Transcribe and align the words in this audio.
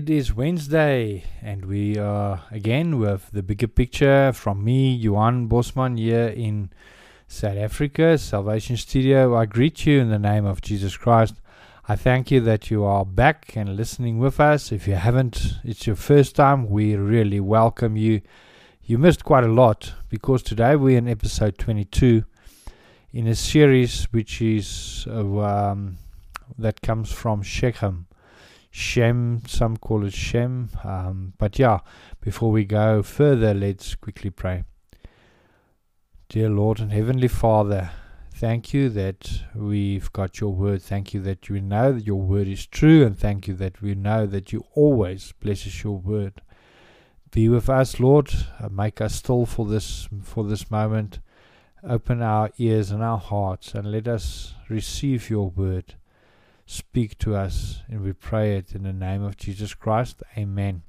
it 0.00 0.08
is 0.08 0.34
Wednesday, 0.34 1.22
and 1.42 1.66
we 1.66 1.98
are 1.98 2.42
again 2.50 2.98
with 2.98 3.30
the 3.32 3.42
bigger 3.42 3.68
picture 3.68 4.32
from 4.32 4.64
me, 4.64 4.94
Johan 4.94 5.46
Bosman, 5.46 5.98
here 5.98 6.28
in 6.28 6.70
South 7.28 7.58
Africa, 7.58 8.16
Salvation 8.16 8.78
Studio. 8.78 9.36
I 9.36 9.44
greet 9.44 9.84
you 9.84 10.00
in 10.00 10.08
the 10.08 10.18
name 10.18 10.46
of 10.46 10.62
Jesus 10.62 10.96
Christ. 10.96 11.34
I 11.86 11.96
thank 11.96 12.30
you 12.30 12.40
that 12.40 12.70
you 12.70 12.82
are 12.82 13.04
back 13.04 13.54
and 13.56 13.76
listening 13.76 14.18
with 14.18 14.40
us. 14.40 14.72
If 14.72 14.88
you 14.88 14.94
haven't, 14.94 15.56
it's 15.64 15.86
your 15.86 15.96
first 15.96 16.34
time, 16.34 16.70
we 16.70 16.96
really 16.96 17.40
welcome 17.40 17.98
you. 17.98 18.22
You 18.82 18.96
missed 18.96 19.22
quite 19.22 19.44
a 19.44 19.52
lot 19.52 19.92
because 20.08 20.42
today 20.42 20.76
we're 20.76 20.96
in 20.96 21.08
episode 21.08 21.58
22 21.58 22.24
in 23.12 23.26
a 23.26 23.34
series 23.34 24.04
which 24.12 24.40
is 24.40 25.06
um, 25.10 25.98
that 26.56 26.80
comes 26.80 27.12
from 27.12 27.42
Shechem. 27.42 28.06
Shem, 28.70 29.42
some 29.46 29.76
call 29.76 30.04
it 30.06 30.14
Shem. 30.14 30.70
Um, 30.84 31.34
but 31.38 31.58
yeah, 31.58 31.80
before 32.20 32.52
we 32.52 32.64
go 32.64 33.02
further, 33.02 33.52
let's 33.52 33.96
quickly 33.96 34.30
pray. 34.30 34.64
Dear 36.28 36.48
Lord 36.48 36.78
and 36.78 36.92
Heavenly 36.92 37.26
Father, 37.26 37.90
thank 38.32 38.72
you 38.72 38.88
that 38.90 39.42
we've 39.56 40.12
got 40.12 40.38
your 40.38 40.54
word. 40.54 40.82
Thank 40.82 41.12
you 41.12 41.20
that 41.22 41.50
we 41.50 41.60
know 41.60 41.92
that 41.92 42.06
your 42.06 42.20
word 42.20 42.46
is 42.46 42.64
true, 42.66 43.04
and 43.04 43.18
thank 43.18 43.48
you 43.48 43.54
that 43.54 43.82
we 43.82 43.96
know 43.96 44.26
that 44.26 44.52
you 44.52 44.64
always 44.74 45.32
blesses 45.40 45.82
your 45.82 45.98
word. 45.98 46.40
Be 47.32 47.48
with 47.48 47.68
us, 47.68 47.98
Lord. 47.98 48.32
Uh, 48.60 48.68
make 48.68 49.00
us 49.00 49.16
still 49.16 49.46
for 49.46 49.66
this 49.66 50.08
for 50.22 50.44
this 50.44 50.70
moment. 50.70 51.18
Open 51.82 52.22
our 52.22 52.50
ears 52.58 52.92
and 52.92 53.02
our 53.02 53.18
hearts, 53.18 53.74
and 53.74 53.90
let 53.90 54.06
us 54.06 54.54
receive 54.68 55.28
your 55.28 55.50
word 55.50 55.94
speak 56.70 57.18
to 57.18 57.34
us, 57.34 57.82
and 57.88 58.00
we 58.00 58.12
pray 58.12 58.56
it 58.56 58.74
in 58.76 58.84
the 58.84 58.92
name 58.92 59.24
of 59.24 59.36
Jesus 59.36 59.74
Christ. 59.74 60.22
Amen. 60.38 60.82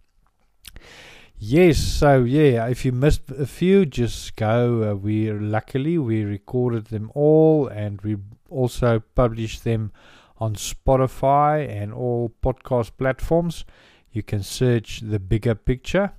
Yes, 1.39 1.79
so 1.79 2.23
yeah, 2.23 2.67
if 2.67 2.85
you 2.85 2.91
missed 2.91 3.31
a 3.31 3.47
few, 3.47 3.87
just 3.87 4.35
go. 4.35 4.91
Uh, 4.91 4.95
we 4.95 5.31
luckily 5.31 5.97
we 5.97 6.23
recorded 6.23 6.85
them 6.85 7.11
all, 7.15 7.67
and 7.67 7.99
we 8.01 8.17
also 8.47 8.99
published 9.15 9.63
them 9.63 9.91
on 10.37 10.53
Spotify 10.53 11.67
and 11.67 11.91
all 11.91 12.31
podcast 12.43 12.91
platforms. 12.99 13.65
You 14.11 14.21
can 14.21 14.43
search 14.43 14.99
the 14.99 15.19
bigger 15.19 15.55
picture 15.55 16.11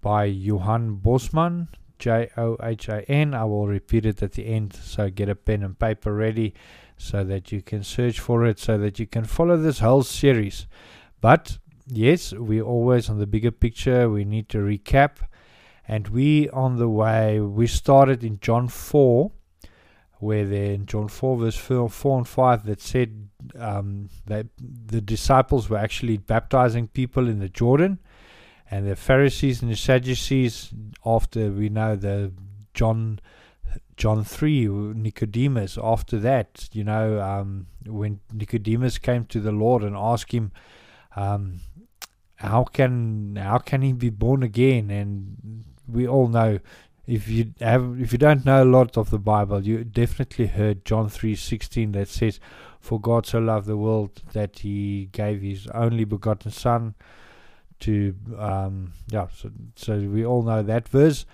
by 0.00 0.26
Johan 0.26 1.00
Bosman, 1.02 1.68
J 1.98 2.30
O 2.36 2.56
H 2.62 2.88
A 2.88 3.02
N. 3.10 3.34
I 3.34 3.44
will 3.46 3.66
repeat 3.66 4.06
it 4.06 4.22
at 4.22 4.34
the 4.34 4.46
end, 4.46 4.74
so 4.74 5.10
get 5.10 5.28
a 5.28 5.34
pen 5.34 5.64
and 5.64 5.76
paper 5.76 6.14
ready 6.14 6.54
so 7.00 7.24
that 7.24 7.50
you 7.50 7.62
can 7.62 7.82
search 7.82 8.20
for 8.20 8.44
it, 8.44 8.58
so 8.58 8.76
that 8.76 8.98
you 8.98 9.06
can 9.06 9.24
follow 9.24 9.56
this 9.56 9.78
whole 9.78 10.02
series. 10.02 10.66
But 11.22 11.56
yes, 11.86 12.32
we 12.34 12.60
always 12.60 13.08
on 13.08 13.18
the 13.18 13.26
bigger 13.26 13.50
picture, 13.50 14.10
we 14.10 14.24
need 14.24 14.50
to 14.50 14.58
recap. 14.58 15.16
And 15.88 16.08
we 16.08 16.48
on 16.50 16.76
the 16.76 16.90
way, 16.90 17.40
we 17.40 17.66
started 17.66 18.22
in 18.22 18.38
John 18.40 18.68
4, 18.68 19.32
where 20.18 20.46
there 20.46 20.72
in 20.72 20.84
John 20.84 21.08
4, 21.08 21.38
verse 21.38 21.56
4, 21.56 21.88
4 21.88 22.18
and 22.18 22.28
5, 22.28 22.66
that 22.66 22.80
said 22.82 23.28
um, 23.58 24.10
that 24.26 24.46
the 24.58 25.00
disciples 25.00 25.70
were 25.70 25.78
actually 25.78 26.18
baptizing 26.18 26.86
people 26.86 27.28
in 27.28 27.38
the 27.38 27.48
Jordan. 27.48 27.98
And 28.70 28.86
the 28.86 28.94
Pharisees 28.94 29.62
and 29.62 29.70
the 29.70 29.76
Sadducees, 29.76 30.70
after 31.04 31.50
we 31.50 31.70
know 31.70 31.96
the 31.96 32.32
John 32.74 33.20
John 34.00 34.24
3, 34.24 34.66
Nicodemus, 34.94 35.76
after 35.76 36.18
that, 36.20 36.70
you 36.72 36.84
know, 36.84 37.20
um, 37.20 37.66
when 37.84 38.20
Nicodemus 38.32 38.96
came 38.96 39.26
to 39.26 39.40
the 39.40 39.52
Lord 39.52 39.82
and 39.82 39.94
asked 39.94 40.32
him, 40.32 40.52
um, 41.16 41.60
how 42.36 42.64
can 42.64 43.36
how 43.36 43.58
can 43.58 43.82
he 43.82 43.92
be 43.92 44.08
born 44.08 44.42
again? 44.42 44.90
And 44.90 45.66
we 45.86 46.08
all 46.08 46.28
know 46.28 46.60
if 47.06 47.28
you 47.28 47.52
have 47.60 48.00
if 48.00 48.12
you 48.12 48.18
don't 48.18 48.46
know 48.46 48.62
a 48.62 48.64
lot 48.64 48.96
of 48.96 49.10
the 49.10 49.18
Bible, 49.18 49.66
you 49.66 49.84
definitely 49.84 50.46
heard 50.46 50.86
John 50.86 51.10
three 51.10 51.36
sixteen 51.36 51.92
that 51.92 52.08
says, 52.08 52.40
"For 52.80 52.98
God 52.98 53.26
so 53.26 53.38
loved 53.38 53.66
the 53.66 53.76
world 53.76 54.22
that 54.32 54.60
He 54.60 55.10
gave 55.12 55.42
His 55.42 55.66
only 55.74 56.04
begotten 56.04 56.50
Son." 56.50 56.94
To 57.80 58.14
um, 58.38 58.92
yeah, 59.08 59.26
so 59.34 59.50
so 59.76 59.98
we 59.98 60.24
all 60.24 60.42
know 60.42 60.62
that 60.62 60.88
verse, 60.88 61.26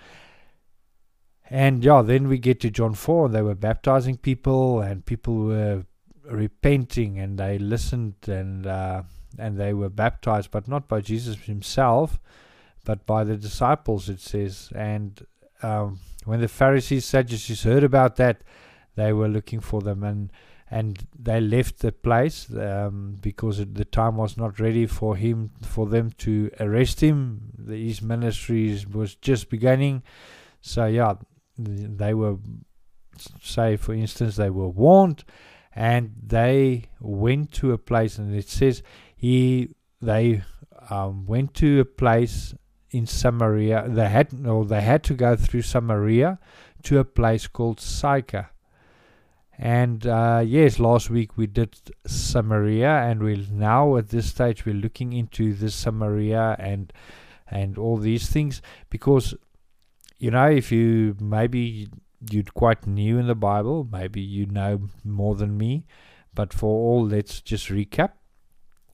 and 1.51 1.85
yeah, 1.85 2.03
then 2.03 2.29
we 2.29 2.39
get 2.39 2.61
to 2.61 2.71
John 2.71 2.95
4, 2.95 3.27
and 3.27 3.35
they 3.35 3.43
were 3.43 3.55
baptizing 3.55 4.17
people, 4.17 4.81
and 4.81 5.07
people 5.07 5.37
were 5.37 5.85
repenting, 6.25 7.19
and 7.19 7.39
they 7.39 7.59
listened, 7.59 8.15
and 8.27 8.67
uh, 8.67 9.03
and 9.39 9.59
they 9.59 9.73
were 9.73 9.91
baptized, 9.91 10.51
but 10.51 10.67
not 10.67 10.89
by 10.89 11.01
Jesus 11.01 11.37
himself, 11.37 12.19
but 12.85 13.07
by 13.07 13.23
the 13.23 13.37
disciples, 13.37 14.09
it 14.09 14.21
says. 14.21 14.73
And 14.75 15.25
um, 15.63 16.01
when 16.25 16.41
the 16.41 16.49
Pharisees, 16.49 17.05
Sadducees 17.05 17.63
heard 17.63 17.85
about 17.85 18.17
that, 18.17 18.43
they 18.95 19.13
were 19.13 19.29
looking 19.29 19.61
for 19.61 19.83
them, 19.83 20.03
and 20.03 20.33
and 20.69 21.07
they 21.17 21.41
left 21.41 21.79
the 21.79 21.93
place 21.93 22.51
um, 22.57 23.19
because 23.21 23.59
the 23.59 23.85
time 23.85 24.17
was 24.17 24.37
not 24.37 24.59
ready 24.59 24.87
for 24.87 25.15
him, 25.15 25.51
for 25.63 25.87
them 25.87 26.11
to 26.19 26.51
arrest 26.59 27.01
him. 27.01 27.53
His 27.69 28.03
ministry 28.03 28.85
was 28.93 29.15
just 29.15 29.49
beginning. 29.49 30.03
So 30.61 30.87
yeah, 30.87 31.15
they 31.59 32.15
were 32.15 32.37
say 33.43 33.77
for 33.77 33.95
instance 33.95 34.37
they 34.37 34.51
were 34.51 34.69
warned 34.69 35.25
and 35.75 36.13
they 36.27 36.85
went 37.01 37.53
to 37.53 37.73
a 37.73 37.79
place 37.79 38.19
and 38.19 38.35
it 38.35 38.49
says 38.49 38.83
he 39.15 39.69
they 40.01 40.43
um, 40.91 41.27
went 41.27 41.55
to 41.55 41.81
a 41.81 41.85
place 41.85 42.55
in 42.91 43.07
Samaria. 43.07 43.87
They 43.89 44.09
had 44.09 44.47
or 44.47 44.65
they 44.65 44.81
had 44.81 45.03
to 45.05 45.15
go 45.15 45.37
through 45.37 45.63
Samaria 45.63 46.39
to 46.85 46.99
a 46.99 47.05
place 47.05 47.47
called 47.47 47.81
Sychar. 47.81 48.51
And 49.59 50.07
uh, 50.07 50.43
yes 50.45 50.79
last 50.79 51.11
week 51.11 51.37
we 51.37 51.47
did 51.47 51.77
Samaria 52.07 52.91
and 52.91 53.23
we 53.23 53.47
now 53.51 53.97
at 53.97 54.11
this 54.11 54.27
stage 54.27 54.67
we're 54.67 54.75
looking 54.75 55.13
into 55.13 55.55
this 55.55 55.75
Samaria 55.75 56.57
and 56.59 56.93
and 57.49 57.79
all 57.79 57.97
these 57.97 58.29
things 58.29 58.61
because 58.91 59.35
you 60.19 60.31
know, 60.31 60.51
if 60.51 60.73
you 60.73 61.17
maybe 61.21 61.89
you're 62.31 62.45
quite 62.55 62.87
new 62.87 63.19
in 63.19 63.27
the 63.27 63.35
Bible, 63.35 63.87
maybe 63.91 64.21
you 64.21 64.47
know 64.47 64.89
more 65.05 65.35
than 65.35 65.57
me, 65.57 65.87
but 66.35 66.53
for 66.53 66.69
all, 66.69 67.07
let's 67.07 67.41
just 67.41 67.69
recap. 67.69 68.13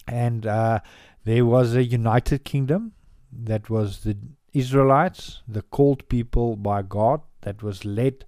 And 0.06 0.46
uh, 0.46 0.80
there 1.24 1.46
was 1.46 1.74
a 1.74 1.84
united 1.84 2.44
kingdom 2.44 2.92
that 3.32 3.70
was 3.70 4.00
the 4.00 4.16
Israelites, 4.52 5.42
the 5.48 5.62
called 5.62 6.08
people 6.08 6.56
by 6.56 6.82
God, 6.82 7.20
that 7.42 7.62
was 7.62 7.84
led 7.84 8.24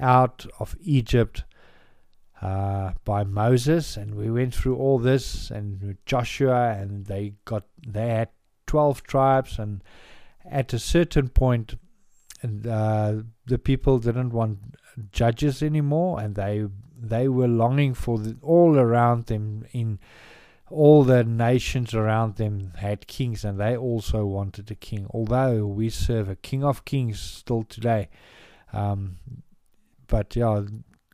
out 0.00 0.46
of 0.58 0.76
Egypt 0.80 1.44
uh, 2.40 2.92
by 3.04 3.22
Moses, 3.22 3.96
and 3.96 4.14
we 4.14 4.30
went 4.30 4.54
through 4.54 4.76
all 4.76 4.98
this 4.98 5.50
and 5.50 5.98
Joshua, 6.06 6.72
and 6.72 7.06
they 7.06 7.34
got 7.44 7.64
they 7.86 8.08
had 8.08 8.30
twelve 8.66 9.02
tribes, 9.02 9.58
and 9.58 9.82
at 10.44 10.72
a 10.72 10.78
certain 10.78 11.28
point 11.28 11.74
and 12.42 12.66
uh, 12.66 13.14
the 13.46 13.58
people 13.58 13.98
didn't 13.98 14.30
want 14.30 14.58
judges 15.12 15.62
anymore, 15.62 16.20
and 16.20 16.34
they 16.34 16.66
they 17.02 17.28
were 17.28 17.48
longing 17.48 17.94
for 17.94 18.18
the, 18.18 18.36
all 18.42 18.78
around 18.78 19.26
them 19.26 19.66
in 19.72 19.98
all 20.70 21.02
the 21.02 21.24
nations 21.24 21.94
around 21.94 22.36
them 22.36 22.72
had 22.76 23.06
kings, 23.06 23.44
and 23.44 23.58
they 23.58 23.76
also 23.76 24.24
wanted 24.24 24.70
a 24.70 24.74
king. 24.74 25.06
Although 25.10 25.66
we 25.66 25.90
serve 25.90 26.28
a 26.28 26.36
King 26.36 26.62
of 26.62 26.84
Kings 26.84 27.20
still 27.20 27.64
today, 27.64 28.08
um, 28.72 29.16
but 30.06 30.36
yeah, 30.36 30.62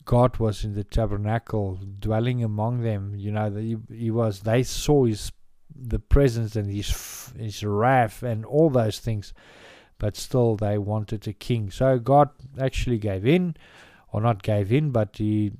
God 0.05 0.37
was 0.37 0.63
in 0.63 0.75
the 0.75 0.85
tabernacle, 0.85 1.81
dwelling 1.99 2.45
among 2.45 2.83
them. 2.83 3.15
You 3.17 3.33
know, 3.33 3.51
he, 3.51 3.77
he 3.91 4.11
was. 4.11 4.41
They 4.41 4.63
saw 4.63 5.05
his 5.05 5.33
the 5.75 5.99
presence 5.99 6.57
and 6.57 6.71
his 6.71 7.33
his 7.39 7.63
wrath 7.65 8.23
and 8.23 8.45
all 8.45 8.71
those 8.71 8.99
things 8.99 9.35
but 9.99 10.17
still 10.17 10.57
they 10.57 10.79
wanted 10.79 11.27
a 11.27 11.33
king. 11.33 11.71
So 11.71 11.99
God 11.99 12.31
actually 12.61 12.99
gave 12.99 13.27
in, 13.27 13.57
or 14.13 14.21
not 14.21 14.43
gave 14.43 14.73
in, 14.73 14.91
but 14.91 15.17
He, 15.17 15.53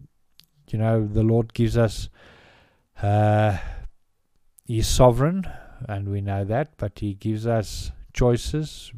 you 0.69 0.79
know, 0.79 1.07
the 1.07 1.23
Lord 1.23 1.55
gives 1.55 1.77
us, 1.77 2.09
uh, 3.03 3.59
He's 4.65 4.89
sovereign, 4.89 5.47
and 5.89 6.09
we 6.09 6.21
know 6.21 6.45
that, 6.45 6.77
but 6.77 6.99
He 6.99 7.15
gives 7.15 7.47
us 7.47 7.93
choices 8.13 8.91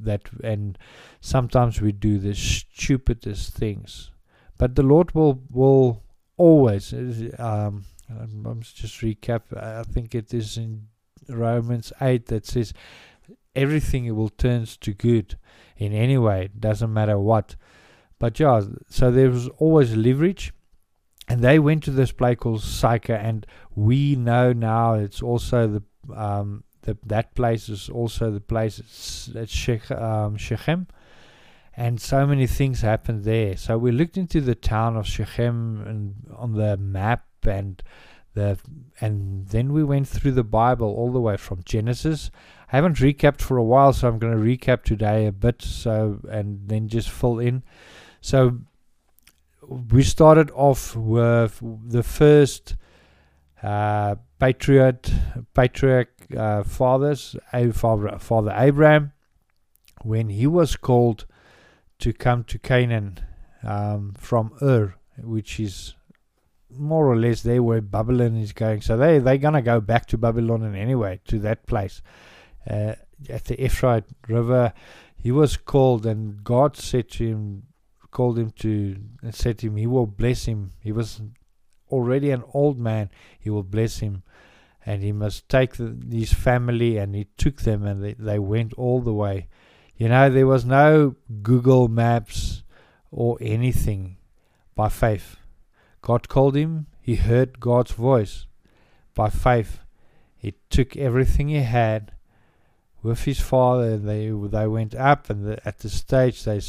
that, 0.00 0.22
and 0.42 0.78
sometimes 1.20 1.80
we 1.80 1.92
do 1.92 2.18
the 2.18 2.34
stupidest 2.34 3.54
things, 3.54 4.10
but 4.58 4.74
the 4.74 4.82
Lord 4.82 5.14
will 5.14 5.42
will 5.50 6.02
always. 6.36 6.92
Um, 7.38 7.84
I 8.08 8.26
must 8.26 8.76
just 8.76 9.00
recap. 9.00 9.42
I 9.56 9.84
think 9.84 10.14
it 10.14 10.34
is 10.34 10.56
in 10.56 10.88
Romans 11.28 11.92
eight 12.00 12.26
that 12.26 12.46
says 12.46 12.72
everything 13.54 14.04
it 14.06 14.12
will 14.12 14.28
turns 14.28 14.76
to 14.78 14.92
good 14.92 15.36
in 15.76 15.92
any 15.92 16.18
way. 16.18 16.44
It 16.46 16.60
doesn't 16.60 16.92
matter 16.92 17.18
what. 17.18 17.56
But 18.18 18.38
yeah, 18.38 18.62
so 18.88 19.10
there 19.10 19.30
was 19.30 19.48
always 19.58 19.96
leverage. 19.96 20.52
And 21.28 21.40
they 21.40 21.58
went 21.58 21.84
to 21.84 21.92
this 21.92 22.12
place 22.12 22.38
called 22.40 22.62
Sychar, 22.62 23.14
and 23.14 23.46
we 23.74 24.16
know 24.16 24.52
now 24.52 24.94
it's 24.94 25.22
also 25.22 25.66
the 25.68 26.14
um, 26.14 26.64
the, 26.82 26.98
that 27.06 27.34
place 27.34 27.68
is 27.68 27.88
also 27.88 28.30
the 28.30 28.40
place 28.40 29.30
at 29.34 29.48
Shech, 29.48 29.90
um, 29.90 30.36
Shechem. 30.36 30.88
And 31.74 32.00
so 32.00 32.26
many 32.26 32.46
things 32.46 32.82
happened 32.82 33.24
there. 33.24 33.56
So 33.56 33.78
we 33.78 33.92
looked 33.92 34.18
into 34.18 34.40
the 34.40 34.54
town 34.54 34.96
of 34.96 35.06
Shechem 35.06 35.82
and 35.86 36.14
on 36.36 36.54
the 36.54 36.76
map 36.76 37.24
and 37.46 37.82
the 38.34 38.58
and 39.00 39.48
then 39.48 39.72
we 39.72 39.84
went 39.84 40.08
through 40.08 40.32
the 40.32 40.44
Bible 40.44 40.88
all 40.88 41.12
the 41.12 41.20
way 41.20 41.36
from 41.36 41.62
Genesis. 41.64 42.30
I 42.72 42.76
haven't 42.76 42.96
recapped 42.96 43.40
for 43.40 43.56
a 43.56 43.64
while, 43.64 43.92
so 43.92 44.08
I'm 44.08 44.18
going 44.18 44.36
to 44.36 44.42
recap 44.42 44.84
today 44.84 45.26
a 45.26 45.32
bit. 45.32 45.62
So 45.62 46.20
and 46.30 46.68
then 46.68 46.88
just 46.88 47.10
fill 47.10 47.38
in. 47.38 47.62
So 48.20 48.58
we 49.68 50.02
started 50.02 50.50
off 50.54 50.96
with 50.96 51.60
the 51.86 52.02
first 52.02 52.76
uh, 53.62 54.16
patriot, 54.38 55.12
patriarch 55.54 56.10
uh, 56.36 56.62
fathers, 56.64 57.36
father, 57.72 58.54
Abraham, 58.56 59.12
when 60.02 60.30
he 60.30 60.46
was 60.46 60.76
called 60.76 61.26
to 62.00 62.12
come 62.12 62.42
to 62.44 62.58
Canaan 62.58 63.20
um, 63.62 64.14
from 64.18 64.52
Ur, 64.60 64.94
which 65.18 65.60
is 65.60 65.94
more 66.76 67.06
or 67.06 67.16
less 67.16 67.42
there 67.42 67.62
where 67.62 67.80
Babylon 67.80 68.36
is 68.36 68.52
going. 68.52 68.80
So 68.80 68.96
they 68.96 69.18
they're 69.18 69.38
gonna 69.38 69.62
go 69.62 69.80
back 69.80 70.06
to 70.06 70.18
Babylon 70.18 70.62
in 70.62 70.74
anyway 70.74 71.20
to 71.28 71.38
that 71.40 71.66
place 71.66 72.02
uh, 72.68 72.94
at 73.28 73.44
the 73.44 73.60
Euphrates 73.60 74.10
River. 74.28 74.72
He 75.16 75.30
was 75.30 75.56
called, 75.56 76.04
and 76.04 76.42
God 76.42 76.76
said 76.76 77.08
to 77.10 77.26
him, 77.26 77.62
called 78.12 78.38
him 78.38 78.50
to 78.50 78.96
and 79.22 79.34
said 79.34 79.58
to 79.58 79.66
him, 79.66 79.76
He 79.76 79.86
will 79.86 80.06
bless 80.06 80.44
him. 80.44 80.72
He 80.80 80.92
was 80.92 81.20
already 81.90 82.30
an 82.30 82.44
old 82.54 82.78
man. 82.78 83.10
He 83.40 83.50
will 83.50 83.64
bless 83.64 83.98
him, 83.98 84.22
and 84.86 85.02
he 85.02 85.10
must 85.10 85.48
take 85.48 85.76
the, 85.76 85.96
his 86.10 86.32
family. 86.32 86.98
And 86.98 87.14
he 87.14 87.26
took 87.36 87.62
them, 87.62 87.84
and 87.84 88.04
they, 88.04 88.14
they 88.14 88.38
went 88.38 88.72
all 88.74 89.00
the 89.00 89.14
way. 89.14 89.48
You 89.96 90.08
know, 90.08 90.30
there 90.30 90.46
was 90.46 90.64
no 90.64 91.16
Google 91.42 91.88
Maps 91.88 92.62
or 93.10 93.38
anything 93.40 94.16
by 94.74 94.88
faith. 94.88 95.36
God 96.02 96.28
called 96.28 96.56
him. 96.56 96.86
He 97.00 97.14
heard 97.14 97.60
God's 97.60 97.92
voice 97.92 98.46
by 99.14 99.30
faith. 99.30 99.80
He 100.36 100.54
took 100.68 100.96
everything 100.96 101.48
he 101.48 101.62
had 101.62 102.12
with 103.02 103.24
his 103.24 103.40
father. 103.40 103.96
They 103.96 104.28
they 104.28 104.66
went 104.66 104.94
up, 104.94 105.30
and 105.30 105.46
the, 105.46 105.66
at 105.66 105.78
the 105.78 105.88
stage 105.88 106.44
they 106.44 106.60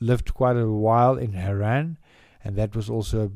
lived 0.00 0.34
quite 0.34 0.56
a 0.56 0.68
while 0.68 1.16
in 1.16 1.32
Haran, 1.32 1.98
and 2.44 2.56
that 2.56 2.76
was 2.76 2.90
also 2.90 3.26
a 3.26 3.30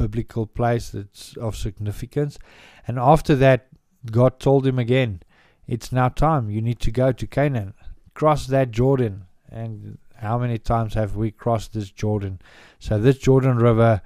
biblical 0.00 0.46
place 0.46 0.90
that's 0.90 1.36
of 1.36 1.56
significance. 1.56 2.38
And 2.86 2.98
after 2.98 3.34
that, 3.36 3.68
God 4.10 4.40
told 4.40 4.66
him 4.66 4.78
again, 4.78 5.22
"It's 5.66 5.92
now 5.92 6.08
time. 6.08 6.50
You 6.50 6.60
need 6.60 6.80
to 6.80 6.90
go 6.90 7.12
to 7.12 7.26
Canaan, 7.26 7.74
cross 8.14 8.46
that 8.46 8.70
Jordan." 8.70 9.26
And 9.50 9.98
how 10.16 10.38
many 10.38 10.58
times 10.58 10.94
have 10.94 11.16
we 11.16 11.30
crossed 11.30 11.72
this 11.72 11.90
Jordan? 11.90 12.40
So 12.78 12.98
this 12.98 13.18
Jordan 13.18 13.56
River 13.56 14.00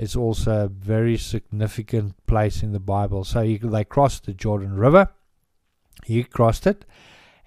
is 0.00 0.16
also 0.16 0.64
a 0.64 0.68
very 0.68 1.16
significant 1.16 2.14
place 2.26 2.62
in 2.62 2.72
the 2.72 2.80
Bible. 2.80 3.24
So 3.24 3.42
he, 3.42 3.58
they 3.58 3.84
crossed 3.84 4.26
the 4.26 4.32
Jordan 4.32 4.74
River. 4.74 5.08
He 6.04 6.22
crossed 6.24 6.66
it, 6.66 6.84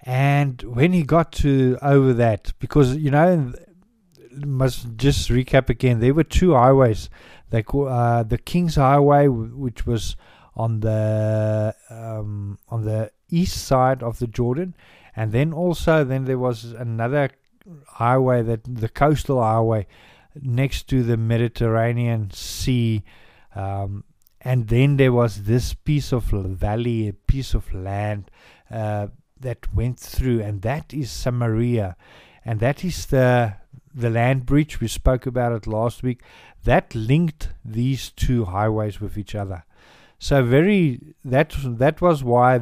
and 0.02 0.62
when 0.62 0.92
he 0.92 1.02
got 1.02 1.32
to 1.32 1.78
over 1.82 2.12
that, 2.12 2.52
because 2.58 2.96
you 2.96 3.10
know, 3.10 3.52
must 4.34 4.96
just 4.96 5.28
recap 5.30 5.68
again. 5.68 6.00
There 6.00 6.14
were 6.14 6.24
two 6.24 6.54
highways. 6.54 7.08
They 7.50 7.62
call 7.62 7.88
uh, 7.88 8.22
the 8.22 8.38
King's 8.38 8.76
Highway, 8.76 9.28
which 9.28 9.86
was 9.86 10.16
on 10.54 10.80
the 10.80 11.74
um, 11.90 12.58
on 12.68 12.84
the 12.84 13.10
east 13.30 13.64
side 13.64 14.02
of 14.02 14.18
the 14.18 14.26
Jordan, 14.26 14.74
and 15.16 15.32
then 15.32 15.52
also 15.52 16.04
then 16.04 16.24
there 16.24 16.38
was 16.38 16.72
another 16.72 17.30
highway 17.86 18.42
that 18.42 18.62
the 18.64 18.88
coastal 18.88 19.42
highway 19.42 19.86
next 20.40 20.88
to 20.88 21.02
the 21.02 21.16
Mediterranean 21.16 22.30
Sea. 22.30 23.02
Um, 23.54 24.04
and 24.40 24.68
then 24.68 24.96
there 24.96 25.12
was 25.12 25.44
this 25.44 25.74
piece 25.74 26.12
of 26.12 26.24
valley, 26.24 27.08
a 27.08 27.12
piece 27.12 27.54
of 27.54 27.72
land 27.72 28.30
uh, 28.70 29.08
that 29.38 29.72
went 29.74 29.98
through, 29.98 30.40
and 30.40 30.62
that 30.62 30.92
is 30.92 31.10
Samaria, 31.10 31.96
and 32.44 32.60
that 32.60 32.84
is 32.84 33.06
the 33.06 33.54
the 33.94 34.08
land 34.08 34.46
bridge 34.46 34.80
we 34.80 34.88
spoke 34.88 35.26
about 35.26 35.52
it 35.52 35.66
last 35.66 36.02
week. 36.02 36.22
That 36.64 36.94
linked 36.94 37.50
these 37.64 38.10
two 38.10 38.46
highways 38.46 39.00
with 39.00 39.18
each 39.18 39.34
other. 39.34 39.64
So 40.18 40.42
very 40.42 41.14
that 41.24 41.54
that 41.78 42.00
was 42.00 42.24
why 42.24 42.60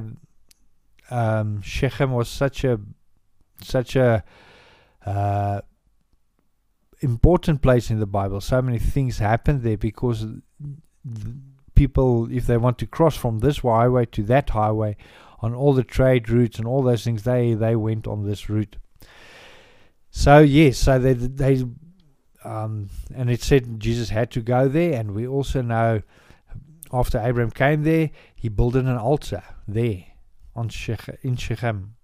um, 1.10 1.62
Shechem 1.62 2.12
was 2.12 2.28
such 2.28 2.64
a 2.64 2.80
such 3.62 3.96
a 3.96 4.24
uh, 5.06 5.60
important 7.00 7.62
place 7.62 7.90
in 7.90 8.00
the 8.00 8.06
Bible. 8.06 8.40
So 8.40 8.60
many 8.62 8.78
things 8.78 9.18
happened 9.18 9.62
there 9.62 9.76
because 9.76 10.26
people, 11.74 12.30
if 12.30 12.46
they 12.46 12.56
want 12.56 12.78
to 12.78 12.86
cross 12.86 13.16
from 13.16 13.38
this 13.38 13.58
highway 13.58 14.06
to 14.06 14.22
that 14.24 14.50
highway, 14.50 14.96
on 15.42 15.54
all 15.54 15.72
the 15.72 15.84
trade 15.84 16.28
routes 16.28 16.58
and 16.58 16.68
all 16.68 16.82
those 16.82 17.04
things, 17.04 17.22
they 17.22 17.54
they 17.54 17.74
went 17.74 18.06
on 18.06 18.26
this 18.26 18.50
route. 18.50 18.76
So 20.10 20.40
yes, 20.40 20.78
so 20.78 20.98
they 20.98 21.14
they 21.14 21.64
um, 22.44 22.90
and 23.14 23.30
it 23.30 23.42
said 23.42 23.80
Jesus 23.80 24.10
had 24.10 24.30
to 24.32 24.40
go 24.42 24.68
there, 24.68 24.98
and 24.98 25.14
we 25.14 25.26
also 25.26 25.62
know 25.62 26.02
after 26.92 27.18
Abraham 27.18 27.50
came 27.50 27.84
there, 27.84 28.10
he 28.34 28.48
built 28.48 28.74
an 28.74 28.88
altar 28.88 29.42
there 29.66 30.04
on 30.54 30.68
Shech, 30.68 31.16
in 31.22 31.36
Shechem, 31.36 31.94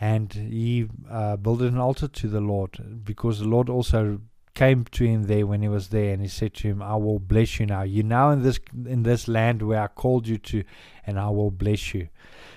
and 0.00 0.32
he 0.32 0.88
uh, 1.10 1.36
built 1.36 1.60
an 1.62 1.78
altar 1.78 2.08
to 2.08 2.28
the 2.28 2.40
Lord 2.40 3.04
because 3.04 3.40
the 3.40 3.48
Lord 3.48 3.68
also 3.68 4.20
came 4.56 4.84
to 4.84 5.04
him 5.04 5.24
there 5.24 5.46
when 5.46 5.60
he 5.60 5.68
was 5.68 5.88
there 5.88 6.14
and 6.14 6.22
he 6.22 6.28
said 6.28 6.54
to 6.54 6.66
him 6.66 6.80
i 6.82 6.96
will 6.96 7.18
bless 7.18 7.60
you 7.60 7.66
now. 7.66 7.82
You're 7.82 8.04
now 8.04 8.30
in 8.30 8.42
this 8.42 8.58
in 8.86 9.02
this 9.02 9.28
land 9.28 9.60
where 9.60 9.82
i 9.82 9.86
called 9.86 10.26
you 10.26 10.38
to 10.38 10.64
and 11.06 11.20
i 11.20 11.28
will 11.28 11.50
bless 11.50 11.94
you. 11.94 12.08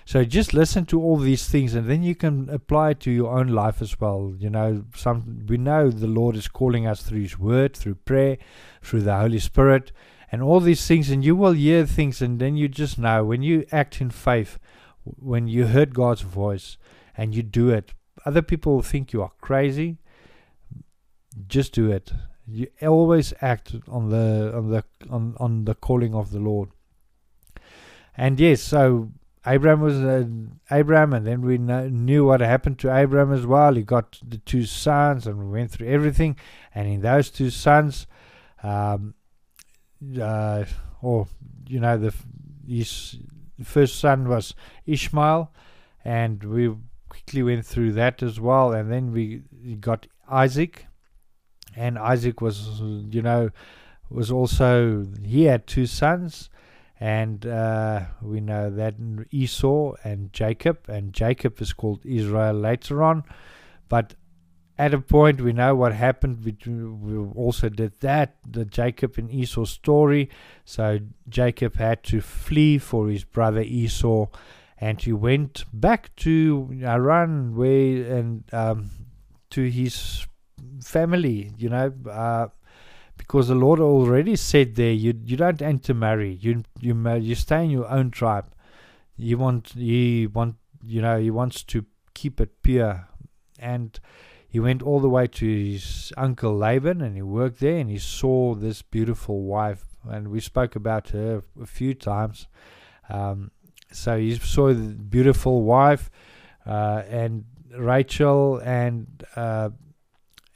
So 0.05 0.23
just 0.23 0.53
listen 0.53 0.85
to 0.87 0.99
all 0.99 1.17
these 1.17 1.47
things 1.47 1.75
and 1.75 1.87
then 1.87 2.01
you 2.01 2.15
can 2.15 2.49
apply 2.49 2.91
it 2.91 3.01
to 3.01 3.11
your 3.11 3.37
own 3.37 3.49
life 3.49 3.81
as 3.81 3.99
well. 3.99 4.33
You 4.39 4.49
know 4.49 4.85
some 4.95 5.45
we 5.47 5.57
know 5.57 5.89
the 5.89 6.07
lord 6.07 6.37
is 6.37 6.47
calling 6.47 6.87
us 6.87 7.03
through 7.03 7.21
his 7.21 7.37
word 7.37 7.75
through 7.75 7.95
prayer 7.95 8.37
through 8.81 9.01
the 9.01 9.17
holy 9.17 9.39
spirit 9.39 9.91
and 10.31 10.41
all 10.41 10.61
these 10.61 10.87
things 10.87 11.09
and 11.09 11.25
you 11.25 11.35
will 11.35 11.51
hear 11.51 11.85
things 11.85 12.21
and 12.21 12.39
then 12.39 12.55
you 12.55 12.69
just 12.69 12.97
know 12.97 13.25
when 13.25 13.43
you 13.43 13.65
act 13.71 13.99
in 13.99 14.09
faith 14.09 14.57
when 15.03 15.47
you 15.47 15.65
heard 15.67 15.93
god's 15.93 16.21
voice 16.21 16.77
and 17.19 17.35
you 17.35 17.43
do 17.43 17.69
it 17.69 17.93
other 18.25 18.41
people 18.41 18.81
think 18.81 19.13
you 19.13 19.21
are 19.21 19.31
crazy 19.41 19.97
just 21.47 21.73
do 21.73 21.91
it. 21.91 22.11
You 22.47 22.67
always 22.81 23.33
act 23.41 23.75
on 23.87 24.09
the 24.09 24.51
on 24.55 24.69
the 24.71 24.83
on, 25.09 25.35
on 25.37 25.65
the 25.65 25.75
calling 25.75 26.15
of 26.15 26.31
the 26.31 26.39
Lord. 26.39 26.69
And 28.17 28.39
yes, 28.39 28.61
so 28.61 29.11
Abraham 29.45 29.81
was 29.81 29.97
uh, 29.97 30.25
Abraham, 30.71 31.13
and 31.13 31.25
then 31.25 31.41
we 31.41 31.57
knew 31.57 32.25
what 32.25 32.41
happened 32.41 32.79
to 32.79 32.95
Abraham 32.95 33.31
as 33.31 33.45
well. 33.45 33.75
He 33.75 33.83
got 33.83 34.19
the 34.25 34.39
two 34.39 34.65
sons, 34.65 35.27
and 35.27 35.37
we 35.39 35.45
went 35.45 35.71
through 35.71 35.87
everything. 35.87 36.37
And 36.73 36.87
in 36.87 37.01
those 37.01 37.29
two 37.29 37.51
sons, 37.51 38.07
um, 38.63 39.13
uh, 40.19 40.65
or 41.01 41.27
you 41.67 41.79
know, 41.79 41.97
the 41.97 42.13
his 42.67 43.17
first 43.63 43.99
son 43.99 44.27
was 44.27 44.55
Ishmael, 44.87 45.51
and 46.03 46.43
we 46.43 46.75
quickly 47.09 47.43
went 47.43 47.65
through 47.65 47.93
that 47.93 48.23
as 48.23 48.39
well. 48.39 48.71
And 48.71 48.91
then 48.91 49.11
we 49.11 49.41
got 49.79 50.07
Isaac, 50.29 50.85
and 51.75 51.97
Isaac 51.97 52.41
was, 52.41 52.79
you 52.81 53.21
know, 53.21 53.49
was 54.09 54.31
also 54.31 55.05
he 55.23 55.43
had 55.43 55.67
two 55.67 55.85
sons, 55.85 56.49
and 56.99 57.45
uh, 57.45 58.05
we 58.21 58.39
know 58.39 58.69
that 58.69 58.95
Esau 59.31 59.93
and 60.03 60.31
Jacob, 60.33 60.87
and 60.87 61.13
Jacob 61.13 61.61
is 61.61 61.73
called 61.73 62.05
Israel 62.05 62.53
later 62.53 63.03
on, 63.03 63.23
but 63.87 64.15
at 64.79 64.93
a 64.93 64.99
point 64.99 65.41
we 65.41 65.51
know 65.51 65.75
what 65.75 65.93
happened 65.93 66.41
between 66.41 67.01
we 67.01 67.17
also 67.35 67.67
did 67.67 67.99
that 67.99 68.37
the 68.49 68.63
jacob 68.63 69.17
and 69.17 69.29
esau 69.29 69.65
story 69.65 70.29
so 70.63 70.97
jacob 71.27 71.75
had 71.75 72.01
to 72.01 72.21
flee 72.21 72.77
for 72.77 73.09
his 73.09 73.25
brother 73.25 73.61
esau 73.61 74.25
and 74.81 75.01
he 75.01 75.11
went 75.11 75.65
back 75.73 76.15
to 76.17 76.69
Haran 76.81 77.55
where 77.55 78.17
and 78.17 78.43
um, 78.53 78.91
to 79.49 79.69
his 79.69 80.25
family, 80.81 81.51
you 81.57 81.69
know, 81.69 81.93
uh, 82.09 82.47
because 83.17 83.49
the 83.49 83.55
Lord 83.55 83.79
already 83.79 84.35
said 84.35 84.75
there, 84.75 84.93
you 84.93 85.13
you 85.25 85.35
don't 85.35 85.61
intermarry, 85.61 86.33
you 86.33 86.63
you 86.79 86.95
you 87.17 87.35
stay 87.35 87.65
in 87.65 87.69
your 87.69 87.89
own 87.89 88.11
tribe. 88.11 88.47
You 89.17 89.37
want 89.37 89.73
he 89.75 90.27
want 90.27 90.55
you 90.83 91.01
know 91.01 91.19
he 91.19 91.29
wants 91.29 91.63
to 91.63 91.85
keep 92.13 92.39
it 92.39 92.63
pure, 92.63 93.07
and 93.59 93.99
he 94.47 94.59
went 94.59 94.81
all 94.81 95.01
the 95.01 95.09
way 95.09 95.27
to 95.27 95.45
his 95.45 96.13
uncle 96.15 96.55
Laban, 96.55 97.01
and 97.01 97.15
he 97.15 97.21
worked 97.21 97.59
there, 97.59 97.77
and 97.77 97.89
he 97.89 97.99
saw 97.99 98.55
this 98.55 98.81
beautiful 98.81 99.43
wife, 99.43 99.85
and 100.07 100.29
we 100.29 100.39
spoke 100.39 100.77
about 100.77 101.09
her 101.09 101.43
a 101.61 101.65
few 101.65 101.93
times. 101.93 102.47
Um, 103.09 103.51
so 103.91 104.17
he 104.17 104.35
saw 104.35 104.67
the 104.67 104.95
beautiful 104.95 105.63
wife 105.63 106.09
uh, 106.65 107.03
and 107.09 107.45
Rachel 107.75 108.57
and 108.63 109.07
uh, 109.35 109.69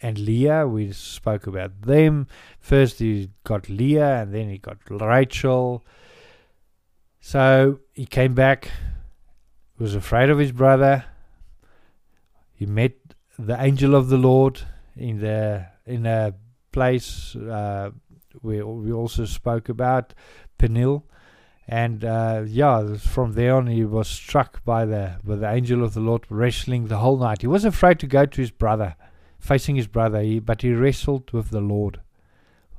and 0.02 0.20
Leah. 0.20 0.68
We 0.68 0.92
spoke 0.92 1.48
about 1.48 1.82
them. 1.82 2.28
First, 2.60 3.00
he 3.00 3.30
got 3.44 3.70
Leah, 3.70 4.22
and 4.22 4.34
then 4.34 4.50
he 4.50 4.58
got 4.58 4.78
Rachel. 4.90 5.86
So 7.22 7.80
he 7.94 8.06
came 8.06 8.34
back. 8.34 8.70
Was 9.80 9.96
afraid 9.96 10.30
of 10.30 10.38
his 10.38 10.52
brother. 10.52 11.06
He 12.54 12.66
met 12.66 12.94
the 13.40 13.60
angel 13.62 13.96
of 13.96 14.10
the 14.10 14.18
Lord 14.18 14.62
in 14.96 15.20
the 15.20 15.66
in 15.86 16.06
a 16.06 16.34
place 16.72 17.36
uh, 17.36 17.92
where 18.42 18.66
we 18.66 18.92
also 18.92 19.26
spoke 19.26 19.70
about 19.70 20.14
Peniel, 20.58 21.06
and 21.68 22.04
uh, 22.04 22.44
yeah, 22.46 22.96
from 22.98 23.34
there 23.34 23.56
on 23.56 23.68
he 23.68 23.86
was 23.86 24.08
struck 24.08 24.64
by 24.66 24.86
the 24.86 25.16
by 25.24 25.36
the 25.36 25.50
angel 25.50 25.84
of 25.84 25.94
the 25.94 26.02
Lord 26.02 26.26
wrestling 26.30 26.88
the 26.88 26.98
whole 26.98 27.18
night. 27.18 27.42
He 27.42 27.48
was 27.48 27.66
afraid 27.66 28.00
to 28.00 28.08
go 28.08 28.26
to 28.26 28.42
his 28.42 28.52
brother, 28.52 28.96
facing 29.40 29.76
his 29.76 29.88
brother, 29.88 30.22
he, 30.22 30.40
but 30.40 30.62
he 30.62 30.74
wrestled 30.74 31.32
with 31.32 31.50
the 31.50 31.62
Lord 31.62 32.02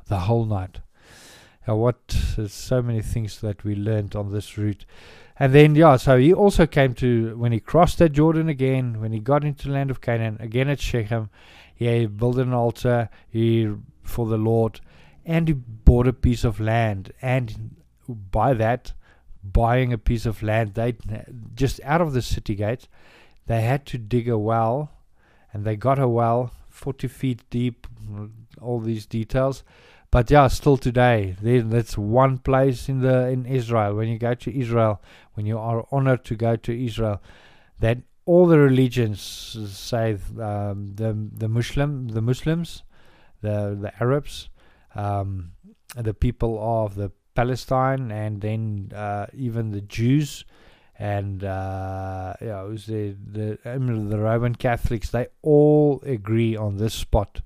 the 0.09 0.21
whole 0.21 0.45
night. 0.45 0.81
Uh, 1.67 1.75
what 1.75 1.97
so 2.47 2.83
many 2.83 3.01
things 3.01 3.41
that 3.41 3.65
we 3.65 3.75
learned 3.75 4.15
on 4.15 4.33
this 4.33 4.59
route. 4.59 4.85
And 5.39 5.53
then, 5.53 5.75
yeah, 5.75 5.97
so 5.97 6.19
he 6.19 6.33
also 6.33 6.67
came 6.67 6.95
to, 6.95 7.37
when 7.37 7.53
he 7.53 7.59
crossed 7.59 7.99
that 7.99 8.13
Jordan 8.13 8.49
again, 8.49 9.01
when 9.01 9.13
he 9.13 9.19
got 9.19 9.45
into 9.45 9.69
the 9.69 9.75
land 9.75 9.91
of 9.91 10.01
Canaan, 10.01 10.37
again 10.41 10.69
at 10.69 10.81
Shechem, 10.81 11.31
he 11.75 12.07
built 12.07 12.39
an 12.39 12.53
altar 12.53 13.09
he, 13.29 13.73
for 14.03 14.27
the 14.27 14.37
Lord, 14.37 14.81
and 15.25 15.49
he 15.49 15.55
bought 15.55 16.07
a 16.07 16.13
piece 16.13 16.45
of 16.45 16.61
land. 16.61 17.13
And 17.21 17.77
by 18.09 18.55
that, 18.55 18.93
buying 19.43 19.93
a 19.93 19.99
piece 19.99 20.27
of 20.27 20.43
land, 20.43 20.75
they 20.75 20.97
just 21.55 21.81
out 21.85 22.01
of 22.01 22.13
the 22.13 22.23
city 22.23 22.55
gates, 22.55 22.89
they 23.47 23.61
had 23.61 23.87
to 23.87 23.99
dig 23.99 24.29
a 24.29 24.39
well, 24.39 24.91
and 25.53 25.65
they 25.65 25.77
got 25.77 25.99
a 25.99 26.09
well 26.09 26.51
40 26.71 27.09
feet 27.09 27.43
deep, 27.51 27.87
all 28.61 28.81
these 28.81 29.07
details 29.07 29.63
but 30.15 30.31
yeah, 30.31 30.47
still 30.47 30.77
today, 30.77 31.35
that's 31.43 31.99
one 31.99 32.39
place 32.39 32.89
in 32.89 33.01
the 33.01 33.27
in 33.27 33.47
Israel. 33.47 33.97
When 33.97 34.07
you 34.07 34.17
go 34.17 34.35
to 34.35 34.61
Israel, 34.61 35.03
when 35.33 35.45
you 35.45 35.59
are 35.59 35.85
honored 35.91 36.25
to 36.27 36.37
go 36.37 36.55
to 36.55 36.85
Israel, 36.87 37.21
that 37.81 37.99
all 38.25 38.47
the 38.47 38.61
religions 38.61 39.21
say 39.21 40.17
um, 40.41 40.93
the 40.95 41.19
the 41.37 41.49
Muslim 41.49 42.07
the 42.11 42.23
Muslims, 42.23 42.85
the 43.41 43.77
the 43.81 43.93
Arabs, 44.01 44.51
um, 44.95 45.51
the 45.97 46.15
people 46.15 46.61
of 46.63 46.95
the 46.95 47.11
Palestine, 47.35 48.11
and 48.11 48.41
then 48.41 48.93
uh, 48.95 49.27
even 49.35 49.71
the 49.71 49.81
Jews, 49.81 50.45
and 50.99 51.43
uh, 51.45 52.35
yeah, 52.41 52.63
the 52.65 53.17
the 53.27 53.59
the 53.65 54.19
Roman 54.19 54.55
Catholics. 54.55 55.11
They 55.11 55.27
all 55.43 56.03
agree 56.07 56.57
on 56.57 56.77
this 56.77 56.95
spot, 56.95 57.41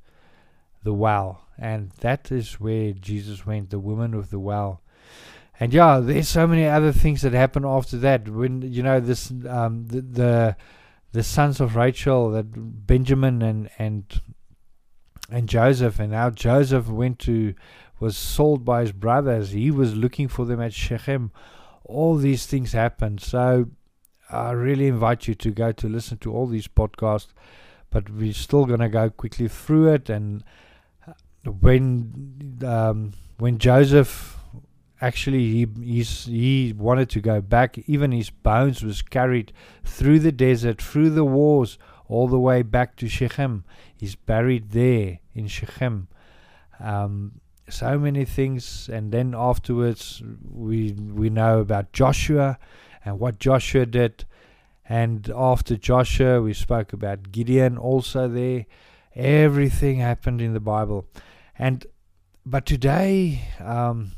the 0.82 0.92
well 0.92 1.48
and 1.58 1.90
that 2.00 2.30
is 2.30 2.60
where 2.60 2.92
Jesus 2.92 3.44
went, 3.44 3.70
the 3.70 3.80
woman 3.80 4.16
with 4.16 4.30
the 4.30 4.38
well. 4.38 4.80
And 5.58 5.74
yeah, 5.74 5.98
there's 5.98 6.28
so 6.28 6.46
many 6.46 6.66
other 6.66 6.92
things 6.92 7.22
that 7.22 7.32
happen 7.32 7.64
after 7.64 7.96
that. 7.98 8.28
When 8.28 8.62
you 8.62 8.84
know 8.84 9.00
this, 9.00 9.32
um, 9.48 9.86
the, 9.88 10.00
the 10.00 10.56
the 11.10 11.22
sons 11.24 11.60
of 11.60 11.74
Rachel, 11.74 12.30
that 12.30 12.46
Benjamin 12.86 13.42
and 13.42 13.68
and 13.76 14.20
and 15.30 15.48
Joseph, 15.48 15.98
and 15.98 16.12
now 16.12 16.30
Joseph 16.30 16.86
went 16.86 17.18
to 17.20 17.54
was 18.00 18.16
sold 18.16 18.64
by 18.64 18.82
his 18.82 18.92
brothers. 18.92 19.50
He 19.50 19.70
was 19.70 19.94
looking 19.94 20.28
for 20.28 20.44
them 20.44 20.60
at 20.60 20.72
Shechem. 20.72 21.32
All 21.84 22.16
these 22.16 22.46
things 22.46 22.72
happened. 22.72 23.20
So 23.20 23.66
I 24.30 24.50
really 24.52 24.86
invite 24.86 25.26
you 25.26 25.34
to 25.36 25.50
go 25.50 25.72
to 25.72 25.88
listen 25.88 26.18
to 26.18 26.32
all 26.32 26.46
these 26.46 26.68
podcasts. 26.68 27.32
But 27.90 28.10
we're 28.10 28.34
still 28.34 28.66
gonna 28.66 28.88
go 28.88 29.10
quickly 29.10 29.48
through 29.48 29.92
it 29.94 30.10
and 30.10 30.44
when 31.60 32.58
um, 32.64 33.12
when 33.38 33.58
Joseph 33.58 34.36
actually 35.00 35.46
he 35.46 35.66
he's, 35.82 36.24
he 36.24 36.74
wanted 36.76 37.08
to 37.10 37.20
go 37.20 37.40
back, 37.40 37.78
even 37.86 38.12
his 38.12 38.30
bones 38.30 38.82
was 38.82 39.02
carried 39.02 39.52
through 39.84 40.18
the 40.18 40.32
desert, 40.32 40.82
through 40.82 41.10
the 41.10 41.24
wars, 41.24 41.78
all 42.08 42.28
the 42.28 42.38
way 42.38 42.62
back 42.62 42.96
to 42.96 43.08
Shechem. 43.08 43.64
He's 43.96 44.14
buried 44.14 44.70
there 44.70 45.20
in 45.34 45.46
Shechem. 45.48 46.08
Um, 46.80 47.40
so 47.68 47.98
many 47.98 48.24
things, 48.24 48.88
and 48.92 49.12
then 49.12 49.34
afterwards 49.36 50.22
we 50.50 50.92
we 50.92 51.30
know 51.30 51.60
about 51.60 51.92
Joshua 51.92 52.58
and 53.04 53.18
what 53.18 53.38
Joshua 53.38 53.86
did. 53.86 54.24
And 54.88 55.30
after 55.36 55.76
Joshua, 55.76 56.40
we 56.40 56.54
spoke 56.54 56.92
about 56.92 57.30
Gideon 57.30 57.76
also 57.76 58.26
there. 58.26 58.64
Everything 59.14 59.98
happened 59.98 60.40
in 60.40 60.54
the 60.54 60.60
Bible. 60.60 61.06
And 61.58 61.86
but 62.46 62.64
today, 62.64 63.42
um, 63.60 64.12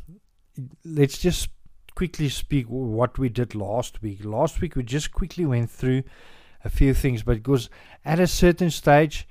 let's 0.85 1.19
just 1.19 1.49
quickly 1.95 2.29
speak 2.29 2.67
what 2.67 3.19
we 3.19 3.29
did 3.29 3.55
last 3.55 4.01
week. 4.03 4.25
Last 4.25 4.61
week 4.61 4.77
we 4.77 4.85
just 4.85 5.13
quickly 5.13 5.45
went 5.45 5.71
through 5.71 6.05
a 6.65 6.71
few 6.71 6.95
things, 6.95 7.23
but 7.23 7.43
because 7.43 7.69
at 8.05 8.21
a 8.21 8.27
certain 8.27 8.71
stage 8.71 9.27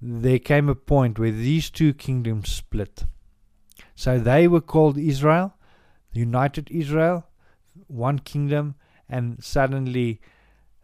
there 0.00 0.38
came 0.38 0.68
a 0.68 0.74
point 0.74 1.18
where 1.18 1.30
these 1.30 1.70
two 1.70 1.94
kingdoms 1.94 2.50
split. 2.50 3.04
So 3.94 4.18
they 4.18 4.48
were 4.48 4.60
called 4.60 4.98
Israel, 4.98 5.54
united 6.12 6.70
Israel, 6.70 7.26
one 7.86 8.18
kingdom, 8.18 8.74
and 9.08 9.42
suddenly 9.42 10.20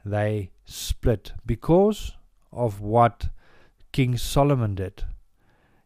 they 0.05 0.51
split 0.65 1.33
because 1.45 2.13
of 2.53 2.81
what 2.81 3.29
King 3.93 4.17
Solomon 4.17 4.75
did. 4.75 5.05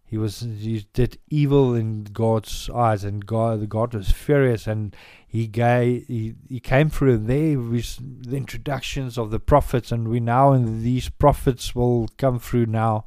He 0.07 0.19
was 0.19 0.41
he 0.41 0.87
did 0.93 1.19
evil 1.29 1.75
in 1.75 2.05
God's 2.05 2.71
eyes, 2.71 3.05
and 3.05 3.25
God 3.27 3.69
God 3.69 3.95
was 3.95 4.13
furious, 4.13 4.67
and 4.67 4.95
he 5.27 5.47
gave 5.47 6.07
he, 6.07 6.35
he 6.49 6.61
came 6.61 6.91
through 6.91 7.19
there 7.19 7.59
with 7.59 7.99
the 8.23 8.37
introductions 8.37 9.19
of 9.19 9.31
the 9.31 9.41
prophets, 9.41 9.91
and 9.91 10.09
we 10.09 10.21
now 10.21 10.53
and 10.53 10.83
these 10.83 11.09
prophets 11.09 11.75
will 11.75 12.09
come 12.19 12.39
through 12.39 12.67
now, 12.67 13.07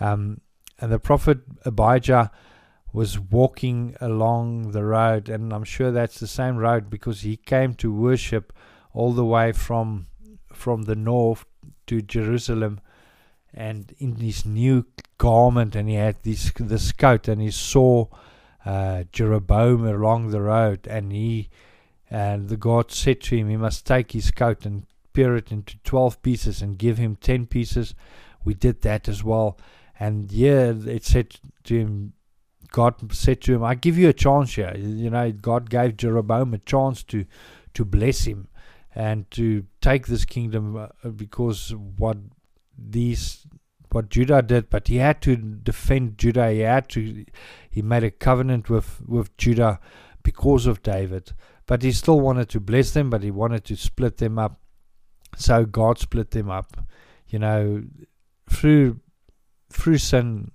um, 0.00 0.40
and 0.78 0.92
the 0.92 1.00
prophet 1.00 1.38
Abijah 1.64 2.30
was 2.92 3.18
walking 3.18 3.94
along 4.00 4.72
the 4.72 4.84
road, 4.84 5.28
and 5.28 5.52
I'm 5.52 5.64
sure 5.64 5.90
that's 5.90 6.20
the 6.20 6.26
same 6.26 6.56
road 6.56 6.88
because 6.88 7.20
he 7.20 7.36
came 7.36 7.74
to 7.74 7.92
worship 7.92 8.52
all 8.92 9.12
the 9.12 9.24
way 9.24 9.52
from 9.52 10.06
from 10.52 10.82
the 10.82 10.96
north 10.96 11.44
to 11.86 12.00
Jerusalem 12.02 12.80
and 13.54 13.94
in 13.98 14.16
his 14.16 14.44
new 14.44 14.86
garment, 15.18 15.76
and 15.76 15.88
he 15.88 15.96
had 15.96 16.16
this 16.22 16.52
this 16.58 16.92
coat, 16.92 17.28
and 17.28 17.40
he 17.40 17.50
saw 17.50 18.06
uh, 18.64 19.04
Jeroboam 19.12 19.86
along 19.86 20.30
the 20.30 20.40
road, 20.40 20.86
and 20.86 21.12
he 21.12 21.48
and 22.10 22.48
the 22.48 22.56
God 22.56 22.90
said 22.90 23.20
to 23.22 23.36
him, 23.36 23.48
he 23.48 23.56
must 23.56 23.86
take 23.86 24.12
his 24.12 24.30
coat 24.30 24.64
and 24.64 24.86
tear 25.14 25.36
it 25.36 25.52
into 25.52 25.76
twelve 25.84 26.22
pieces 26.22 26.62
and 26.62 26.78
give 26.78 26.96
him 26.96 27.16
ten 27.16 27.46
pieces. 27.46 27.94
We 28.44 28.54
did 28.54 28.82
that 28.82 29.08
as 29.08 29.22
well, 29.22 29.58
and 29.98 30.30
yeah, 30.32 30.72
it 30.86 31.04
said 31.04 31.36
to 31.64 31.74
him, 31.74 32.12
God 32.70 33.12
said 33.12 33.40
to 33.42 33.54
him, 33.54 33.64
"I 33.64 33.74
give 33.74 33.98
you 33.98 34.08
a 34.08 34.12
chance 34.12 34.54
here." 34.54 34.74
You 34.76 35.10
know, 35.10 35.30
God 35.32 35.70
gave 35.70 35.96
Jeroboam 35.96 36.54
a 36.54 36.58
chance 36.58 37.02
to 37.04 37.24
to 37.74 37.84
bless 37.84 38.24
him 38.24 38.48
and 38.94 39.30
to 39.30 39.64
take 39.80 40.06
this 40.06 40.24
kingdom 40.24 40.76
uh, 40.76 41.08
because 41.10 41.74
what 41.74 42.16
these 42.76 43.46
what 43.90 44.10
Judah 44.10 44.42
did, 44.42 44.68
but 44.68 44.88
he 44.88 44.96
had 44.96 45.22
to 45.22 45.36
defend 45.36 46.18
Judah. 46.18 46.50
He 46.50 46.60
had 46.60 46.88
to 46.90 47.24
he 47.70 47.82
made 47.82 48.04
a 48.04 48.10
covenant 48.10 48.68
with 48.68 49.00
with 49.06 49.36
Judah 49.36 49.80
because 50.22 50.66
of 50.66 50.82
David. 50.82 51.32
But 51.66 51.82
he 51.82 51.92
still 51.92 52.20
wanted 52.20 52.48
to 52.50 52.60
bless 52.60 52.92
them, 52.92 53.10
but 53.10 53.22
he 53.22 53.30
wanted 53.30 53.64
to 53.64 53.76
split 53.76 54.16
them 54.16 54.38
up. 54.38 54.60
So 55.36 55.64
God 55.64 55.98
split 55.98 56.30
them 56.30 56.50
up, 56.50 56.76
you 57.28 57.38
know, 57.38 57.84
through 58.50 59.00
through 59.70 59.98
sin 59.98 60.50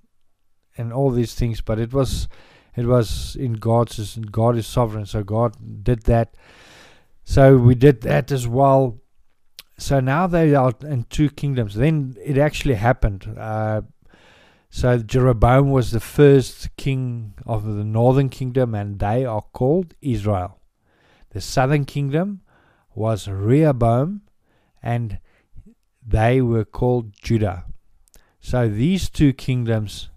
and 0.76 0.92
all 0.92 1.10
these 1.10 1.34
things. 1.34 1.60
But 1.60 1.78
it 1.78 1.92
was 1.92 2.28
it 2.76 2.86
was 2.86 3.36
in 3.36 3.54
God's 3.54 4.16
God 4.30 4.56
is 4.56 4.66
sovereign, 4.66 5.06
so 5.06 5.22
God 5.22 5.84
did 5.84 6.02
that. 6.02 6.34
So 7.24 7.56
we 7.56 7.74
did 7.74 8.02
that 8.02 8.30
as 8.30 8.46
well 8.46 9.00
so 9.76 10.00
now 10.00 10.26
they 10.26 10.54
are 10.54 10.72
in 10.82 11.04
two 11.04 11.30
kingdoms. 11.30 11.74
Then 11.74 12.16
it 12.24 12.38
actually 12.38 12.74
happened. 12.74 13.36
Uh, 13.36 13.82
so 14.70 14.98
Jeroboam 14.98 15.70
was 15.70 15.90
the 15.90 16.00
first 16.00 16.74
king 16.76 17.34
of 17.46 17.64
the 17.64 17.84
northern 17.84 18.28
kingdom, 18.28 18.74
and 18.74 18.98
they 18.98 19.24
are 19.24 19.42
called 19.52 19.94
Israel. 20.00 20.60
The 21.30 21.40
southern 21.40 21.84
kingdom 21.84 22.42
was 22.94 23.28
Rehoboam, 23.28 24.22
and 24.82 25.18
they 26.06 26.40
were 26.40 26.64
called 26.64 27.12
Judah. 27.20 27.64
So 28.40 28.68
these 28.68 29.08
two 29.08 29.32
kingdoms, 29.32 30.10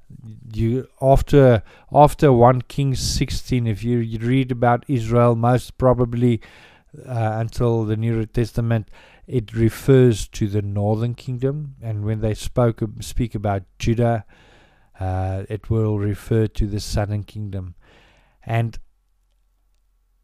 you 0.54 0.88
after 1.02 1.64
after 1.94 2.32
one 2.32 2.62
King 2.62 2.96
16, 2.96 3.68
if 3.68 3.84
you, 3.84 3.98
you 3.98 4.20
read 4.20 4.52
about 4.52 4.86
Israel, 4.88 5.36
most 5.36 5.78
probably 5.78 6.42
uh, 7.06 7.38
until 7.40 7.84
the 7.84 7.98
New 7.98 8.26
Testament, 8.26 8.90
it 9.28 9.54
refers 9.54 10.28
to 10.30 10.48
the 10.48 10.62
northern 10.62 11.16
kingdom, 11.16 11.76
and 11.82 12.04
when 12.04 12.22
they 12.22 12.34
spoke 12.34 12.82
speak 13.02 13.36
about 13.36 13.64
Judah, 13.80 14.26
uh, 15.00 15.44
it 15.50 15.70
will 15.70 16.00
refer 16.00 16.48
to 16.48 16.68
the 16.68 16.80
southern 16.80 17.24
kingdom, 17.24 17.76
and 18.46 18.80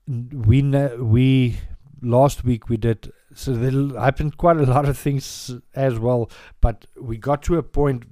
we 0.07 0.61
know 0.61 0.97
we 1.01 1.57
last 2.01 2.43
week 2.43 2.67
we 2.67 2.75
did 2.75 3.11
so 3.33 3.53
there 3.53 3.99
happened 3.99 4.37
quite 4.37 4.57
a 4.57 4.65
lot 4.65 4.87
of 4.87 4.97
things 4.97 5.51
as 5.73 5.97
well 5.97 6.29
but 6.59 6.85
we 6.99 7.17
got 7.17 7.41
to 7.41 7.57
a 7.57 7.63
point 7.63 8.03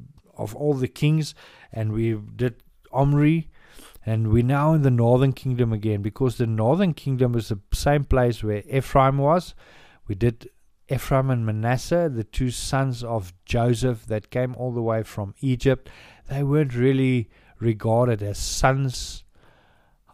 of 0.42 0.56
all 0.56 0.74
the 0.74 0.88
kings 0.88 1.34
and 1.72 1.94
we 1.94 2.14
did 2.36 2.64
omri 2.92 3.50
and 4.06 4.32
we're 4.32 4.44
now 4.44 4.74
in 4.74 4.82
the 4.82 4.92
northern 4.92 5.32
kingdom 5.32 5.72
again 5.72 6.02
because 6.02 6.38
the 6.38 6.48
northern 6.48 6.94
kingdom 6.94 7.36
is 7.36 7.50
the 7.50 7.60
same 7.74 8.04
place 8.04 8.44
where 8.44 8.64
ephraim 8.70 9.18
was 9.18 9.54
we 10.08 10.16
did 10.16 10.50
ephraim 10.90 11.30
and 11.30 11.46
manasseh 11.46 12.10
the 12.14 12.24
two 12.24 12.50
sons 12.50 13.04
of 13.04 13.34
joseph 13.46 14.06
that 14.08 14.30
came 14.30 14.56
all 14.56 14.72
the 14.72 14.82
way 14.82 15.04
from 15.04 15.34
egypt 15.40 15.90
they 16.30 16.44
weren't 16.44 16.76
really 16.76 17.30
regarded 17.60 18.22
as 18.24 18.38
sons 18.38 19.24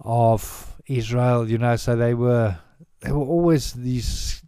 of 0.02 0.76
israel 0.88 1.50
you 1.50 1.58
know 1.58 1.76
so 1.76 1.96
they 1.96 2.14
were 2.14 2.58
there 3.02 3.16
were 3.16 3.26
always 3.26 3.74
these 3.74 4.44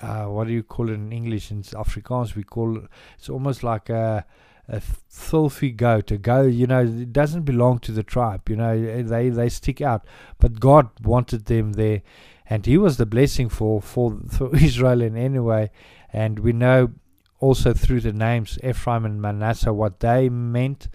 uh, 0.00 0.26
what 0.26 0.46
do 0.46 0.52
you 0.52 0.62
call 0.62 0.88
it 0.88 0.94
in 0.94 1.12
English? 1.12 1.50
In 1.50 1.62
Afrikaans, 1.62 2.34
we 2.34 2.44
call 2.44 2.76
it, 2.76 2.84
it's 3.18 3.28
almost 3.28 3.62
like 3.62 3.88
a, 3.88 4.24
a 4.68 4.80
filthy 4.80 5.70
goat. 5.70 6.10
A 6.10 6.18
goat, 6.18 6.52
you 6.52 6.66
know, 6.66 6.80
it 6.80 7.12
doesn't 7.12 7.42
belong 7.42 7.78
to 7.80 7.92
the 7.92 8.02
tribe. 8.02 8.48
You 8.48 8.56
know, 8.56 9.02
they 9.02 9.30
they 9.30 9.48
stick 9.48 9.80
out. 9.80 10.04
But 10.38 10.60
God 10.60 10.90
wanted 11.02 11.46
them 11.46 11.72
there, 11.72 12.02
and 12.48 12.66
He 12.66 12.76
was 12.76 12.96
the 12.96 13.06
blessing 13.06 13.48
for 13.48 13.80
for, 13.80 14.18
for 14.30 14.54
Israel 14.68 15.02
in 15.02 15.16
any 15.16 15.38
way. 15.38 15.70
And 16.12 16.38
we 16.38 16.52
know 16.52 16.92
also 17.40 17.72
through 17.72 18.00
the 18.00 18.12
names 18.12 18.58
Ephraim 18.62 19.04
and 19.04 19.20
Manasseh 19.22 19.72
what 19.72 20.00
they 20.00 20.28
meant. 20.28 20.88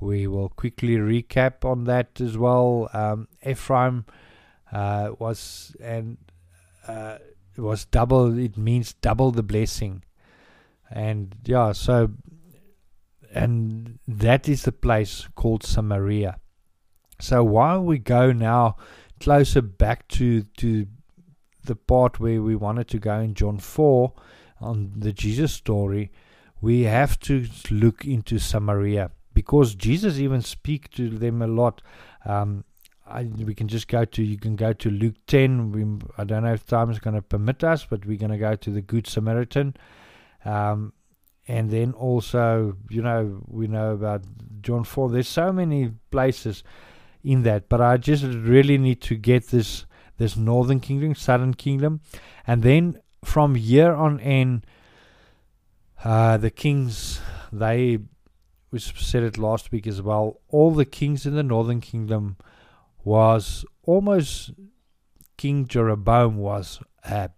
We 0.00 0.26
will 0.26 0.48
quickly 0.50 0.96
recap 0.96 1.64
on 1.64 1.84
that 1.84 2.20
as 2.20 2.36
well. 2.36 2.90
Um, 2.92 3.28
Ephraim 3.46 4.04
uh, 4.72 5.12
was 5.18 5.74
and 5.80 6.18
uh, 6.86 7.18
was 7.56 7.84
double. 7.86 8.36
It 8.38 8.58
means 8.58 8.94
double 8.94 9.30
the 9.30 9.42
blessing, 9.42 10.02
and 10.90 11.34
yeah. 11.44 11.72
So, 11.72 12.10
and 13.34 13.98
that 14.06 14.48
is 14.48 14.62
the 14.62 14.72
place 14.72 15.28
called 15.34 15.64
Samaria. 15.64 16.38
So 17.20 17.42
while 17.44 17.82
we 17.82 17.98
go 17.98 18.32
now 18.32 18.76
closer 19.20 19.62
back 19.62 20.08
to 20.08 20.42
to 20.58 20.86
the 21.64 21.76
part 21.76 22.20
where 22.20 22.42
we 22.42 22.54
wanted 22.54 22.88
to 22.88 22.98
go 22.98 23.18
in 23.20 23.34
John 23.34 23.58
four 23.58 24.12
on 24.60 24.92
the 24.96 25.12
Jesus 25.12 25.52
story, 25.52 26.12
we 26.60 26.82
have 26.82 27.18
to 27.20 27.46
look 27.70 28.04
into 28.04 28.38
Samaria 28.38 29.10
because 29.32 29.74
Jesus 29.74 30.18
even 30.18 30.42
speak 30.42 30.90
to 30.92 31.08
them 31.10 31.42
a 31.42 31.46
lot. 31.46 31.82
Um, 32.24 32.64
I, 33.06 33.24
we 33.24 33.54
can 33.54 33.68
just 33.68 33.88
go 33.88 34.04
to 34.04 34.22
you 34.22 34.38
can 34.38 34.56
go 34.56 34.72
to 34.72 34.88
Luke 34.88 35.16
10 35.26 35.72
we, 35.72 35.84
I 36.16 36.24
don't 36.24 36.42
know 36.42 36.54
if 36.54 36.66
time 36.66 36.90
is 36.90 36.98
going 36.98 37.14
to 37.14 37.20
permit 37.20 37.62
us 37.62 37.84
but 37.84 38.06
we're 38.06 38.16
going 38.16 38.32
to 38.32 38.38
go 38.38 38.56
to 38.56 38.70
the 38.70 38.80
Good 38.80 39.06
Samaritan 39.06 39.76
um, 40.46 40.94
and 41.46 41.70
then 41.70 41.92
also 41.92 42.76
you 42.90 43.02
know 43.02 43.42
we 43.46 43.66
know 43.66 43.92
about 43.92 44.22
John 44.60 44.84
4 44.84 45.10
there's 45.10 45.28
so 45.28 45.52
many 45.52 45.92
places 46.10 46.62
in 47.22 47.42
that 47.42 47.68
but 47.68 47.80
I 47.80 47.96
just 47.96 48.24
really 48.24 48.78
need 48.78 49.00
to 49.02 49.16
get 49.16 49.48
this 49.48 49.86
this 50.16 50.36
northern 50.36 50.80
kingdom 50.80 51.14
southern 51.14 51.54
kingdom 51.54 52.00
and 52.46 52.62
then 52.62 53.00
from 53.24 53.54
here 53.54 53.92
on 53.92 54.20
in 54.20 54.64
uh, 56.04 56.36
the 56.36 56.50
kings 56.50 57.20
they 57.52 57.98
we 58.70 58.78
said 58.78 59.22
it 59.22 59.38
last 59.38 59.72
week 59.72 59.86
as 59.86 60.02
well 60.02 60.40
all 60.48 60.72
the 60.72 60.84
kings 60.84 61.26
in 61.26 61.34
the 61.34 61.42
northern 61.42 61.80
kingdom 61.80 62.36
was 63.04 63.64
almost 63.82 64.52
King 65.36 65.66
Jeroboam 65.66 66.36
was 66.36 66.80
a 67.04 67.30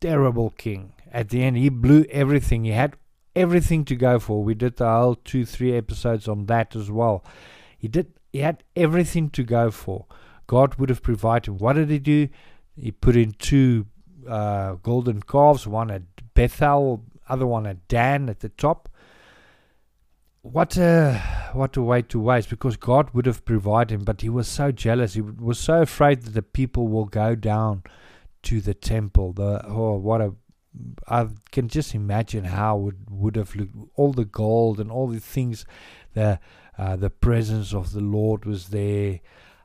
terrible 0.00 0.50
king. 0.50 0.92
At 1.10 1.30
the 1.30 1.42
end, 1.42 1.56
he 1.56 1.68
blew 1.68 2.04
everything. 2.10 2.64
He 2.64 2.72
had 2.72 2.96
everything 3.36 3.84
to 3.86 3.96
go 3.96 4.18
for. 4.18 4.42
We 4.42 4.54
did 4.54 4.76
the 4.76 4.88
whole 4.88 5.14
two, 5.16 5.44
three 5.44 5.76
episodes 5.76 6.28
on 6.28 6.46
that 6.46 6.74
as 6.76 6.90
well. 6.90 7.24
He 7.78 7.88
did. 7.88 8.12
He 8.32 8.40
had 8.40 8.64
everything 8.74 9.30
to 9.30 9.42
go 9.44 9.70
for. 9.70 10.06
God 10.46 10.74
would 10.76 10.88
have 10.88 11.02
provided. 11.02 11.52
What 11.52 11.74
did 11.74 11.90
he 11.90 11.98
do? 11.98 12.28
He 12.76 12.90
put 12.90 13.16
in 13.16 13.32
two 13.32 13.86
uh, 14.28 14.74
golden 14.74 15.22
calves, 15.22 15.66
one 15.66 15.90
at 15.90 16.02
Bethel, 16.34 17.04
other 17.28 17.46
one 17.46 17.66
at 17.66 17.86
Dan 17.88 18.28
at 18.28 18.40
the 18.40 18.48
top 18.48 18.88
what 20.44 20.76
a 20.76 21.22
what 21.54 21.74
a 21.74 21.80
way 21.80 22.02
to 22.02 22.20
waste 22.20 22.50
because 22.50 22.76
God 22.76 23.08
would 23.14 23.24
have 23.24 23.46
provided 23.46 23.94
him, 23.94 24.04
but 24.04 24.20
he 24.20 24.28
was 24.28 24.46
so 24.46 24.70
jealous. 24.70 25.14
He 25.14 25.22
was 25.22 25.58
so 25.58 25.80
afraid 25.80 26.22
that 26.22 26.32
the 26.32 26.42
people 26.42 26.86
will 26.86 27.06
go 27.06 27.34
down 27.34 27.82
to 28.42 28.60
the 28.60 28.74
temple. 28.74 29.32
The 29.32 29.66
oh, 29.66 29.96
what 29.96 30.20
a 30.20 30.34
I 31.08 31.28
can 31.52 31.68
just 31.68 31.94
imagine 31.94 32.44
how 32.44 32.88
it 32.88 32.96
would 33.10 33.36
have 33.36 33.54
looked. 33.54 33.74
All 33.96 34.12
the 34.12 34.24
gold 34.24 34.80
and 34.80 34.90
all 34.90 35.08
the 35.08 35.20
things, 35.20 35.64
the 36.14 36.38
uh, 36.76 36.96
the 36.96 37.10
presence 37.10 37.72
of 37.72 37.92
the 37.92 38.00
Lord 38.00 38.44
was 38.44 38.68
there. 38.68 39.20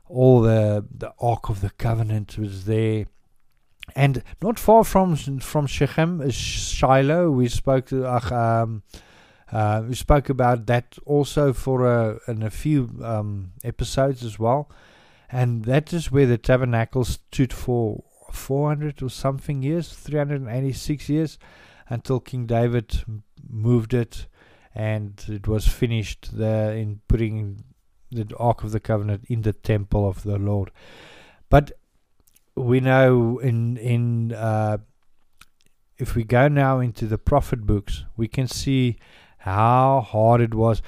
All 0.08 0.40
the 0.40 0.84
the 0.90 1.12
Ark 1.20 1.48
of 1.48 1.60
the 1.60 1.70
Covenant 1.70 2.38
was 2.38 2.64
there. 2.64 3.06
And 3.96 4.22
not 4.42 4.58
far 4.58 4.84
from 4.84 5.16
from 5.16 5.66
Shechem, 5.66 6.20
is 6.20 6.34
Shiloh, 6.34 7.30
we 7.30 7.48
spoke 7.48 7.86
to 7.86 8.06
uh, 8.06 8.62
um, 8.62 8.82
uh, 9.52 9.82
we 9.88 9.94
spoke 9.94 10.28
about 10.28 10.66
that 10.66 10.96
also 11.04 11.52
for 11.52 11.86
a, 11.86 12.20
in 12.28 12.42
a 12.42 12.50
few 12.50 12.90
um, 13.02 13.52
episodes 13.64 14.22
as 14.22 14.38
well. 14.38 14.70
And 15.32 15.64
that 15.64 15.92
is 15.92 16.10
where 16.10 16.26
the 16.26 16.38
tabernacle 16.38 17.04
stood 17.04 17.52
for 17.52 18.04
400 18.32 19.02
or 19.02 19.10
something 19.10 19.62
years, 19.62 19.92
386 19.92 21.08
years, 21.08 21.38
until 21.88 22.20
King 22.20 22.46
David 22.46 23.04
moved 23.48 23.94
it 23.94 24.26
and 24.74 25.24
it 25.28 25.48
was 25.48 25.66
finished 25.66 26.30
there 26.36 26.72
in 26.72 27.00
putting 27.08 27.64
the 28.10 28.26
Ark 28.38 28.62
of 28.62 28.72
the 28.72 28.80
Covenant 28.80 29.24
in 29.28 29.42
the 29.42 29.52
temple 29.52 30.08
of 30.08 30.22
the 30.22 30.38
Lord. 30.38 30.70
But 31.48 31.72
we 32.54 32.80
know 32.80 33.38
in 33.38 33.76
in 33.76 34.32
uh, 34.32 34.78
if 35.98 36.14
we 36.14 36.24
go 36.24 36.48
now 36.48 36.80
into 36.80 37.06
the 37.06 37.18
prophet 37.18 37.66
books, 37.66 38.04
we 38.16 38.28
can 38.28 38.46
see 38.46 38.96
how 39.38 40.00
hard 40.00 40.40
it 40.40 40.54
was. 40.54 40.82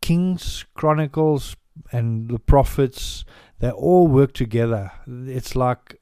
Kings, 0.00 0.64
Chronicles, 0.74 1.56
and 1.90 2.28
the 2.28 2.38
prophets, 2.38 3.24
they 3.60 3.70
all 3.70 4.08
work 4.08 4.32
together. 4.32 4.92
It's 5.06 5.54
like 5.54 6.00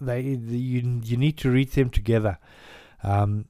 they 0.00 0.20
you 0.20 1.00
you 1.04 1.16
need 1.16 1.36
to 1.38 1.50
read 1.50 1.72
them 1.72 1.90
together. 1.90 2.38
Um, 3.02 3.46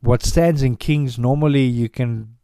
what 0.00 0.22
stands 0.22 0.62
in 0.62 0.76
Kings 0.76 1.18
normally 1.18 1.64
you 1.64 1.88
can 1.88 2.36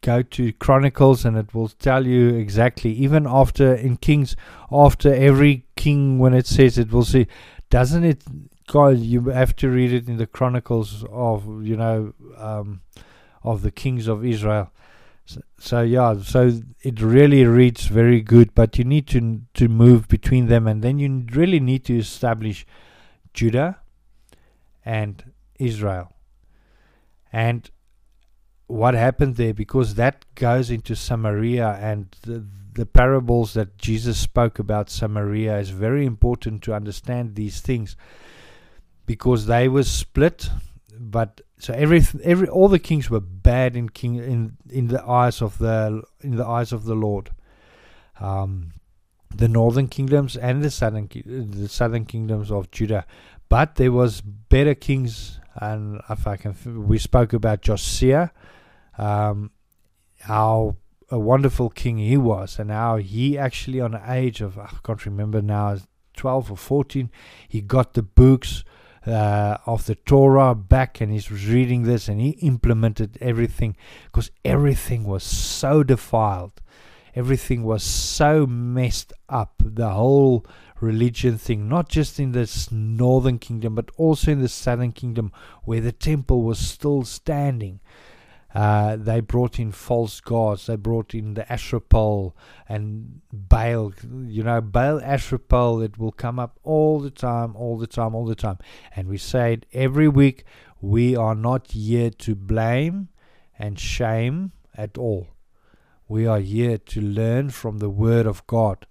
go 0.00 0.22
to 0.22 0.52
Chronicles 0.54 1.24
and 1.24 1.36
it 1.36 1.54
will 1.54 1.68
tell 1.68 2.06
you 2.06 2.34
exactly. 2.34 2.92
Even 2.92 3.26
after 3.26 3.74
in 3.74 3.96
Kings, 3.96 4.36
after 4.70 5.12
every 5.12 5.64
king, 5.76 6.18
when 6.18 6.34
it 6.34 6.46
says 6.46 6.76
it 6.78 6.92
will 6.92 7.04
say, 7.04 7.26
doesn't 7.70 8.04
it? 8.04 8.22
God, 8.66 8.98
you 8.98 9.28
have 9.28 9.54
to 9.56 9.68
read 9.68 9.92
it 9.92 10.08
in 10.08 10.16
the 10.16 10.26
Chronicles 10.26 11.04
of 11.10 11.64
you 11.64 11.76
know. 11.76 12.14
Um, 12.36 12.80
of 13.44 13.60
the 13.62 13.70
kings 13.70 14.08
of 14.08 14.24
Israel. 14.24 14.72
So, 15.58 15.80
yeah, 15.80 16.20
so 16.20 16.60
it 16.82 17.00
really 17.00 17.44
reads 17.44 17.86
very 17.86 18.20
good, 18.20 18.54
but 18.54 18.76
you 18.76 18.84
need 18.84 19.06
to 19.08 19.40
to 19.54 19.68
move 19.68 20.06
between 20.06 20.48
them, 20.48 20.66
and 20.66 20.82
then 20.82 20.98
you 20.98 21.24
really 21.32 21.60
need 21.60 21.84
to 21.86 21.96
establish 21.98 22.66
Judah 23.32 23.78
and 24.84 25.32
Israel. 25.58 26.12
And 27.32 27.70
what 28.66 28.94
happened 28.94 29.36
there, 29.36 29.54
because 29.54 29.94
that 29.94 30.26
goes 30.34 30.70
into 30.70 30.94
Samaria, 30.94 31.78
and 31.80 32.14
the, 32.22 32.44
the 32.74 32.86
parables 32.86 33.54
that 33.54 33.78
Jesus 33.78 34.18
spoke 34.18 34.58
about 34.58 34.90
Samaria 34.90 35.58
is 35.58 35.70
very 35.70 36.04
important 36.04 36.62
to 36.62 36.74
understand 36.74 37.34
these 37.34 37.60
things, 37.60 37.96
because 39.06 39.46
they 39.46 39.68
were 39.68 39.84
split 39.84 40.50
but 40.98 41.40
so 41.58 41.72
every 41.74 42.02
every 42.22 42.48
all 42.48 42.68
the 42.68 42.78
kings 42.78 43.10
were 43.10 43.20
bad 43.20 43.76
in 43.76 43.88
king 43.88 44.16
in 44.16 44.56
in 44.70 44.88
the 44.88 45.02
eyes 45.04 45.42
of 45.42 45.58
the 45.58 46.02
in 46.20 46.36
the 46.36 46.46
eyes 46.46 46.72
of 46.72 46.84
the 46.84 46.94
Lord. 46.94 47.30
Um, 48.20 48.72
the 49.36 49.48
northern 49.48 49.88
kingdoms 49.88 50.36
and 50.36 50.62
the 50.62 50.70
southern 50.70 51.08
the 51.26 51.68
southern 51.68 52.04
kingdoms 52.04 52.50
of 52.50 52.70
Judah, 52.70 53.04
but 53.48 53.74
there 53.74 53.92
was 53.92 54.20
better 54.20 54.74
kings. 54.74 55.40
And 55.56 56.00
if 56.10 56.26
I 56.26 56.36
can, 56.36 56.54
we 56.88 56.98
spoke 56.98 57.32
about 57.32 57.62
Josiah, 57.62 58.30
um, 58.98 59.52
how 60.20 60.76
a 61.10 61.18
wonderful 61.18 61.70
king 61.70 61.98
he 61.98 62.16
was, 62.16 62.58
and 62.58 62.72
how 62.72 62.96
he 62.96 63.38
actually, 63.38 63.80
on 63.80 63.92
the 63.92 64.02
age 64.12 64.40
of 64.40 64.58
I 64.58 64.68
can't 64.82 65.06
remember 65.06 65.40
now, 65.40 65.78
twelve 66.16 66.50
or 66.50 66.56
fourteen, 66.56 67.10
he 67.48 67.60
got 67.60 67.94
the 67.94 68.02
books 68.02 68.64
uh, 69.06 69.58
of 69.66 69.86
the 69.86 69.94
Torah 69.94 70.54
back 70.54 71.00
and 71.00 71.12
he's 71.12 71.30
reading 71.30 71.82
this 71.82 72.08
and 72.08 72.20
he 72.20 72.30
implemented 72.30 73.18
everything 73.20 73.76
because 74.06 74.30
everything 74.44 75.04
was 75.04 75.22
so 75.22 75.82
defiled. 75.82 76.60
Everything 77.14 77.62
was 77.62 77.84
so 77.84 78.46
messed 78.46 79.12
up. 79.28 79.62
The 79.64 79.90
whole 79.90 80.44
religion 80.80 81.38
thing, 81.38 81.68
not 81.68 81.88
just 81.88 82.18
in 82.18 82.32
this 82.32 82.72
northern 82.72 83.38
kingdom, 83.38 83.74
but 83.74 83.90
also 83.96 84.32
in 84.32 84.40
the 84.40 84.48
southern 84.48 84.92
kingdom 84.92 85.32
where 85.62 85.80
the 85.80 85.92
temple 85.92 86.42
was 86.42 86.58
still 86.58 87.04
standing. 87.04 87.80
Uh, 88.54 88.94
they 88.94 89.20
brought 89.20 89.58
in 89.58 89.72
false 89.72 90.20
gods. 90.20 90.66
They 90.66 90.76
brought 90.76 91.12
in 91.12 91.34
the 91.34 91.50
Asherah 91.52 91.80
pole 91.80 92.36
and 92.68 93.20
Baal. 93.32 93.92
You 94.26 94.44
know, 94.44 94.60
Baal 94.60 95.00
Asherah 95.00 95.40
pole. 95.40 95.80
It 95.82 95.98
will 95.98 96.12
come 96.12 96.38
up 96.38 96.60
all 96.62 97.00
the 97.00 97.10
time, 97.10 97.56
all 97.56 97.76
the 97.78 97.88
time, 97.88 98.14
all 98.14 98.26
the 98.26 98.36
time. 98.36 98.58
And 98.94 99.08
we 99.08 99.18
say 99.18 99.54
it 99.54 99.66
every 99.72 100.08
week. 100.08 100.44
We 100.80 101.16
are 101.16 101.34
not 101.34 101.72
here 101.72 102.10
to 102.10 102.34
blame 102.36 103.08
and 103.58 103.78
shame 103.78 104.52
at 104.76 104.96
all. 104.98 105.28
We 106.06 106.26
are 106.26 106.40
here 106.40 106.78
to 106.78 107.00
learn 107.00 107.50
from 107.50 107.78
the 107.78 107.90
Word 107.90 108.26
of 108.26 108.46
God. 108.46 108.86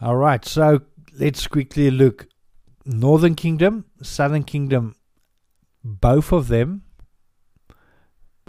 All 0.00 0.16
right, 0.16 0.44
so 0.44 0.80
let's 1.18 1.46
quickly 1.46 1.90
look. 1.90 2.26
Northern 2.86 3.34
Kingdom, 3.34 3.84
Southern 4.02 4.44
Kingdom, 4.44 4.96
both 5.84 6.32
of 6.32 6.48
them 6.48 6.82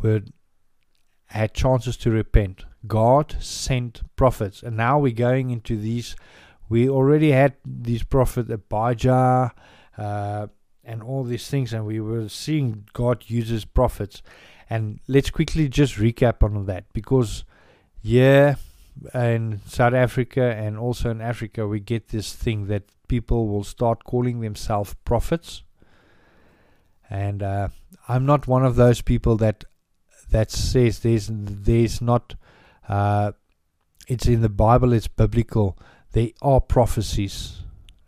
were 0.02 0.22
had 1.28 1.54
chances 1.54 1.96
to 1.96 2.12
repent. 2.12 2.66
God 2.86 3.36
sent 3.40 4.02
prophets, 4.16 4.64
and 4.64 4.76
now 4.76 5.00
we're 5.00 5.14
going 5.14 5.52
into 5.52 5.78
these. 5.78 6.16
We 6.68 6.90
already 6.90 7.32
had 7.32 7.56
these 7.66 8.04
prophets, 8.04 8.50
Abijah, 8.50 9.54
uh, 9.98 10.48
and 10.84 11.04
all 11.04 11.24
these 11.24 11.48
things, 11.50 11.74
and 11.74 11.86
we 11.86 12.00
were 12.00 12.28
seeing 12.28 12.86
God 12.94 13.26
uses 13.28 13.66
prophets. 13.66 14.22
And 14.70 15.00
let's 15.08 15.30
quickly 15.30 15.68
just 15.68 15.96
recap 15.96 16.44
on 16.44 16.66
that 16.66 16.86
because, 16.94 17.44
yeah, 18.02 18.56
in 19.14 19.62
South 19.66 19.94
Africa 19.94 20.56
and 20.56 20.78
also 20.78 21.10
in 21.10 21.22
Africa, 21.22 21.68
we 21.68 21.80
get 21.80 22.10
this 22.10 22.34
thing 22.34 22.68
that 22.68 22.84
people 23.08 23.48
will 23.48 23.64
start 23.64 24.04
calling 24.04 24.40
themselves 24.40 24.96
prophets. 25.06 25.64
And 27.10 27.44
uh, 27.44 27.68
I'm 28.08 28.26
not 28.26 28.48
one 28.48 28.66
of 28.66 28.76
those 28.76 29.02
people 29.02 29.36
that 29.38 29.66
that 30.32 30.52
says 30.52 31.00
there's 31.00 31.30
there's 31.32 32.02
not 32.02 32.36
uh, 32.90 33.32
it's 34.08 34.28
in 34.28 34.42
the 34.42 34.50
Bible 34.50 34.94
it's 34.94 35.08
biblical. 35.08 35.78
There 36.14 36.30
are 36.42 36.60
prophecies. 36.60 37.62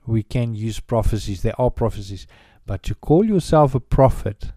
We 0.06 0.24
can 0.24 0.56
use 0.56 0.80
prophecies. 0.82 1.42
There 1.44 1.60
are 1.60 1.72
prophecies. 1.72 2.28
But 2.66 2.84
to 2.84 2.96
call 2.96 3.24
yourself 3.24 3.76
a 3.76 3.80
prophet 3.80 4.52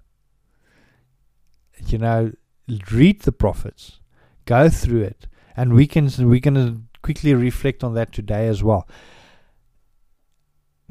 you 1.84 1.98
know 1.98 2.32
read 2.90 3.22
the 3.22 3.32
prophets. 3.32 4.00
Go 4.44 4.68
through 4.68 5.02
it. 5.02 5.26
And 5.56 5.74
we 5.74 5.86
can 5.86 6.10
we 6.28 6.40
can 6.40 6.88
quickly 7.02 7.34
reflect 7.34 7.84
on 7.84 7.94
that 7.94 8.12
today 8.12 8.48
as 8.48 8.62
well. 8.62 8.88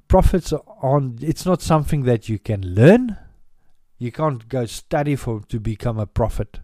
Prophets 0.07 0.53
on 0.53 1.17
it's 1.21 1.45
not 1.45 1.61
something 1.61 2.03
that 2.03 2.29
you 2.29 2.39
can 2.39 2.75
learn. 2.75 3.17
You 3.97 4.11
can't 4.11 4.47
go 4.49 4.65
study 4.65 5.15
for 5.15 5.41
to 5.47 5.59
become 5.59 5.99
a 5.99 6.05
prophet 6.05 6.59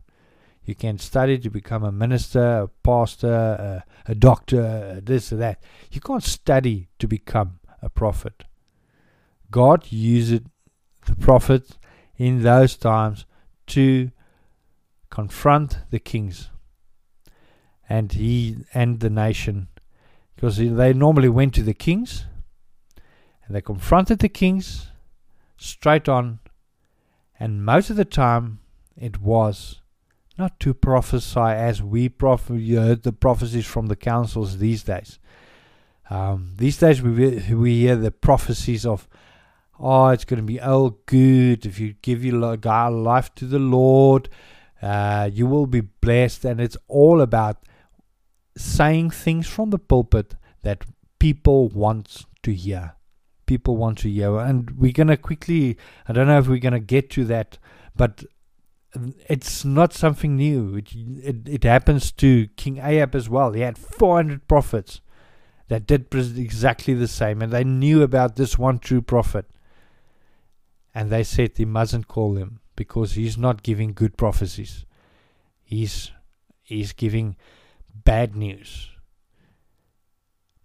you 0.64 0.76
can 0.76 1.00
study 1.00 1.40
to 1.40 1.50
become 1.50 1.84
a 1.84 1.92
minister, 1.92 2.62
a 2.62 2.68
pastor, 2.84 3.84
a, 4.08 4.12
a 4.12 4.16
doctor, 4.16 5.02
this 5.02 5.34
or 5.34 5.38
that. 5.38 5.62
You 5.92 6.02
can't 6.02 6.24
study 6.24 6.90
to 7.00 7.08
become 7.08 7.60
a 7.82 7.90
prophet. 7.90 8.44
God 9.50 9.92
used 9.92 10.44
the 11.06 11.16
prophets 11.16 11.78
in 12.18 12.44
those 12.44 12.78
times 12.78 13.26
to 13.68 14.12
confront 15.10 15.80
the 15.90 16.00
kings 16.00 16.50
and 17.90 18.14
he 18.14 18.58
and 18.74 19.00
the 19.02 19.10
nation 19.10 19.68
because 20.36 20.58
they 20.58 20.94
normally 20.94 21.28
went 21.28 21.54
to 21.54 21.64
the 21.64 21.74
kings 21.74 22.26
and 23.44 23.56
they 23.56 23.62
confronted 23.62 24.20
the 24.20 24.30
kings 24.30 24.88
straight 25.58 26.08
on 26.08 26.40
and 27.40 27.66
most 27.66 27.90
of 27.90 27.98
the 27.98 28.06
time 28.06 28.60
it 28.96 29.20
was 29.20 29.81
not 30.42 30.60
to 30.60 30.74
prophesy 30.74 31.40
as 31.70 31.84
we 31.84 32.10
proph- 32.10 32.50
you 32.50 32.78
heard 32.80 33.04
the 33.04 33.14
prophecies 33.14 33.68
from 33.68 33.86
the 33.88 33.96
councils 33.96 34.58
these 34.58 34.84
days. 34.84 35.20
Um, 36.10 36.54
these 36.58 36.78
days 36.78 37.02
we 37.02 37.14
we 37.66 37.72
hear 37.82 37.96
the 37.96 38.12
prophecies 38.12 38.84
of, 38.86 39.08
oh, 39.80 40.08
it's 40.10 40.26
going 40.26 40.42
to 40.46 40.54
be 40.54 40.60
all 40.60 40.98
good 41.06 41.66
if 41.66 41.80
you 41.80 41.94
give 42.02 42.26
your 42.26 42.40
life 43.12 43.34
to 43.36 43.46
the 43.46 43.60
Lord, 43.60 44.30
uh, 44.82 45.30
you 45.32 45.46
will 45.46 45.68
be 45.68 45.82
blessed, 45.82 46.44
and 46.44 46.60
it's 46.60 46.78
all 46.88 47.22
about 47.22 47.58
saying 48.58 49.12
things 49.12 49.48
from 49.48 49.70
the 49.70 49.80
pulpit 49.80 50.36
that 50.64 50.84
people 51.20 51.70
want 51.70 52.26
to 52.42 52.52
hear. 52.52 52.96
People 53.46 53.78
want 53.78 54.00
to 54.00 54.10
hear, 54.10 54.38
and 54.40 54.72
we're 54.72 55.00
going 55.02 55.14
to 55.16 55.18
quickly. 55.18 55.78
I 56.08 56.14
don't 56.14 56.28
know 56.28 56.40
if 56.40 56.48
we're 56.48 56.68
going 56.68 56.82
to 56.82 56.96
get 56.96 57.10
to 57.12 57.26
that, 57.26 57.60
but 57.96 58.26
it's 59.28 59.64
not 59.64 59.94
something 59.94 60.36
new. 60.36 60.76
It, 60.76 60.94
it, 60.96 61.36
it 61.48 61.64
happens 61.64 62.12
to 62.14 62.48
King 62.58 62.78
Ahab 62.78 63.16
as 63.16 63.30
well. 63.30 63.54
He 63.54 63.62
had 63.62 63.78
400 63.78 64.48
prophets 64.48 65.02
that 65.70 65.88
did 65.88 66.14
exactly 66.14 66.94
the 66.94 67.08
same, 67.08 67.42
and 67.42 67.52
they 67.52 67.64
knew 67.64 68.04
about 68.04 68.36
this 68.36 68.58
one 68.58 68.80
true 68.80 69.02
prophet. 69.02 69.46
And 70.94 71.10
they 71.10 71.24
said 71.24 71.52
he 71.56 71.64
mustn't 71.64 72.10
call 72.10 72.36
him 72.36 72.60
because 72.76 73.14
he's 73.14 73.38
not 73.38 73.64
giving 73.64 73.94
good 73.94 74.18
prophecies. 74.18 74.86
He's 75.64 76.12
he's 76.62 76.92
giving 76.92 77.38
bad 77.94 78.36
news. 78.36 78.90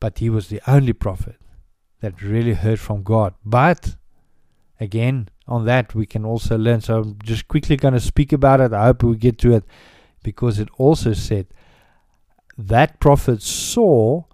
But 0.00 0.18
he 0.18 0.28
was 0.28 0.48
the 0.48 0.60
only 0.66 0.92
prophet 0.92 1.36
that 2.00 2.20
really 2.20 2.54
heard 2.54 2.80
from 2.80 3.04
God. 3.04 3.34
But 3.44 3.96
again, 4.80 5.28
on 5.48 5.64
that 5.64 5.94
we 5.94 6.06
can 6.06 6.24
also 6.24 6.58
learn. 6.58 6.80
So 6.80 7.00
I'm 7.00 7.18
just 7.22 7.48
quickly 7.48 7.76
going 7.76 7.94
to 7.94 8.00
speak 8.00 8.32
about 8.32 8.60
it. 8.60 8.72
I 8.72 8.86
hope 8.86 9.02
we 9.02 9.16
get 9.16 9.38
to 9.38 9.54
it 9.54 9.64
because 10.22 10.58
it 10.58 10.68
also 10.76 11.12
said 11.12 11.46
that 12.58 12.98
prophet 13.00 13.42
saw 13.42 14.24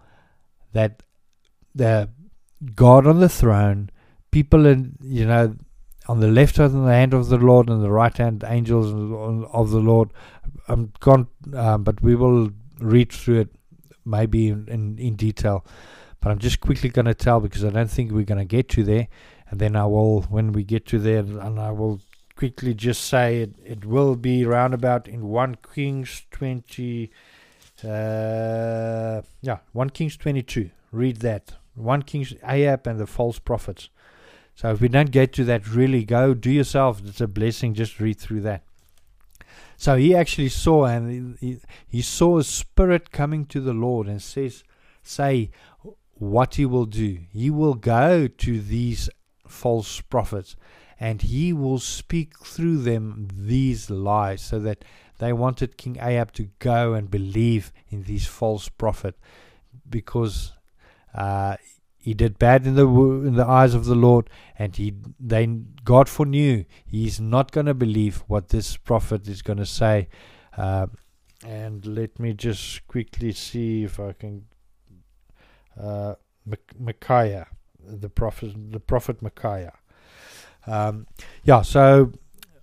that 0.72 1.02
the 1.74 2.08
God 2.74 3.06
on 3.06 3.20
the 3.20 3.28
throne, 3.28 3.90
people 4.30 4.66
in 4.66 4.96
you 5.02 5.26
know 5.26 5.56
on 6.08 6.20
the 6.20 6.28
left 6.28 6.56
hand 6.56 7.14
of 7.14 7.28
the 7.28 7.38
Lord 7.38 7.68
and 7.68 7.82
the 7.82 7.90
right 7.90 8.16
hand 8.16 8.44
angels 8.46 8.86
of 9.52 9.70
the 9.70 9.80
Lord. 9.80 10.10
I'm 10.68 10.92
gone, 11.00 11.28
um, 11.54 11.84
but 11.84 12.02
we 12.02 12.14
will 12.14 12.50
read 12.80 13.12
through 13.12 13.40
it 13.40 13.48
maybe 14.04 14.48
in, 14.48 14.68
in, 14.68 14.98
in 14.98 15.16
detail. 15.16 15.64
But 16.20 16.30
I'm 16.30 16.38
just 16.38 16.60
quickly 16.60 16.88
going 16.88 17.06
to 17.06 17.14
tell 17.14 17.40
because 17.40 17.64
I 17.64 17.70
don't 17.70 17.90
think 17.90 18.12
we're 18.12 18.24
going 18.24 18.38
to 18.38 18.44
get 18.44 18.68
to 18.70 18.84
there 18.84 19.08
and 19.52 19.60
then 19.60 19.76
I 19.76 19.84
will, 19.84 20.22
when 20.22 20.52
we 20.52 20.64
get 20.64 20.86
to 20.86 20.98
there, 20.98 21.18
and 21.18 21.60
I 21.60 21.72
will 21.72 22.00
quickly 22.36 22.72
just 22.72 23.04
say 23.04 23.42
it, 23.42 23.54
it 23.62 23.84
will 23.84 24.16
be 24.16 24.46
roundabout 24.46 25.06
in 25.06 25.28
1 25.28 25.58
Kings 25.74 26.22
20, 26.30 27.10
uh, 27.84 29.20
yeah, 29.42 29.58
1 29.72 29.90
Kings 29.90 30.16
22. 30.16 30.70
Read 30.90 31.18
that. 31.18 31.52
1 31.74 32.02
Kings 32.04 32.32
Ahab 32.42 32.86
and 32.86 32.98
the 32.98 33.06
false 33.06 33.38
prophets. 33.38 33.90
So 34.54 34.70
if 34.70 34.80
we 34.80 34.88
don't 34.88 35.10
get 35.10 35.34
to 35.34 35.44
that, 35.44 35.68
really 35.68 36.04
go 36.04 36.32
do 36.32 36.50
yourself. 36.50 37.02
It's 37.04 37.20
a 37.20 37.28
blessing. 37.28 37.74
Just 37.74 38.00
read 38.00 38.18
through 38.18 38.40
that. 38.40 38.62
So 39.76 39.96
he 39.96 40.14
actually 40.14 40.48
saw, 40.48 40.86
and 40.86 41.36
he, 41.40 41.58
he 41.86 42.00
saw 42.00 42.38
a 42.38 42.44
spirit 42.44 43.10
coming 43.10 43.44
to 43.46 43.60
the 43.60 43.74
Lord 43.74 44.06
and 44.06 44.22
says, 44.22 44.64
say 45.02 45.50
what 46.14 46.54
he 46.54 46.64
will 46.64 46.86
do. 46.86 47.18
He 47.30 47.50
will 47.50 47.74
go 47.74 48.28
to 48.28 48.60
these 48.60 49.10
false 49.52 50.00
prophets, 50.00 50.56
and 50.98 51.22
he 51.22 51.52
will 51.52 51.78
speak 51.78 52.38
through 52.44 52.78
them 52.78 53.28
these 53.34 53.90
lies, 53.90 54.42
so 54.42 54.58
that 54.58 54.84
they 55.18 55.32
wanted 55.32 55.76
King 55.76 55.98
Ahab 56.00 56.32
to 56.32 56.48
go 56.58 56.94
and 56.94 57.10
believe 57.10 57.72
in 57.90 58.04
these 58.04 58.26
false 58.26 58.68
prophets, 58.68 59.18
because 59.88 60.52
uh, 61.14 61.56
he 61.98 62.14
did 62.14 62.38
bad 62.38 62.66
in 62.66 62.74
the 62.74 62.86
in 62.86 63.34
the 63.36 63.46
eyes 63.46 63.74
of 63.74 63.84
the 63.84 63.94
Lord, 63.94 64.28
and 64.58 64.74
he 64.76 64.94
they 65.20 65.46
God 65.84 66.08
foreknew 66.08 66.64
he's 66.84 67.20
not 67.20 67.52
going 67.52 67.66
to 67.66 67.74
believe 67.74 68.24
what 68.26 68.48
this 68.48 68.76
prophet 68.76 69.28
is 69.28 69.42
going 69.42 69.58
to 69.58 69.66
say. 69.66 70.08
Uh, 70.56 70.86
and 71.46 71.86
let 71.86 72.18
me 72.18 72.32
just 72.32 72.86
quickly 72.86 73.32
see 73.32 73.84
if 73.84 74.00
I 74.00 74.12
can. 74.12 74.46
Uh, 75.80 76.14
Micaiah 76.78 77.46
the 77.86 78.08
prophet 78.08 78.54
the 78.72 78.80
prophet 78.80 79.22
Micaiah. 79.22 79.74
Um, 80.66 81.06
yeah, 81.44 81.62
so 81.62 82.12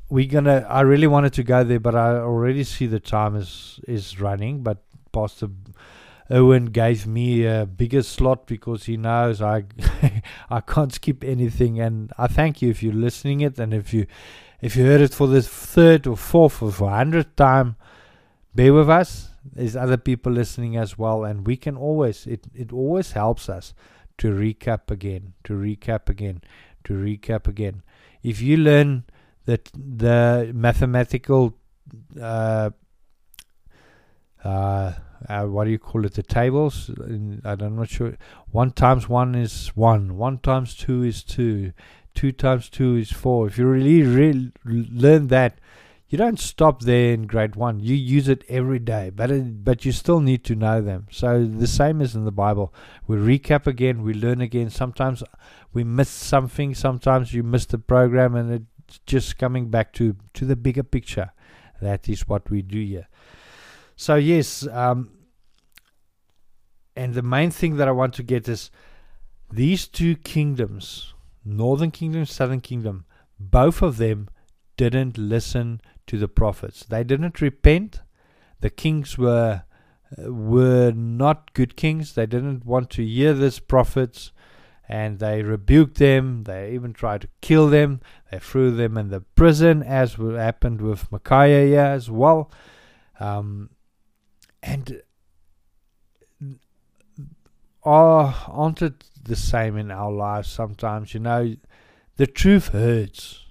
we're 0.09 0.29
gonna. 0.29 0.65
I 0.69 0.81
really 0.81 1.07
wanted 1.07 1.33
to 1.33 1.43
go 1.43 1.63
there, 1.63 1.79
but 1.79 1.95
I 1.95 2.15
already 2.17 2.63
see 2.63 2.87
the 2.87 2.99
time 2.99 3.35
is 3.35 3.79
is 3.87 4.19
running. 4.19 4.63
But 4.63 4.83
Pastor 5.11 5.49
Owen 6.31 6.65
gave 6.65 7.07
me 7.07 7.45
a 7.45 7.65
bigger 7.65 8.03
slot 8.03 8.45
because 8.45 8.85
he 8.85 8.97
knows 8.97 9.41
I 9.41 9.63
I 10.49 10.61
can't 10.61 10.93
skip 10.93 11.23
anything 11.23 11.79
and 11.79 12.13
I 12.17 12.27
thank 12.27 12.61
you 12.61 12.69
if 12.69 12.83
you're 12.83 12.93
listening 12.93 13.41
it 13.41 13.57
and 13.57 13.73
if 13.73 13.93
you 13.93 14.05
if 14.61 14.75
you 14.75 14.85
heard 14.85 15.01
it 15.01 15.13
for 15.13 15.27
the 15.27 15.41
third 15.41 16.05
or 16.05 16.15
fourth 16.15 16.61
or 16.61 16.71
for 16.71 16.89
hundredth 16.89 17.35
time 17.35 17.77
bear 18.53 18.73
with 18.73 18.89
us 18.89 19.29
there's 19.43 19.75
other 19.75 19.97
people 19.97 20.31
listening 20.31 20.77
as 20.77 20.97
well 20.99 21.23
and 21.23 21.47
we 21.47 21.57
can 21.57 21.75
always 21.75 22.27
it, 22.27 22.45
it 22.53 22.71
always 22.71 23.13
helps 23.13 23.49
us 23.49 23.73
to 24.19 24.27
recap 24.31 24.91
again 24.91 25.33
to 25.43 25.53
recap 25.53 26.09
again 26.09 26.41
to 26.83 26.93
recap 26.93 27.47
again 27.47 27.81
if 28.21 28.41
you 28.41 28.57
learn 28.57 29.03
that 29.45 29.69
the 29.73 30.51
mathematical 30.53 31.55
uh, 32.21 32.69
uh, 34.43 34.93
uh, 35.27 35.45
what 35.45 35.65
do 35.65 35.71
you 35.71 35.79
call 35.79 36.05
it? 36.05 36.13
The 36.13 36.23
tables. 36.23 36.89
I'm 36.97 37.75
not 37.75 37.89
sure. 37.89 38.15
One 38.51 38.71
times 38.71 39.09
one 39.09 39.35
is 39.35 39.69
one. 39.75 40.17
One 40.17 40.37
times 40.39 40.75
two 40.75 41.03
is 41.03 41.23
two. 41.23 41.73
Two 42.15 42.31
times 42.31 42.69
two 42.69 42.95
is 42.95 43.11
four. 43.11 43.47
If 43.47 43.57
you 43.57 43.67
really, 43.67 44.03
really 44.03 44.51
learn 44.65 45.27
that, 45.27 45.59
you 46.09 46.17
don't 46.17 46.39
stop 46.39 46.81
there 46.81 47.13
in 47.13 47.27
grade 47.27 47.55
one. 47.55 47.79
You 47.79 47.95
use 47.95 48.27
it 48.27 48.43
every 48.49 48.79
day, 48.79 49.11
but 49.13 49.29
it, 49.29 49.63
but 49.63 49.85
you 49.85 49.91
still 49.91 50.19
need 50.19 50.43
to 50.45 50.55
know 50.55 50.81
them. 50.81 51.07
So 51.11 51.45
the 51.45 51.67
same 51.67 52.01
as 52.01 52.15
in 52.15 52.25
the 52.25 52.31
Bible, 52.31 52.73
we 53.05 53.17
recap 53.17 53.67
again, 53.67 54.01
we 54.01 54.15
learn 54.15 54.41
again. 54.41 54.71
Sometimes 54.71 55.23
we 55.71 55.83
miss 55.83 56.09
something. 56.09 56.73
Sometimes 56.73 57.33
you 57.33 57.43
miss 57.43 57.67
the 57.67 57.77
program, 57.77 58.35
and 58.35 58.67
it's 58.87 58.99
just 59.05 59.37
coming 59.37 59.69
back 59.69 59.93
to 59.93 60.15
to 60.33 60.45
the 60.45 60.55
bigger 60.55 60.83
picture. 60.83 61.31
That 61.79 62.09
is 62.09 62.27
what 62.27 62.49
we 62.49 62.63
do 62.63 62.81
here. 62.81 63.07
So 63.95 64.15
yes, 64.15 64.65
um, 64.67 65.11
and 66.95 67.13
the 67.13 67.21
main 67.21 67.51
thing 67.51 67.77
that 67.77 67.87
I 67.87 67.91
want 67.91 68.15
to 68.15 68.23
get 68.23 68.49
is 68.49 68.71
these 69.51 69.87
two 69.87 70.15
kingdoms, 70.15 71.13
Northern 71.45 71.91
Kingdom, 71.91 72.25
Southern 72.25 72.61
Kingdom, 72.61 73.05
both 73.39 73.81
of 73.81 73.97
them 73.97 74.29
didn't 74.75 75.17
listen 75.17 75.81
to 76.09 76.17
the 76.17 76.27
prophets. 76.27 76.85
They 76.85 77.03
didn't 77.03 77.41
repent. 77.41 78.01
The 78.61 78.69
kings 78.69 79.17
were 79.17 79.63
were 80.17 80.91
not 80.91 81.53
good 81.53 81.75
kings. 81.75 82.13
They 82.13 82.25
didn't 82.25 82.65
want 82.65 82.89
to 82.91 83.05
hear 83.05 83.33
these 83.33 83.59
prophets 83.59 84.31
and 84.87 85.19
they 85.19 85.43
rebuked 85.43 85.99
them. 85.99 86.45
They 86.45 86.71
even 86.73 86.93
tried 86.93 87.21
to 87.21 87.29
kill 87.41 87.67
them. 87.67 88.01
They 88.31 88.39
threw 88.39 88.71
them 88.71 88.97
in 88.97 89.09
the 89.09 89.21
prison, 89.21 89.83
as 89.83 90.15
happened 90.15 90.81
with 90.81 91.11
Micaiah 91.11 91.91
as 91.91 92.09
well. 92.09 92.51
Um, 93.19 93.69
and 94.63 95.03
are 97.83 98.35
aren't 98.47 98.81
it 98.81 99.05
the 99.21 99.35
same 99.35 99.77
in 99.77 99.91
our 99.91 100.11
lives 100.11 100.49
sometimes? 100.49 101.13
You 101.13 101.19
know, 101.19 101.55
the 102.17 102.27
truth 102.27 102.69
hurts. 102.69 103.45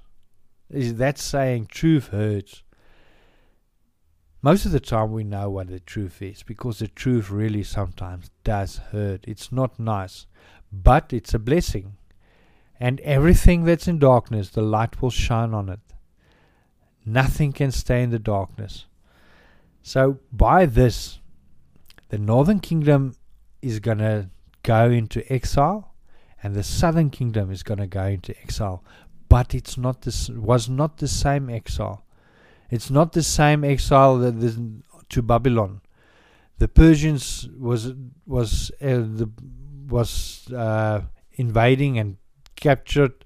Is 0.71 0.97
that 0.97 1.19
saying 1.19 1.67
truth 1.67 2.09
hurts? 2.09 2.63
Most 4.41 4.67
of 4.67 4.73
the 4.73 4.81
time, 4.81 5.13
we 5.13 5.25
know 5.25 5.51
what 5.51 5.69
the 5.69 5.81
truth 5.81 6.23
is 6.23 6.43
because 6.43 6.79
the 6.79 6.89
truth 6.89 7.31
really 7.31 7.63
sometimes 7.63 8.31
does 8.45 8.77
hurt. 8.93 9.25
It's 9.27 9.51
not 9.51 9.81
nice, 9.81 10.27
but 10.73 11.13
it's 11.13 11.35
a 11.35 11.39
blessing. 11.39 11.97
And 12.79 13.01
everything 13.01 13.65
that's 13.65 13.89
in 13.89 13.99
darkness, 13.99 14.51
the 14.51 14.63
light 14.63 15.03
will 15.03 15.11
shine 15.11 15.55
on 15.55 15.69
it. 15.69 15.81
Nothing 17.05 17.53
can 17.53 17.73
stay 17.73 18.03
in 18.03 18.11
the 18.11 18.19
darkness. 18.21 18.87
So, 19.83 20.19
by 20.33 20.67
this, 20.67 21.19
the 22.11 22.19
northern 22.19 22.61
kingdom 22.61 23.17
is 23.63 23.81
going 23.81 23.99
to 23.99 24.29
go 24.63 24.91
into 24.91 25.31
exile, 25.33 25.95
and 26.43 26.55
the 26.55 26.63
southern 26.63 27.11
kingdom 27.11 27.51
is 27.51 27.63
going 27.63 27.79
to 27.79 27.87
go 27.87 28.05
into 28.05 28.39
exile. 28.43 28.85
But 29.29 29.55
it's 29.55 29.77
not 29.77 30.03
this 30.03 30.29
was 30.29 30.69
not 30.69 30.99
the 30.99 31.09
same 31.09 31.51
exile. 31.51 32.05
It's 32.71 32.91
not 32.91 33.13
the 33.13 33.23
same 33.23 33.65
exile 33.65 34.19
that 34.19 34.83
to 35.09 35.23
Babylon. 35.23 35.81
The 36.59 36.69
Persians 36.69 37.49
was 37.59 37.93
was 38.27 38.71
uh, 38.81 38.87
the, 38.87 39.31
was 39.89 40.51
uh, 40.53 41.03
invading 41.33 41.99
and 41.99 42.17
captured 42.57 43.25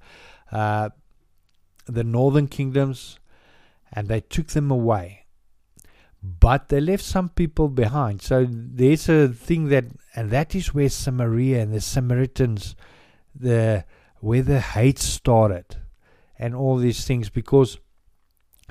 uh, 0.50 0.90
the 1.86 2.04
northern 2.04 2.46
kingdoms, 2.46 3.18
and 3.92 4.08
they 4.08 4.20
took 4.20 4.48
them 4.48 4.70
away 4.70 5.22
but 6.22 6.68
they 6.68 6.80
left 6.80 7.04
some 7.04 7.28
people 7.28 7.68
behind. 7.68 8.22
So 8.22 8.46
there's 8.48 9.08
a 9.08 9.28
thing 9.28 9.68
that, 9.68 9.84
and 10.14 10.30
that 10.30 10.54
is 10.54 10.72
where 10.72 10.88
Samaria 10.88 11.60
and 11.60 11.72
the 11.72 11.80
Samaritans, 11.80 12.76
the 13.34 13.84
where 14.20 14.42
the 14.42 14.60
hate 14.60 15.00
started, 15.00 15.78
and 16.42 16.54
all 16.54 16.76
these 16.76 17.04
things, 17.04 17.30
because 17.30 17.78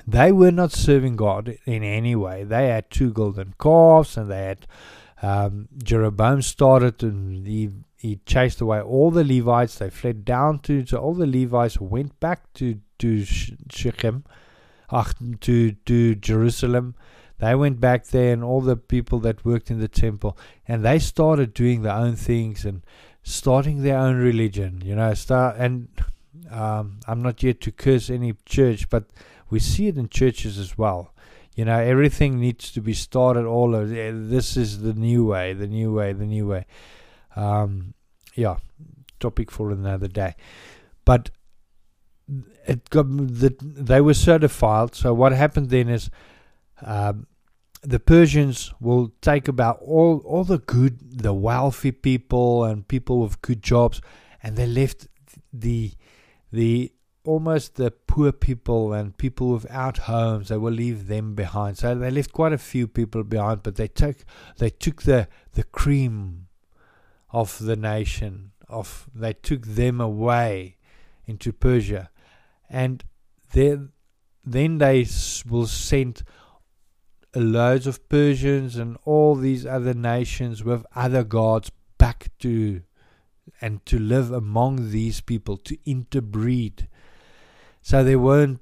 they 0.06 0.32
were 0.32 0.50
not 0.50 0.72
serving 0.72 1.16
God 1.16 1.56
in 1.64 1.82
any 1.82 2.14
way. 2.16 2.44
They 2.44 2.68
had 2.68 2.90
two 2.90 3.12
golden 3.12 3.54
calves, 3.60 4.16
and 4.16 4.30
they 4.30 4.44
had 4.44 4.66
um, 5.22 5.68
Jeroboam 5.82 6.42
started, 6.42 7.02
and 7.02 7.46
he 7.46 7.70
he 7.96 8.20
chased 8.26 8.60
away 8.60 8.80
all 8.80 9.10
the 9.10 9.24
Levites. 9.24 9.78
They 9.78 9.90
fled 9.90 10.24
down 10.24 10.58
to 10.60 10.84
so 10.86 10.98
all 10.98 11.14
the 11.14 11.26
Levites 11.26 11.80
went 11.80 12.18
back 12.20 12.52
to 12.54 12.80
to 12.98 13.24
Shechem, 13.24 14.24
to 15.40 15.72
to 15.72 16.14
Jerusalem 16.16 16.94
they 17.42 17.56
went 17.56 17.80
back 17.80 18.06
there, 18.06 18.32
and 18.32 18.44
all 18.44 18.60
the 18.60 18.76
people 18.76 19.18
that 19.20 19.44
worked 19.44 19.68
in 19.68 19.80
the 19.80 19.88
temple, 19.88 20.38
and 20.68 20.84
they 20.84 21.00
started 21.00 21.52
doing 21.52 21.82
their 21.82 21.92
own 21.92 22.14
things 22.14 22.64
and 22.64 22.86
starting 23.24 23.82
their 23.82 23.98
own 23.98 24.14
religion. 24.14 24.80
You 24.84 24.94
know, 24.94 25.12
start 25.14 25.56
and 25.58 25.88
um, 26.50 27.00
I'm 27.06 27.22
not 27.22 27.42
yet 27.42 27.60
to 27.62 27.72
curse 27.72 28.10
any 28.10 28.34
church, 28.46 28.88
but 28.88 29.04
we 29.50 29.58
see 29.58 29.88
it 29.88 29.96
in 29.96 30.08
churches 30.08 30.58
as 30.58 30.78
well. 30.78 31.14
You 31.54 31.66
know, 31.66 31.78
everything 31.78 32.40
needs 32.40 32.72
to 32.72 32.80
be 32.80 32.94
started 32.94 33.44
all 33.44 33.76
over. 33.76 33.94
Eh, 33.94 34.10
this 34.14 34.56
is 34.56 34.80
the 34.80 34.94
new 34.94 35.26
way, 35.26 35.52
the 35.52 35.66
new 35.66 35.92
way, 35.92 36.12
the 36.14 36.24
new 36.24 36.46
way. 36.46 36.64
Um, 37.36 37.92
yeah, 38.34 38.56
topic 39.20 39.50
for 39.50 39.70
another 39.70 40.08
day. 40.08 40.34
But 41.04 41.30
it 42.66 42.88
got 42.88 43.04
the, 43.08 43.54
they 43.60 44.00
were 44.00 44.14
so 44.14 44.38
defiled. 44.38 44.94
So 44.94 45.12
what 45.12 45.32
happened 45.32 45.68
then 45.68 45.88
is 45.88 46.08
um, 46.80 47.26
the 47.82 48.00
Persians 48.00 48.72
will 48.80 49.12
take 49.20 49.48
about 49.48 49.80
all, 49.82 50.22
all 50.24 50.44
the 50.44 50.58
good, 50.58 51.22
the 51.22 51.34
wealthy 51.34 51.92
people 51.92 52.64
and 52.64 52.86
people 52.86 53.20
with 53.20 53.42
good 53.42 53.62
jobs, 53.62 54.00
and 54.42 54.56
they 54.56 54.66
left 54.66 55.08
the 55.52 55.92
the 56.52 56.92
almost 57.24 57.76
the 57.76 57.90
poor 57.90 58.32
people 58.32 58.92
and 58.92 59.16
people 59.16 59.52
without 59.52 59.98
homes. 59.98 60.48
They 60.48 60.56
will 60.56 60.72
leave 60.72 61.06
them 61.06 61.34
behind. 61.34 61.78
So 61.78 61.94
they 61.94 62.10
left 62.10 62.32
quite 62.32 62.52
a 62.52 62.58
few 62.58 62.88
people 62.88 63.22
behind, 63.24 63.62
but 63.62 63.76
they 63.76 63.88
took 63.88 64.16
they 64.58 64.70
took 64.70 65.02
the 65.02 65.28
the 65.52 65.64
cream 65.64 66.48
of 67.30 67.58
the 67.58 67.76
nation. 67.76 68.52
Of 68.68 69.10
they 69.14 69.34
took 69.34 69.66
them 69.66 70.00
away 70.00 70.76
into 71.26 71.52
Persia, 71.52 72.10
and 72.70 73.04
then 73.52 73.90
then 74.44 74.78
they 74.78 75.06
will 75.48 75.66
send 75.66 76.22
loads 77.34 77.86
of 77.86 78.08
Persians 78.08 78.76
and 78.76 78.96
all 79.04 79.34
these 79.34 79.64
other 79.66 79.94
nations 79.94 80.64
with 80.64 80.84
other 80.94 81.22
gods 81.22 81.70
back 81.98 82.28
to 82.40 82.82
and 83.62 83.86
to 83.86 83.98
live 83.98 84.32
among 84.32 84.90
these 84.90 85.20
people, 85.20 85.56
to 85.56 85.78
interbreed. 85.86 86.88
So 87.80 88.02
they 88.02 88.16
weren't, 88.16 88.60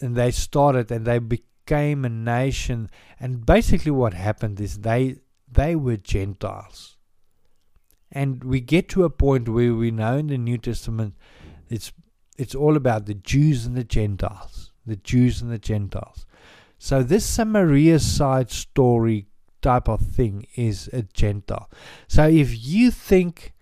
and 0.00 0.16
they 0.16 0.32
started 0.32 0.90
and 0.90 1.06
they 1.06 1.20
became 1.20 2.04
a 2.04 2.08
nation. 2.08 2.90
And 3.18 3.46
basically, 3.46 3.92
what 3.92 4.12
happened 4.12 4.60
is 4.60 4.78
they 4.78 5.18
they 5.50 5.76
were 5.76 5.96
Gentiles. 5.96 6.96
And 8.12 8.42
we 8.42 8.60
get 8.60 8.88
to 8.90 9.04
a 9.04 9.10
point 9.10 9.48
where 9.48 9.72
we 9.72 9.92
know 9.92 10.16
in 10.16 10.26
the 10.26 10.38
New 10.38 10.58
Testament 10.58 11.14
it's 11.68 11.92
it's 12.36 12.54
all 12.54 12.76
about 12.76 13.06
the 13.06 13.14
Jews 13.14 13.66
and 13.66 13.76
the 13.76 13.84
Gentiles. 13.84 14.72
The 14.84 14.96
Jews 14.96 15.40
and 15.42 15.52
the 15.52 15.58
Gentiles. 15.58 16.26
So 16.78 17.02
this 17.02 17.24
Samaria 17.24 18.00
side 18.00 18.50
story 18.50 19.26
type 19.60 19.88
of 19.88 20.00
thing 20.00 20.46
is 20.56 20.88
a 20.92 21.02
Gentile. 21.02 21.70
So 22.08 22.26
if 22.26 22.66
you 22.66 22.90
think 22.90 23.52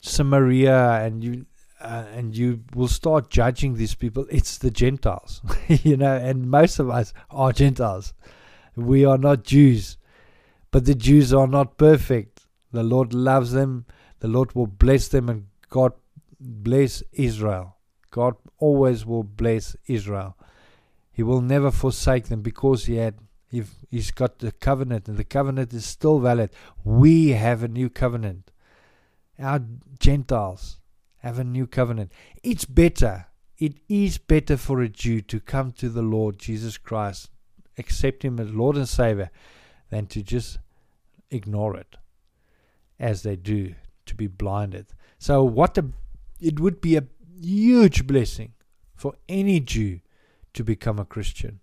Samaria 0.00 1.04
and 1.04 1.22
you 1.22 1.46
uh, 1.80 2.04
and 2.12 2.36
you 2.36 2.64
will 2.74 2.88
start 2.88 3.30
judging 3.30 3.74
these 3.74 3.94
people, 3.94 4.26
it's 4.30 4.58
the 4.58 4.70
Gentiles, 4.70 5.40
you 5.68 5.96
know, 5.96 6.16
and 6.16 6.50
most 6.50 6.80
of 6.80 6.90
us 6.90 7.12
are 7.30 7.52
Gentiles. 7.52 8.14
We 8.74 9.04
are 9.04 9.18
not 9.18 9.44
Jews, 9.44 9.96
but 10.70 10.84
the 10.86 10.94
Jews 10.94 11.32
are 11.32 11.46
not 11.46 11.78
perfect. 11.78 12.46
The 12.72 12.82
Lord 12.82 13.14
loves 13.14 13.52
them. 13.52 13.86
The 14.20 14.28
Lord 14.28 14.54
will 14.54 14.66
bless 14.66 15.08
them, 15.08 15.28
and 15.28 15.46
God 15.70 15.92
bless 16.40 17.02
Israel. 17.12 17.76
God 18.10 18.34
always 18.58 19.06
will 19.06 19.22
bless 19.22 19.76
Israel. 19.86 20.36
He 21.12 21.22
will 21.22 21.40
never 21.40 21.70
forsake 21.70 22.26
them 22.26 22.42
because 22.42 22.86
he 22.86 22.96
had 22.96 23.14
he's 23.50 24.10
got 24.10 24.38
the 24.38 24.52
covenant 24.52 25.08
and 25.08 25.16
the 25.16 25.24
covenant 25.24 25.72
is 25.72 25.86
still 25.86 26.18
valid, 26.18 26.50
we 26.84 27.30
have 27.30 27.62
a 27.62 27.68
new 27.68 27.88
covenant. 27.88 28.50
Our 29.40 29.62
Gentiles 29.98 30.78
have 31.18 31.38
a 31.38 31.44
new 31.44 31.66
covenant. 31.66 32.12
It's 32.42 32.64
better. 32.64 33.26
It 33.56 33.74
is 33.88 34.18
better 34.18 34.56
for 34.56 34.80
a 34.80 34.88
Jew 34.88 35.20
to 35.22 35.40
come 35.40 35.72
to 35.72 35.88
the 35.88 36.02
Lord 36.02 36.38
Jesus 36.38 36.78
Christ, 36.78 37.30
accept 37.76 38.24
Him 38.24 38.38
as 38.38 38.50
Lord 38.50 38.76
and 38.76 38.88
Savior, 38.88 39.30
than 39.90 40.06
to 40.06 40.22
just 40.22 40.58
ignore 41.30 41.76
it 41.76 41.96
as 42.98 43.22
they 43.22 43.36
do, 43.36 43.74
to 44.06 44.14
be 44.14 44.26
blinded. 44.26 44.86
So, 45.18 45.42
what 45.42 45.78
a, 45.78 45.86
it 46.40 46.60
would 46.60 46.80
be 46.80 46.96
a 46.96 47.04
huge 47.40 48.06
blessing 48.06 48.52
for 48.94 49.14
any 49.28 49.60
Jew 49.60 50.00
to 50.54 50.64
become 50.64 50.98
a 50.98 51.04
Christian. 51.04 51.60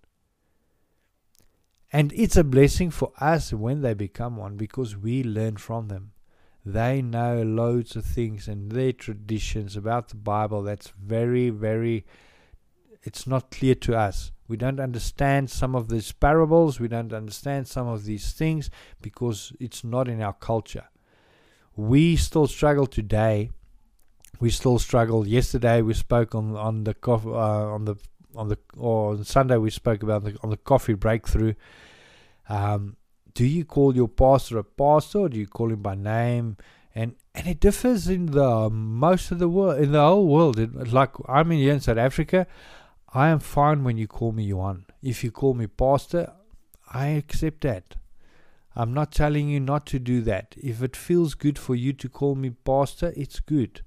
And 1.92 2.12
it's 2.14 2.36
a 2.36 2.44
blessing 2.44 2.90
for 2.90 3.12
us 3.20 3.52
when 3.52 3.80
they 3.80 3.94
become 3.94 4.36
one 4.36 4.56
because 4.56 4.96
we 4.96 5.22
learn 5.22 5.56
from 5.56 5.88
them. 5.88 6.12
They 6.66 7.00
know 7.00 7.44
loads 7.44 7.94
of 7.94 8.04
things 8.04 8.48
and 8.48 8.72
their 8.72 8.92
traditions 8.92 9.76
about 9.76 10.08
the 10.08 10.16
Bible 10.16 10.64
that's 10.64 10.88
very, 11.00 11.48
very, 11.48 12.04
it's 13.04 13.24
not 13.24 13.52
clear 13.52 13.76
to 13.76 13.96
us. 13.96 14.32
We 14.48 14.56
don't 14.56 14.80
understand 14.80 15.48
some 15.48 15.76
of 15.76 15.88
these 15.88 16.10
parables, 16.10 16.80
we 16.80 16.88
don't 16.88 17.12
understand 17.12 17.68
some 17.68 17.86
of 17.86 18.04
these 18.04 18.32
things 18.32 18.68
because 19.00 19.52
it's 19.60 19.84
not 19.84 20.08
in 20.08 20.20
our 20.20 20.32
culture. 20.32 20.88
We 21.76 22.16
still 22.16 22.48
struggle 22.48 22.88
today. 22.88 23.50
We 24.40 24.50
still 24.50 24.80
struggle. 24.80 25.24
Yesterday 25.24 25.82
we 25.82 25.94
spoke 25.94 26.34
on 26.34 26.56
on 26.56 26.82
the 26.82 26.96
uh, 27.06 27.12
on 27.12 27.84
the 27.84 27.96
on 28.34 28.48
the 28.48 28.58
or 28.76 29.12
on 29.12 29.24
Sunday 29.24 29.56
we 29.56 29.70
spoke 29.70 30.02
about 30.02 30.24
the, 30.24 30.36
on 30.42 30.50
the 30.50 30.56
coffee 30.56 30.94
breakthrough. 30.94 31.54
Um, 32.48 32.96
do 33.36 33.44
you 33.44 33.66
call 33.66 33.94
your 33.94 34.08
pastor 34.08 34.56
a 34.56 34.64
pastor 34.64 35.18
or 35.18 35.28
do 35.28 35.38
you 35.38 35.46
call 35.46 35.70
him 35.70 35.82
by 35.82 35.94
name? 35.94 36.56
And 36.94 37.14
and 37.34 37.46
it 37.46 37.60
differs 37.60 38.08
in 38.08 38.26
the 38.26 38.70
most 38.70 39.30
of 39.30 39.38
the 39.38 39.48
world, 39.48 39.78
in 39.78 39.92
the 39.92 40.00
whole 40.00 40.26
world. 40.26 40.58
It, 40.58 40.90
like 40.90 41.10
I'm 41.28 41.52
in 41.52 41.58
here 41.58 41.74
in 41.74 41.80
South 41.80 41.98
Africa, 41.98 42.46
I 43.12 43.28
am 43.28 43.40
fine 43.40 43.84
when 43.84 43.98
you 43.98 44.06
call 44.06 44.32
me 44.32 44.44
Johan. 44.44 44.86
If 45.02 45.22
you 45.22 45.30
call 45.30 45.52
me 45.52 45.66
pastor, 45.66 46.32
I 46.90 47.08
accept 47.08 47.60
that. 47.60 47.96
I'm 48.74 48.94
not 48.94 49.12
telling 49.12 49.50
you 49.50 49.60
not 49.60 49.84
to 49.86 49.98
do 49.98 50.22
that. 50.22 50.54
If 50.56 50.82
it 50.82 50.96
feels 50.96 51.34
good 51.34 51.58
for 51.58 51.74
you 51.74 51.92
to 51.92 52.08
call 52.08 52.36
me 52.36 52.50
pastor, 52.50 53.12
it's 53.16 53.40
good. 53.40 53.82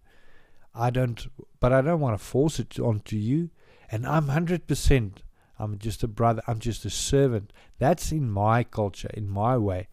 I 0.75 0.91
don't, 0.91 1.27
but 1.59 1.73
I 1.73 1.81
don't 1.81 1.99
want 1.99 2.19
to 2.19 2.23
force 2.23 2.59
it 2.59 2.79
onto 2.79 3.15
you. 3.15 3.49
And 3.91 4.05
I'm 4.05 4.27
100%. 4.27 5.11
I'm 5.59 5.77
just 5.77 6.03
a 6.03 6.07
brother. 6.07 6.41
I'm 6.47 6.59
just 6.59 6.85
a 6.85 6.89
servant. 6.89 7.51
That's 7.77 8.11
in 8.11 8.31
my 8.31 8.63
culture, 8.63 9.09
in 9.13 9.27
my 9.27 9.57
way. 9.57 9.87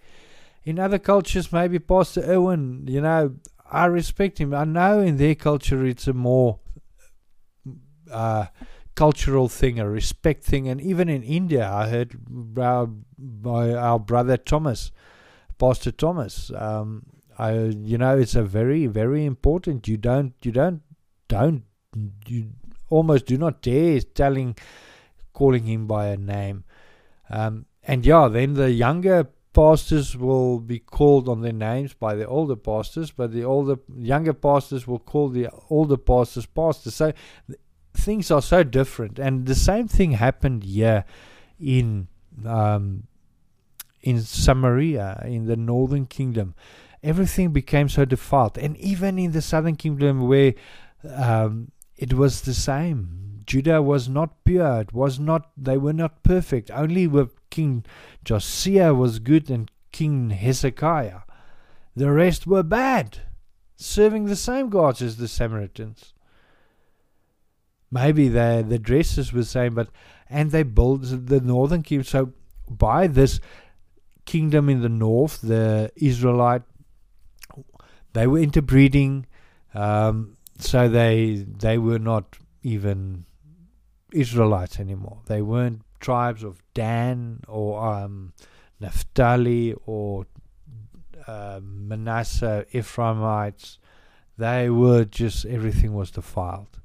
In 0.65 0.79
other 0.79 0.99
cultures, 0.99 1.53
maybe 1.53 1.79
Pastor 1.79 2.23
Erwin, 2.23 2.87
you 2.89 3.01
know, 3.01 3.35
I 3.71 3.87
respect 3.87 4.39
him. 4.39 4.55
I 4.55 4.65
know 4.65 5.01
in 5.01 5.17
their 5.17 5.35
culture 5.35 5.85
it's 5.85 6.07
a 6.09 6.13
more 6.13 6.61
uh, 8.11 8.47
cultural 8.95 9.49
thing, 9.49 9.79
a 9.79 9.89
respect 9.89 10.45
thing. 10.45 10.69
And 10.69 10.81
even 10.81 11.09
in 11.09 11.23
India, 11.23 11.71
I 11.71 11.89
heard 11.89 12.17
our, 12.59 12.89
our 13.45 13.99
brother 13.99 14.37
Thomas, 14.37 14.91
Pastor 15.59 15.93
Thomas. 15.93 16.51
Um, 16.55 17.07
I, 17.39 17.55
you 17.55 17.99
know, 17.99 18.19
it's 18.19 18.35
a 18.35 18.43
very, 18.43 18.87
very 18.87 19.25
important. 19.25 19.87
You 19.87 19.99
don't, 19.99 20.33
you 20.43 20.53
don't, 20.53 20.83
don't, 21.29 21.65
you 22.27 22.51
almost 22.89 23.27
do 23.27 23.37
not 23.37 23.63
dare 23.63 24.01
telling, 24.01 24.57
calling 25.37 25.65
him 25.65 25.87
by 25.87 26.07
a 26.07 26.17
name. 26.17 26.65
Um, 27.29 27.67
and 27.83 28.07
yeah, 28.07 28.27
then 28.29 28.55
the 28.55 28.71
younger 28.71 29.29
pastors 29.53 30.17
will 30.17 30.61
be 30.61 30.79
called 30.79 31.29
on 31.29 31.43
their 31.43 31.53
names 31.53 31.93
by 31.93 32.15
the 32.15 32.27
older 32.27 32.57
pastors, 32.57 33.11
but 33.11 33.33
the 33.33 33.45
older 33.45 33.77
younger 33.99 34.33
pastors 34.33 34.87
will 34.87 34.99
call 34.99 35.29
the 35.29 35.49
older 35.69 35.99
pastors 35.99 36.47
pastors. 36.47 36.95
So 36.95 37.13
th- 37.47 37.61
things 37.93 38.31
are 38.31 38.41
so 38.41 38.63
different, 38.63 39.19
and 39.19 39.45
the 39.45 39.55
same 39.55 39.89
thing 39.89 40.13
happened 40.13 40.65
here 40.65 41.05
in 41.61 42.09
um, 42.47 43.05
in 44.01 44.23
Samaria, 44.23 45.23
in 45.27 45.45
the 45.47 45.57
northern 45.57 46.07
kingdom. 46.07 46.55
Everything 47.03 47.53
became 47.53 47.89
so 47.91 48.07
defiled, 48.07 48.57
and 48.57 48.75
even 48.79 49.19
in 49.19 49.33
the 49.33 49.43
southern 49.43 49.77
kingdom, 49.77 50.27
where 50.27 50.55
um, 51.15 51.73
it 51.97 52.15
was 52.15 52.41
the 52.41 52.55
same. 52.55 53.26
Judah 53.47 53.81
was 53.81 54.09
not 54.09 54.45
pure. 54.45 54.81
It 54.81 54.93
was 54.93 55.19
not. 55.19 55.51
They 55.57 55.77
were 55.77 55.93
not 55.93 56.23
perfect. 56.23 56.71
Only 56.71 57.07
with 57.07 57.37
King 57.51 57.85
Josiah 58.25 58.93
was 58.93 59.19
good 59.19 59.51
and 59.51 59.71
King 59.93 60.31
Hezekiah. 60.31 61.21
The 61.95 62.11
rest 62.11 62.47
were 62.47 62.63
bad, 62.63 63.21
serving 63.77 64.27
the 64.27 64.37
same 64.37 64.69
gods 64.69 65.01
as 65.01 65.17
the 65.17 65.29
Samaritans. 65.29 66.13
Maybe 67.91 68.29
the 68.29 68.65
the 68.67 68.79
dresses 68.79 69.33
were 69.33 69.41
the 69.41 69.47
same, 69.47 69.75
but 69.75 69.89
and 70.29 70.51
they 70.51 70.65
built 70.65 71.03
the 71.03 71.41
northern 71.41 71.83
kingdom. 71.83 72.05
So 72.05 72.33
by 72.69 73.07
this 73.07 73.41
kingdom 74.25 74.69
in 74.69 74.83
the 74.83 74.89
north, 74.89 75.41
the 75.41 75.93
Israelite, 75.95 76.63
they 78.13 78.27
were 78.27 78.41
interbreeding. 78.41 79.27
Um, 79.73 80.37
so 80.59 80.89
they 80.89 81.47
they 81.47 81.79
were 81.79 82.01
not 82.01 82.37
even 82.63 83.26
Israelites 84.17 84.81
anymore. 84.81 85.19
They 85.27 85.43
weren't 85.43 85.83
tribes 86.01 86.43
of 86.43 86.63
Dan 86.75 87.41
or 87.47 87.85
um, 87.85 88.33
Naphtali 88.81 89.75
or 89.85 90.27
uh, 91.27 91.61
Manasseh, 91.63 92.67
Ephraimites. 92.73 93.79
They 94.39 94.71
were 94.71 95.05
just 95.05 95.45
everything 95.47 95.95
was 95.95 96.11
defiled 96.11 96.81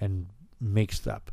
and 0.00 0.28
mixed 0.60 1.06
up. 1.08 1.30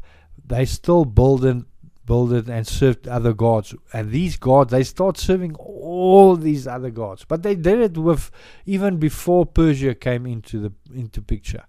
They 0.47 0.65
still 0.65 1.05
builded, 1.05 1.65
builded 2.05 2.49
and 2.49 2.67
served 2.67 3.07
other 3.07 3.33
gods, 3.33 3.73
and 3.93 4.11
these 4.11 4.37
gods 4.37 4.71
they 4.71 4.83
start 4.83 5.17
serving 5.17 5.55
all 5.55 6.35
these 6.35 6.67
other 6.67 6.91
gods. 6.91 7.25
But 7.25 7.43
they 7.43 7.55
did 7.55 7.79
it 7.79 7.97
with 7.97 8.31
even 8.65 8.97
before 8.97 9.45
Persia 9.45 9.95
came 9.95 10.25
into 10.25 10.59
the 10.59 10.71
into 10.93 11.21
picture 11.21 11.65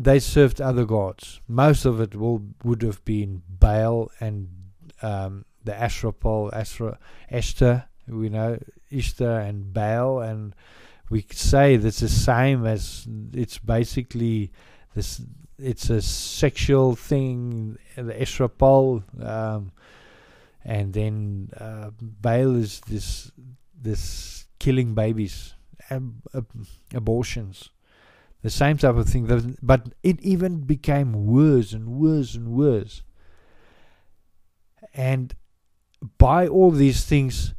they 0.00 0.20
served 0.20 0.60
other 0.60 0.84
gods. 0.84 1.40
Most 1.48 1.84
of 1.84 2.00
it 2.00 2.14
will 2.14 2.42
would 2.62 2.82
have 2.82 3.04
been 3.04 3.42
Baal 3.48 4.10
and 4.20 4.48
um, 5.02 5.44
the 5.64 5.74
Asherah 5.74 6.14
Asherah, 6.52 6.98
Esther, 7.28 7.84
we 8.06 8.28
know 8.28 8.58
Esther 8.92 9.40
and 9.40 9.74
Baal, 9.74 10.20
and 10.20 10.54
we 11.10 11.22
could 11.22 11.36
say 11.36 11.76
that's 11.76 11.98
the 11.98 12.08
same 12.08 12.64
as 12.64 13.08
it's 13.32 13.58
basically 13.58 14.52
this. 14.94 15.20
It's 15.58 15.90
a 15.90 16.00
sexual 16.00 16.94
thing, 16.94 17.78
the 17.96 18.22
Asherah 18.22 18.48
pole, 18.48 19.02
um, 19.20 19.72
and 20.64 20.92
then 20.92 21.50
uh, 21.58 21.90
Baal 22.00 22.54
is 22.54 22.80
this 22.86 23.32
this 23.74 24.46
killing 24.60 24.94
babies, 24.94 25.54
ab- 25.90 26.22
ab- 26.32 26.66
abortions 26.94 27.70
the 28.48 28.56
same 28.64 28.78
type 28.78 28.96
of 28.96 29.08
thing. 29.08 29.56
But 29.62 29.82
it 30.02 30.20
even 30.22 30.60
became 30.60 31.26
worse 31.26 31.72
and 31.72 31.88
worse 31.88 32.34
and 32.34 32.48
worse. 32.48 33.02
And 34.94 35.34
by 36.16 36.46
all 36.48 36.70
these 36.70 37.04
things, 37.04 37.54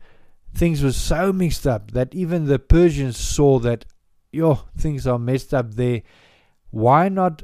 things 0.54 0.84
were 0.84 0.92
so 0.92 1.32
mixed 1.32 1.68
up 1.68 1.92
that 1.92 2.16
even 2.16 2.46
the 2.46 2.58
Persians 2.58 3.18
saw 3.18 3.60
that, 3.60 3.86
yo, 4.32 4.62
things 4.78 5.06
are 5.06 5.20
messed 5.20 5.54
up 5.54 5.76
there. 5.76 6.02
Why 6.72 7.10
not? 7.10 7.44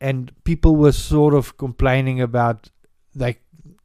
And 0.00 0.32
people 0.44 0.76
were 0.76 0.92
sort 0.92 1.34
of 1.34 1.56
complaining 1.56 2.20
about, 2.20 2.70
like, 3.14 3.42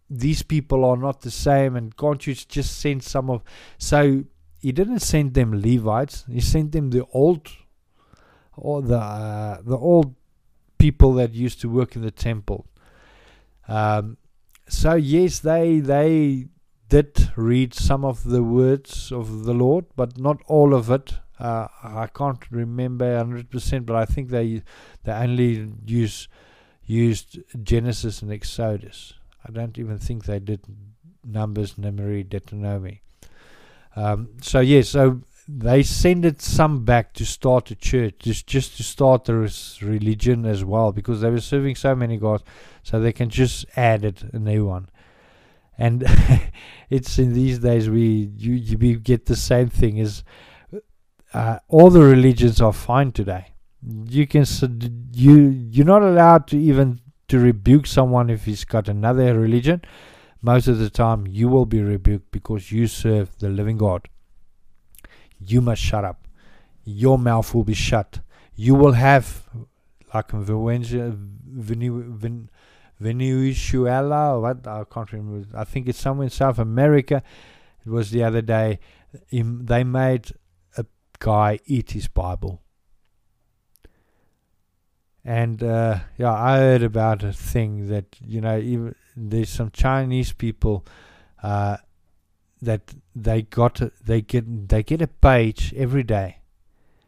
these 0.10 0.44
people 0.44 0.84
are 0.86 0.98
not 0.98 1.22
the 1.22 1.32
same, 1.32 1.76
and 1.76 1.96
can't 1.96 2.26
you 2.28 2.34
just 2.34 2.80
send 2.80 3.04
some 3.04 3.30
of. 3.30 3.44
So 3.78 4.24
he 4.60 4.72
didn't 4.72 5.00
send 5.00 5.34
them 5.34 5.62
Levites, 5.62 6.26
he 6.30 6.42
sent 6.42 6.72
them 6.72 6.92
the 6.92 7.06
old 7.14 7.50
all 8.62 8.82
the 8.82 8.98
uh, 8.98 9.62
the 9.64 9.78
old 9.78 10.16
people 10.78 11.14
that 11.14 11.34
used 11.34 11.62
to 11.62 11.70
work 11.70 11.96
in 11.96 12.02
the 12.02 12.12
temple. 12.12 12.66
Um, 13.68 14.18
so 14.68 14.96
yes, 14.96 15.40
they 15.40 15.80
they 15.80 16.48
did 16.90 17.32
read 17.36 17.74
some 17.74 18.04
of 18.06 18.24
the 18.24 18.44
words 18.44 19.12
of 19.12 19.46
the 19.46 19.54
Lord, 19.54 19.86
but 19.96 20.18
not 20.18 20.42
all 20.48 20.74
of 20.74 20.90
it. 20.90 21.14
Uh, 21.40 21.68
I 21.84 22.08
can't 22.08 22.44
remember 22.52 23.18
hundred 23.18 23.50
percent, 23.50 23.86
but 23.86 23.96
I 23.96 24.06
think 24.06 24.30
they 24.30 24.62
they 25.04 25.12
only 25.12 25.72
use 25.86 26.28
used 26.86 27.40
Genesis 27.64 28.22
and 28.22 28.32
Exodus. 28.32 29.14
I 29.48 29.52
don't 29.52 29.78
even 29.80 29.98
think 29.98 30.26
they 30.26 30.40
did 30.40 30.62
Numbers, 31.24 31.76
Numeri, 31.76 32.28
Deuteronomy. 32.28 33.02
Um, 33.96 34.30
so 34.42 34.60
yes, 34.60 34.90
so 34.90 35.22
they 35.58 35.84
sent 35.84 36.42
some 36.42 36.86
back 36.86 37.14
to 37.14 37.26
start 37.26 37.72
a 37.72 37.76
church, 37.76 38.16
just 38.20 38.48
just 38.48 38.78
to 38.78 38.84
start 38.84 39.30
a 39.30 39.34
religion 39.82 40.46
as 40.46 40.64
well, 40.64 40.92
because 40.92 41.22
they 41.22 41.30
were 41.30 41.42
serving 41.42 41.76
so 41.76 41.96
many 41.96 42.18
gods, 42.18 42.44
so 42.84 43.00
they 43.00 43.14
can 43.14 43.30
just 43.30 43.66
add 43.76 44.06
it 44.06 44.24
a 44.34 44.40
new 44.40 44.66
one. 44.66 44.90
and 45.78 46.04
it's 46.90 47.18
in 47.18 47.34
these 47.34 47.60
days 47.60 47.90
we 47.90 48.32
you, 48.38 48.54
you 48.54 49.00
get 49.00 49.26
the 49.26 49.36
same 49.36 49.70
thing 49.70 50.00
as 50.00 50.24
uh, 51.34 51.58
all 51.68 51.90
the 51.90 52.02
religions 52.02 52.62
are 52.62 52.74
fine 52.74 53.12
today. 53.12 53.54
You 53.82 54.28
can 54.28 54.46
you 55.12 55.36
you're 55.72 55.86
not 55.86 56.04
allowed 56.04 56.48
to 56.48 56.58
even 56.58 57.00
to 57.30 57.40
rebuke 57.40 57.88
someone 57.88 58.30
if 58.30 58.46
he's 58.46 58.66
got 58.66 58.88
another 58.88 59.40
religion. 59.40 59.82
Most 60.42 60.68
of 60.68 60.80
the 60.80 60.90
time, 60.90 61.28
you 61.28 61.48
will 61.48 61.66
be 61.66 61.82
rebuked 61.82 62.32
because 62.32 62.72
you 62.72 62.88
serve 62.88 63.38
the 63.40 63.50
living 63.50 63.78
God. 63.78 64.08
You 65.46 65.62
must 65.62 65.82
shut 65.82 66.06
up. 66.06 66.28
Your 66.84 67.18
mouth 67.18 67.54
will 67.54 67.64
be 67.64 67.74
shut. 67.74 68.20
You 68.56 68.76
will 68.76 68.94
have, 68.94 69.48
like 70.14 70.32
Venezuela, 70.32 71.16
Venezuela, 73.00 74.40
what 74.40 74.68
I 74.68 74.84
can't 74.92 75.12
remember. 75.12 75.58
I 75.58 75.64
think 75.64 75.88
it's 75.88 76.00
somewhere 76.00 76.26
in 76.26 76.30
South 76.30 76.60
America. 76.60 77.24
It 77.86 77.90
was 77.90 78.12
the 78.12 78.24
other 78.24 78.42
day. 78.42 78.80
They 79.32 79.84
made 79.84 80.32
a 80.78 80.86
guy 81.20 81.60
eat 81.66 81.92
his 81.92 82.08
Bible. 82.08 82.62
And 85.24 85.62
uh, 85.64 86.00
yeah, 86.18 86.34
I 86.34 86.58
heard 86.58 86.84
about 86.84 87.24
a 87.24 87.34
thing 87.34 87.90
that 87.90 88.16
you 88.20 88.42
know, 88.42 88.94
there's 89.16 89.50
some 89.50 89.72
Chinese 89.72 90.34
people 90.34 90.86
uh, 91.44 91.78
that 92.62 92.94
they 93.16 93.42
got 93.44 93.82
they 94.06 94.22
get 94.22 94.70
they 94.70 94.84
get 94.84 95.02
a 95.02 95.08
page 95.08 95.74
every 95.76 96.04
day 96.04 96.38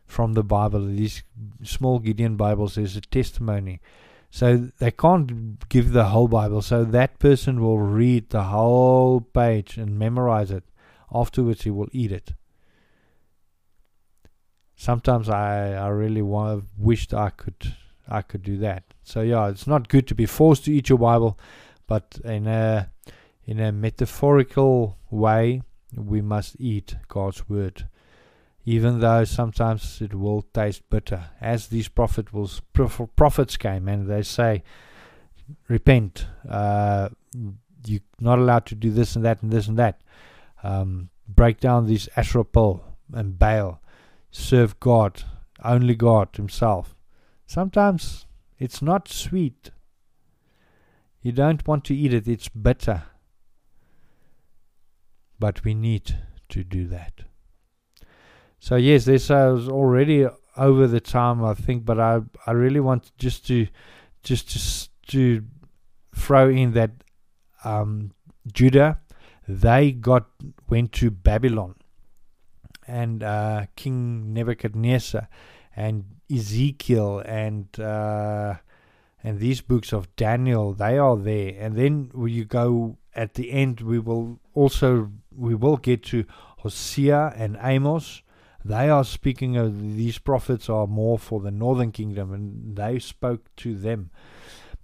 from 0.05 0.33
the 0.33 0.43
Bible. 0.43 0.85
These 0.85 1.23
small 1.63 1.99
Gideon 1.99 2.37
Bibles, 2.37 2.77
is 2.77 2.95
a 2.95 3.01
testimony. 3.01 3.81
So 4.29 4.69
they 4.79 4.91
can't 4.91 5.67
give 5.69 5.91
the 5.91 6.05
whole 6.05 6.27
Bible. 6.27 6.61
So 6.61 6.83
that 6.85 7.19
person 7.19 7.61
will 7.61 7.79
read 7.79 8.29
the 8.29 8.43
whole 8.43 9.21
page 9.21 9.77
and 9.77 9.99
memorize 9.99 10.49
it. 10.49 10.63
Afterwards, 11.13 11.63
he 11.63 11.69
will 11.69 11.89
eat 11.91 12.11
it. 12.11 12.33
Sometimes 14.75 15.29
I, 15.29 15.73
I 15.73 15.87
really 15.89 16.23
want, 16.23 16.65
wished 16.77 17.13
I 17.13 17.29
could 17.29 17.75
I 18.07 18.21
could 18.21 18.43
do 18.43 18.57
that. 18.57 18.83
So 19.03 19.21
yeah, 19.21 19.49
it's 19.49 19.67
not 19.67 19.87
good 19.87 20.07
to 20.07 20.15
be 20.15 20.25
forced 20.25 20.65
to 20.65 20.73
eat 20.73 20.89
your 20.89 20.97
Bible, 20.97 21.39
but 21.87 22.19
in 22.23 22.47
a 22.47 22.89
in 23.45 23.59
a 23.59 23.71
metaphorical 23.71 24.97
way, 25.09 25.61
we 25.95 26.21
must 26.21 26.55
eat 26.59 26.95
God's 27.07 27.47
word, 27.49 27.87
even 28.65 28.99
though 28.99 29.23
sometimes 29.23 30.01
it 30.01 30.13
will 30.13 30.41
taste 30.53 30.89
bitter. 30.89 31.29
As 31.41 31.67
these 31.67 31.87
prophet 31.87 32.27
prophets 33.15 33.57
came 33.57 33.87
and 33.87 34.07
they 34.07 34.23
say, 34.23 34.63
"Repent, 35.67 36.27
uh, 36.47 37.09
you're 37.85 38.01
not 38.19 38.39
allowed 38.39 38.65
to 38.67 38.75
do 38.75 38.91
this 38.91 39.15
and 39.15 39.25
that 39.25 39.41
and 39.41 39.51
this 39.51 39.67
and 39.67 39.77
that. 39.77 40.01
Um, 40.63 41.09
break 41.27 41.59
down 41.59 41.85
these 41.85 42.07
Asherah 42.15 42.45
pole 42.45 42.83
and 43.11 43.37
Baal, 43.37 43.81
serve 44.31 44.79
God, 44.79 45.23
only 45.63 45.95
God 45.95 46.29
Himself." 46.35 46.95
Sometimes 47.45 48.25
it's 48.57 48.81
not 48.81 49.07
sweet. 49.09 49.71
You 51.21 51.31
don't 51.31 51.67
want 51.67 51.83
to 51.85 51.95
eat 51.95 52.13
it, 52.13 52.27
it's 52.27 52.49
bitter. 52.49 53.03
But 55.43 55.65
we 55.65 55.73
need 55.73 56.15
to 56.47 56.63
do 56.63 56.87
that. 56.87 57.23
So 58.59 58.77
yes, 58.77 59.03
this 59.03 59.23
is 59.23 59.67
already 59.67 60.25
over 60.55 60.87
the 60.87 61.01
time 61.01 61.43
I 61.43 61.53
think, 61.53 61.83
but 61.83 61.99
I 61.99 62.21
I 62.47 62.51
really 62.51 62.79
want 62.79 63.11
just 63.17 63.45
to 63.47 63.67
just 64.23 64.49
to 64.51 64.59
to 65.11 65.43
throw 66.15 66.49
in 66.49 66.71
that 66.79 66.91
um, 67.65 68.11
Judah 68.53 68.99
they 69.45 69.91
got 69.91 70.27
went 70.69 70.93
to 70.93 71.11
Babylon 71.11 71.75
and 72.87 73.21
uh, 73.21 73.65
King 73.75 74.31
Nebuchadnezzar 74.33 75.27
and 75.75 76.05
Ezekiel 76.31 77.21
and 77.25 77.67
uh, 77.81 78.55
and 79.21 79.39
these 79.39 79.59
books 79.59 79.91
of 79.91 80.13
Daniel, 80.15 80.73
they 80.73 80.97
are 80.97 81.17
there. 81.17 81.53
And 81.59 81.75
then 81.75 82.11
you 82.15 82.45
go 82.45 82.97
at 83.15 83.33
the 83.35 83.51
end, 83.51 83.81
we 83.81 83.99
will 83.99 84.39
also 84.53 85.11
we 85.37 85.55
will 85.55 85.77
get 85.77 86.03
to 86.03 86.25
Hosea 86.59 87.33
and 87.35 87.57
Amos. 87.61 88.21
They 88.65 88.89
are 88.89 89.03
speaking 89.03 89.57
of 89.57 89.95
these 89.95 90.17
prophets 90.17 90.69
are 90.69 90.87
more 90.87 91.19
for 91.19 91.41
the 91.41 91.51
northern 91.51 91.91
kingdom, 91.91 92.33
and 92.33 92.75
they 92.75 92.99
spoke 92.99 93.53
to 93.57 93.75
them. 93.75 94.09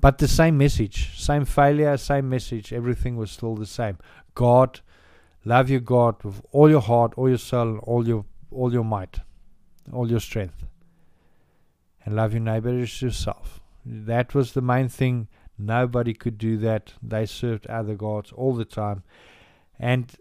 But 0.01 0.17
the 0.17 0.27
same 0.27 0.57
message, 0.57 1.19
same 1.19 1.45
failure, 1.45 1.95
same 1.97 2.29
message. 2.29 2.73
Everything 2.73 3.15
was 3.17 3.31
still 3.31 3.55
the 3.55 3.65
same. 3.65 3.97
God, 4.33 4.81
love 5.45 5.69
your 5.69 5.81
God 5.81 6.23
with 6.23 6.41
all 6.51 6.69
your 6.69 6.81
heart, 6.81 7.13
all 7.17 7.29
your 7.29 7.37
soul, 7.37 7.77
all 7.79 8.07
your 8.07 8.25
all 8.51 8.73
your 8.73 8.83
might, 8.83 9.19
all 9.93 10.09
your 10.09 10.19
strength 10.19 10.65
and 12.09 12.15
love 12.15 12.33
your 12.33 12.41
neighbor 12.41 12.69
as 12.69 13.01
yourself. 13.01 13.59
That 13.85 14.33
was 14.33 14.53
the 14.53 14.61
main 14.61 14.89
thing. 14.89 15.27
Nobody 15.59 16.13
could 16.13 16.37
do 16.39 16.57
that. 16.57 16.93
They 17.03 17.27
served 17.27 17.67
other 17.67 17.93
gods 17.93 18.31
all 18.31 18.55
the 18.55 18.65
time. 18.65 19.03
And 19.77 20.11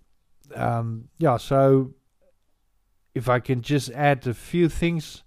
um, 0.54 1.08
yeah, 1.18 1.36
so 1.36 1.94
if 3.14 3.28
I 3.28 3.40
can 3.40 3.62
just 3.62 3.90
add 3.90 4.26
a 4.26 4.34
few 4.34 4.68
things, 4.68 5.22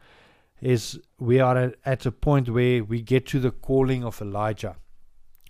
is 0.61 0.99
we 1.19 1.39
are 1.39 1.57
at, 1.57 1.75
at 1.85 2.05
a 2.05 2.11
point 2.11 2.49
where 2.49 2.83
we 2.83 3.01
get 3.01 3.25
to 3.27 3.39
the 3.39 3.51
calling 3.51 4.03
of 4.03 4.21
Elijah. 4.21 4.75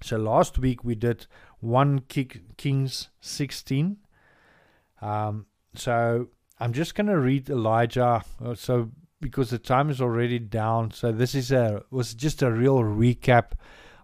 So 0.01 0.17
last 0.17 0.57
week 0.57 0.83
we 0.83 0.95
did 0.95 1.27
1 1.59 2.05
Kings 2.57 3.09
16. 3.19 3.97
Um, 5.01 5.45
so 5.75 6.29
I'm 6.59 6.73
just 6.73 6.95
going 6.95 7.07
to 7.07 7.19
read 7.19 7.49
Elijah. 7.49 8.23
Uh, 8.43 8.55
so 8.55 8.89
because 9.21 9.51
the 9.51 9.59
time 9.59 9.89
is 9.89 10.01
already 10.01 10.39
down. 10.39 10.91
So 10.91 11.11
this 11.11 11.35
is 11.35 11.51
a 11.51 11.83
was 11.91 12.13
just 12.13 12.41
a 12.41 12.51
real 12.51 12.79
recap 12.79 13.51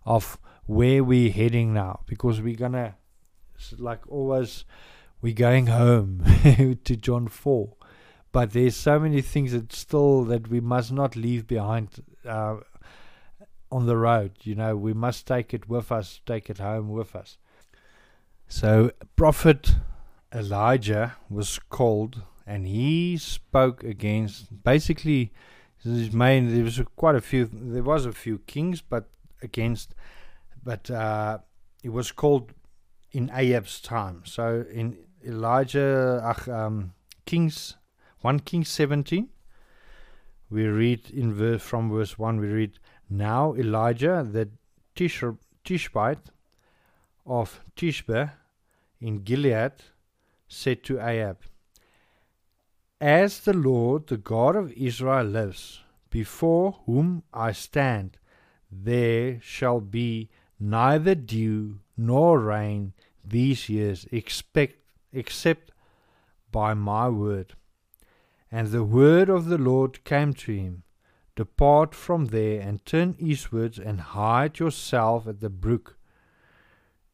of 0.06 0.38
where 0.66 1.04
we're 1.04 1.32
heading 1.32 1.74
now 1.74 2.02
because 2.06 2.40
we're 2.40 2.56
gonna 2.56 2.96
like 3.80 4.02
always 4.08 4.64
we're 5.22 5.34
going 5.34 5.68
home 5.68 6.24
to 6.84 6.96
John 6.96 7.28
four. 7.28 7.74
But 8.32 8.52
there's 8.52 8.76
so 8.76 9.00
many 9.00 9.22
things 9.22 9.52
that 9.52 9.74
still 9.74 10.24
that 10.26 10.50
we 10.50 10.60
must 10.60 10.92
not 10.92 11.16
leave 11.16 11.48
behind 11.48 12.04
uh, 12.26 12.58
on 13.72 13.86
the 13.86 13.98
road. 13.98 14.34
You 14.44 14.56
know, 14.56 14.76
we 14.76 14.94
must 14.94 15.26
take 15.26 15.54
it 15.54 15.68
with 15.68 15.92
us, 15.92 16.22
take 16.26 16.50
it 16.50 16.60
home 16.60 16.90
with 16.90 17.16
us. 17.16 17.38
So, 18.48 18.92
Prophet 19.16 19.76
Elijah 20.34 21.16
was 21.30 21.60
called 21.70 22.22
and 22.46 22.66
he 22.66 23.18
spoke 23.18 23.84
against 23.84 24.64
basically 24.64 25.34
his 25.84 26.14
main. 26.14 26.54
There 26.54 26.64
was 26.64 26.82
quite 26.96 27.16
a 27.16 27.22
few. 27.22 27.50
There 27.52 27.84
was 27.84 28.06
a 28.06 28.14
few 28.14 28.40
kings, 28.40 28.82
but 28.82 29.10
against, 29.42 29.94
but 30.64 30.90
uh, 30.90 31.40
it 31.84 31.90
was 31.90 32.12
called 32.12 32.54
in 33.12 33.30
Ahab's 33.34 33.82
time. 33.82 34.22
So 34.26 34.66
in 34.72 34.98
Elijah, 35.26 36.36
um, 36.48 36.94
Kings 37.26 37.76
one 38.22 38.40
King 38.40 38.64
seventeen, 38.64 39.30
we 40.50 40.66
read 40.66 41.10
in 41.10 41.34
verse 41.34 41.62
from 41.62 41.92
verse 41.92 42.18
one. 42.18 42.40
We 42.40 42.48
read 42.48 42.80
now 43.10 43.54
Elijah 43.56 44.28
the 44.30 44.50
Tishbite 44.96 46.30
of 47.26 47.62
Tishbe 47.76 48.32
in 49.00 49.24
Gilead 49.24 49.74
said 50.48 50.84
to 50.84 51.00
Ahab 51.00 51.38
as 53.00 53.42
the 53.42 53.54
Lord, 53.54 54.08
the 54.08 54.18
God 54.18 54.56
of 54.56 54.72
Israel, 54.72 55.26
lives, 55.26 55.82
before 56.10 56.80
whom 56.86 57.24
I 57.34 57.52
stand, 57.52 58.18
there 58.72 59.40
shall 59.42 59.80
be 59.80 60.30
neither 60.60 61.14
dew 61.14 61.80
nor 61.96 62.40
rain 62.40 62.94
these 63.24 63.70
years, 63.70 64.08
expect, 64.12 64.80
except 65.18 65.72
by 66.52 66.74
my 66.74 67.10
word. 67.10 67.54
And 68.52 68.70
the 68.70 68.84
word 68.84 69.30
of 69.30 69.46
the 69.46 69.58
Lord 69.58 70.04
came 70.04 70.34
to 70.34 70.54
him 70.54 70.84
Depart 71.36 71.94
from 71.94 72.28
there 72.28 72.62
and 72.62 72.84
turn 72.86 73.16
eastwards 73.20 73.78
and 73.78 74.00
hide 74.02 74.58
yourself 74.60 75.28
at 75.28 75.40
the 75.40 75.50
brook 75.50 75.98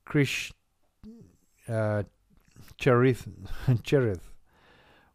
Krish, 0.06 0.52
uh, 1.68 2.04
Cherith, 2.78 3.28
Cherith 3.84 4.34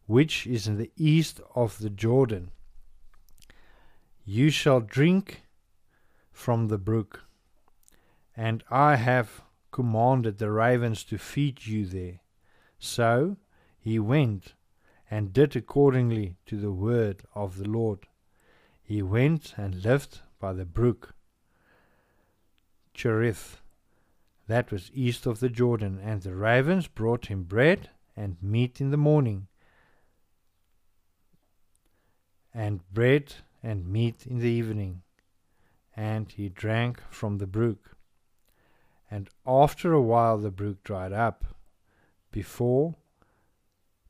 which 0.09 0.47
is 0.47 0.67
in 0.67 0.77
the 0.77 0.89
east 0.97 1.39
of 1.53 1.77
the 1.77 1.89
Jordan. 1.89 2.49
You 4.25 4.49
shall 4.49 4.79
drink 4.79 5.43
from 6.31 6.67
the 6.67 6.79
brook, 6.79 7.25
and 8.35 8.63
I 8.71 8.95
have 8.95 9.43
commanded 9.69 10.39
the 10.39 10.49
ravens 10.49 11.03
to 11.03 11.19
feed 11.19 11.67
you 11.67 11.85
there. 11.85 12.21
So 12.79 13.37
he 13.79 13.99
went 13.99 14.53
and 15.11 15.33
did 15.33 15.55
accordingly 15.55 16.37
to 16.45 16.57
the 16.57 16.71
word 16.71 17.23
of 17.35 17.57
the 17.57 17.67
Lord. 17.67 18.07
He 18.81 19.01
went 19.01 19.53
and 19.57 19.83
lived 19.83 20.21
by 20.39 20.53
the 20.53 20.65
brook 20.65 21.13
Cherith. 22.93 23.61
that 24.47 24.71
was 24.71 24.91
east 24.93 25.25
of 25.27 25.39
the 25.39 25.49
Jordan, 25.49 25.99
and 26.03 26.21
the 26.21 26.35
ravens 26.35 26.87
brought 26.87 27.27
him 27.27 27.43
bread 27.43 27.91
and 28.15 28.41
meat 28.41 28.81
in 28.81 28.89
the 28.89 28.97
morning, 28.97 29.47
and 32.53 32.81
bread 32.91 33.35
and 33.61 33.87
meat 33.87 34.25
in 34.25 34.39
the 34.39 34.49
evening, 34.49 35.03
and 35.95 36.31
he 36.31 36.49
drank 36.49 37.01
from 37.11 37.37
the 37.37 37.47
brook. 37.47 37.95
And 39.11 39.29
after 39.45 39.93
a 39.93 40.01
while 40.01 40.37
the 40.39 40.51
brook 40.51 40.83
dried 40.83 41.13
up, 41.13 41.45
before 42.31 42.95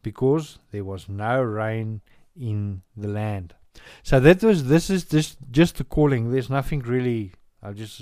because 0.01 0.59
there 0.72 0.84
was 0.84 1.09
no 1.09 1.41
rain 1.41 2.01
in 2.36 2.82
the 2.95 3.07
land. 3.07 3.53
So 4.03 4.20
that 4.20 4.43
was 4.43 4.65
this 4.65 4.89
is 4.89 5.05
just 5.05 5.38
just 5.51 5.78
the 5.78 5.84
calling. 5.84 6.32
There's 6.32 6.49
nothing 6.49 6.80
really. 6.80 7.34
I 7.61 7.74
just 7.74 8.01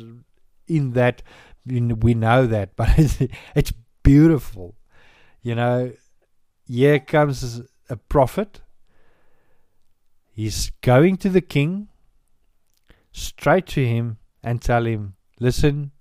in 0.68 0.93
that 0.93 1.24
we 1.65 2.13
know 2.13 2.47
that, 2.47 2.72
but 2.78 2.89
it's, 2.97 3.18
it's 3.55 3.74
beautiful. 4.03 4.76
You 5.41 5.55
know, 5.55 5.91
here 6.68 6.99
comes 6.99 7.61
a 7.89 7.95
prophet. 7.95 8.61
He's 10.32 10.72
going 10.82 11.18
to 11.18 11.30
the 11.30 11.41
king, 11.41 11.88
straight 13.11 13.65
to 13.68 13.86
him, 13.86 14.18
and 14.43 14.61
tell 14.61 14.86
him, 14.86 15.15
"Listen, 15.39 15.91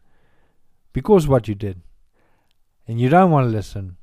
because 0.93 1.27
what 1.27 1.49
you 1.49 1.55
did, 1.55 1.81
and 2.87 3.01
you 3.01 3.09
don't 3.09 3.31
want 3.31 3.47
to 3.47 3.51
listen. 3.51 3.97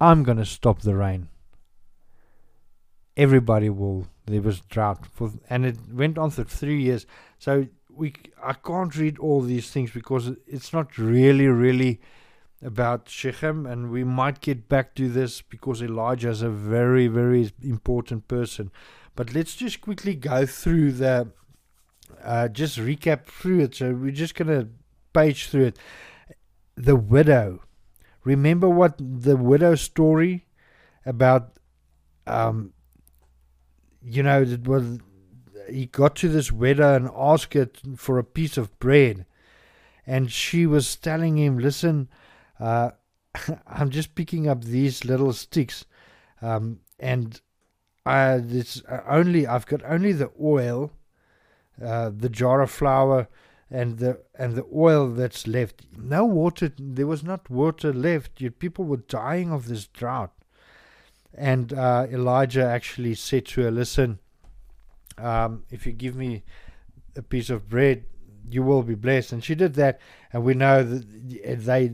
I'm 0.00 0.22
going 0.22 0.38
to 0.38 0.44
stop 0.44 0.82
the 0.82 0.94
rain." 0.94 1.28
Everybody 3.16 3.70
will. 3.70 4.08
There 4.26 4.42
was 4.42 4.60
drought, 4.60 5.06
for, 5.06 5.32
and 5.48 5.64
it 5.64 5.76
went 5.90 6.18
on 6.18 6.30
for 6.30 6.44
three 6.44 6.82
years. 6.82 7.06
So 7.38 7.68
we 7.96 8.12
I 8.42 8.52
can't 8.52 8.94
read 8.96 9.18
all 9.18 9.40
these 9.40 9.70
things 9.70 9.90
because 9.90 10.30
it's 10.46 10.72
not 10.72 10.98
really 10.98 11.46
really 11.46 12.00
about 12.62 13.08
Shechem, 13.08 13.66
and 13.66 13.90
we 13.90 14.04
might 14.04 14.40
get 14.40 14.68
back 14.68 14.94
to 14.96 15.08
this 15.08 15.42
because 15.42 15.82
Elijah 15.82 16.30
is 16.30 16.42
a 16.42 16.50
very 16.50 17.06
very 17.06 17.50
important 17.62 18.28
person. 18.28 18.70
But 19.14 19.34
let's 19.34 19.56
just 19.56 19.80
quickly 19.80 20.14
go 20.14 20.46
through 20.46 20.92
the 20.92 21.28
uh, 22.22 22.48
just 22.48 22.78
recap 22.78 23.26
through 23.26 23.60
it. 23.60 23.74
So 23.74 23.92
we're 23.92 24.10
just 24.10 24.34
gonna 24.34 24.68
page 25.12 25.48
through 25.48 25.66
it. 25.66 25.78
The 26.76 26.96
widow. 26.96 27.62
Remember 28.26 28.68
what 28.68 28.96
the 28.98 29.36
widow 29.36 29.76
story 29.76 30.46
about? 31.04 31.60
Um, 32.26 32.72
you 34.02 34.24
know, 34.24 34.42
it 34.42 34.66
was 34.66 34.98
he 35.70 35.86
got 35.86 36.16
to 36.16 36.28
this 36.28 36.50
widow 36.50 36.96
and 36.96 37.08
asked 37.16 37.54
her 37.54 37.70
for 37.96 38.18
a 38.18 38.24
piece 38.24 38.56
of 38.56 38.76
bread. 38.80 39.26
And 40.04 40.32
she 40.32 40.66
was 40.66 40.96
telling 40.96 41.38
him, 41.38 41.56
Listen, 41.56 42.08
uh, 42.58 42.90
I'm 43.68 43.90
just 43.90 44.16
picking 44.16 44.48
up 44.48 44.64
these 44.64 45.04
little 45.04 45.32
sticks. 45.32 45.84
Um, 46.42 46.80
and 46.98 47.40
I, 48.04 48.34
it's 48.34 48.82
only, 49.08 49.46
I've 49.46 49.66
got 49.66 49.84
only 49.84 50.10
the 50.10 50.32
oil, 50.42 50.90
uh, 51.80 52.10
the 52.12 52.28
jar 52.28 52.60
of 52.60 52.72
flour, 52.72 53.28
and 53.70 53.98
the 53.98 54.20
and 54.38 54.54
the 54.54 54.66
oil 54.74 55.08
that's 55.08 55.46
left. 55.46 55.82
No 55.96 56.24
water. 56.24 56.72
There 56.78 57.06
was 57.06 57.22
not 57.22 57.50
water 57.50 57.92
left. 57.92 58.40
Yet 58.40 58.58
People 58.58 58.84
were 58.84 58.98
dying 58.98 59.50
of 59.52 59.68
this 59.68 59.86
drought. 59.86 60.32
And 61.34 61.72
uh, 61.72 62.06
Elijah 62.10 62.64
actually 62.64 63.14
said 63.14 63.46
to 63.46 63.62
her, 63.62 63.70
"Listen, 63.70 64.20
um, 65.18 65.64
if 65.70 65.86
you 65.86 65.92
give 65.92 66.16
me 66.16 66.44
a 67.16 67.22
piece 67.22 67.50
of 67.50 67.68
bread, 67.68 68.04
you 68.48 68.62
will 68.62 68.82
be 68.82 68.94
blessed. 68.94 69.32
And 69.32 69.44
she 69.44 69.54
did 69.54 69.74
that, 69.74 70.00
and 70.32 70.44
we 70.44 70.54
know 70.54 70.82
that 70.84 71.64
they 71.64 71.92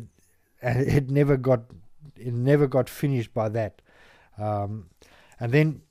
it 0.62 1.10
never 1.10 1.36
got 1.36 1.62
it 2.16 2.32
never 2.32 2.66
got 2.66 2.88
finished 2.88 3.32
by 3.34 3.48
that. 3.48 3.82
Um, 4.38 4.90
and 5.40 5.52
then 5.52 5.82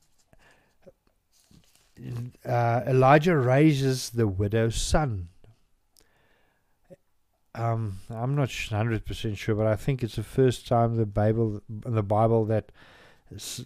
uh, 2.46 2.82
Elijah 2.88 3.38
raises 3.38 4.12
the 4.12 4.28
widow's 4.28 4.76
son. 4.76 5.30
Um, 7.54 8.00
I'm 8.10 8.36
not 8.36 8.52
hundred 8.70 9.06
percent 9.06 9.38
sure, 9.38 9.56
but 9.56 9.68
I 9.68 9.76
think 9.76 10.04
it's 10.04 10.16
the 10.16 10.24
first 10.24 10.68
time 10.68 10.96
the 10.96 11.06
Bible 11.06 11.62
the 11.70 12.04
Bible 12.04 12.46
that 12.46 12.72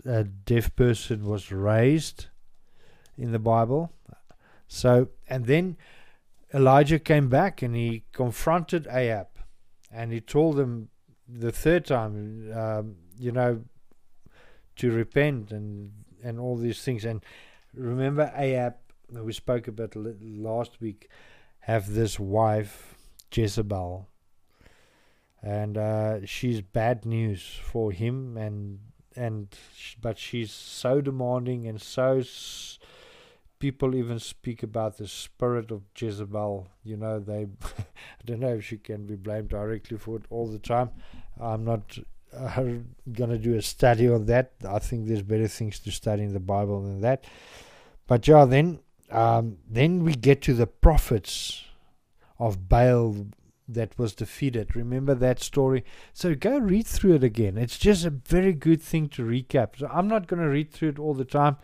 a 0.05 0.23
deaf 0.23 0.75
person 0.75 1.25
was 1.25 1.51
raised 1.51 2.27
in 3.17 3.31
the 3.31 3.39
Bible. 3.39 3.91
So, 4.67 5.09
and 5.29 5.45
then 5.45 5.77
Elijah 6.53 6.99
came 6.99 7.29
back 7.29 7.61
and 7.61 7.75
he 7.75 8.03
confronted 8.11 8.87
Ahab 8.89 9.27
and 9.91 10.11
he 10.11 10.21
told 10.21 10.59
him 10.59 10.89
the 11.27 11.51
third 11.51 11.85
time, 11.85 12.51
um, 12.53 12.95
you 13.17 13.31
know, 13.31 13.63
to 14.77 14.91
repent 14.91 15.51
and, 15.51 15.91
and 16.23 16.39
all 16.39 16.57
these 16.57 16.81
things. 16.81 17.05
And 17.05 17.23
remember, 17.73 18.31
Ahab, 18.35 18.75
we 19.11 19.33
spoke 19.33 19.67
about 19.67 19.95
last 19.95 20.81
week, 20.81 21.09
have 21.61 21.93
this 21.93 22.19
wife, 22.19 22.94
Jezebel. 23.35 24.07
And 25.41 25.77
uh, 25.77 26.25
she's 26.25 26.61
bad 26.61 27.05
news 27.05 27.59
for 27.61 27.91
him, 27.91 28.35
and 28.37 28.79
and 29.15 29.55
but 30.01 30.17
she's 30.17 30.51
so 30.51 31.01
demanding 31.01 31.67
and 31.67 31.81
so 31.81 32.21
people 33.59 33.95
even 33.95 34.19
speak 34.19 34.63
about 34.63 34.97
the 34.97 35.07
spirit 35.07 35.71
of 35.71 35.81
Jezebel. 35.95 36.67
You 36.83 36.97
know, 36.97 37.19
they, 37.19 37.47
I 37.63 38.23
don't 38.25 38.39
know 38.39 38.55
if 38.55 38.65
she 38.65 38.77
can 38.77 39.05
be 39.05 39.15
blamed 39.15 39.49
directly 39.49 39.97
for 39.97 40.17
it 40.17 40.23
all 40.29 40.47
the 40.47 40.59
time. 40.59 40.89
I'm 41.39 41.63
not 41.63 41.97
uh, 42.35 42.63
going 43.11 43.29
to 43.29 43.37
do 43.37 43.55
a 43.55 43.61
study 43.61 44.09
on 44.09 44.25
that. 44.25 44.51
I 44.67 44.79
think 44.79 45.07
there's 45.07 45.21
better 45.21 45.47
things 45.47 45.79
to 45.79 45.91
study 45.91 46.23
in 46.23 46.33
the 46.33 46.39
Bible 46.39 46.81
than 46.81 47.01
that. 47.01 47.23
But 48.07 48.27
yeah, 48.27 48.45
then, 48.45 48.79
um, 49.09 49.57
then 49.67 50.03
we 50.03 50.13
get 50.13 50.41
to 50.43 50.53
the 50.53 50.67
prophets 50.67 51.64
of 52.37 52.67
Baal 52.69 53.27
that 53.67 53.97
was 53.97 54.13
defeated. 54.13 54.75
Remember 54.75 55.15
that 55.15 55.41
story? 55.41 55.83
So 56.13 56.35
go 56.35 56.57
read 56.57 56.85
through 56.85 57.15
it 57.15 57.23
again. 57.23 57.57
It's 57.57 57.77
just 57.77 58.05
a 58.05 58.09
very 58.11 58.53
good 58.53 58.81
thing 58.81 59.09
to 59.09 59.23
recap. 59.23 59.77
So 59.77 59.89
I'm 59.91 60.07
not 60.07 60.27
going 60.27 60.41
to 60.41 60.49
read 60.49 60.71
through 60.71 60.89
it 60.89 60.99
all 60.99 61.13
the 61.13 61.25
time, 61.25 61.57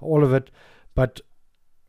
all 0.00 0.22
of 0.22 0.34
it, 0.34 0.50
but 0.94 1.20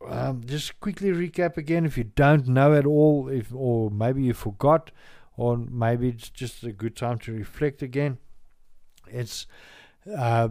um, 0.06 0.42
just 0.46 0.78
quickly 0.80 1.10
recap 1.10 1.56
again 1.56 1.84
if 1.84 1.98
you 1.98 2.04
don't 2.04 2.46
know 2.48 2.72
at 2.74 2.86
all, 2.86 3.28
if 3.28 3.52
or 3.54 3.90
maybe 3.90 4.22
you 4.22 4.34
forgot, 4.34 4.90
or 5.36 5.56
maybe 5.56 6.08
it's 6.08 6.30
just 6.30 6.62
a 6.64 6.72
good 6.72 6.96
time 6.96 7.18
to 7.18 7.32
reflect 7.32 7.82
again. 7.82 8.18
It's 9.08 9.46
uh, 10.16 10.48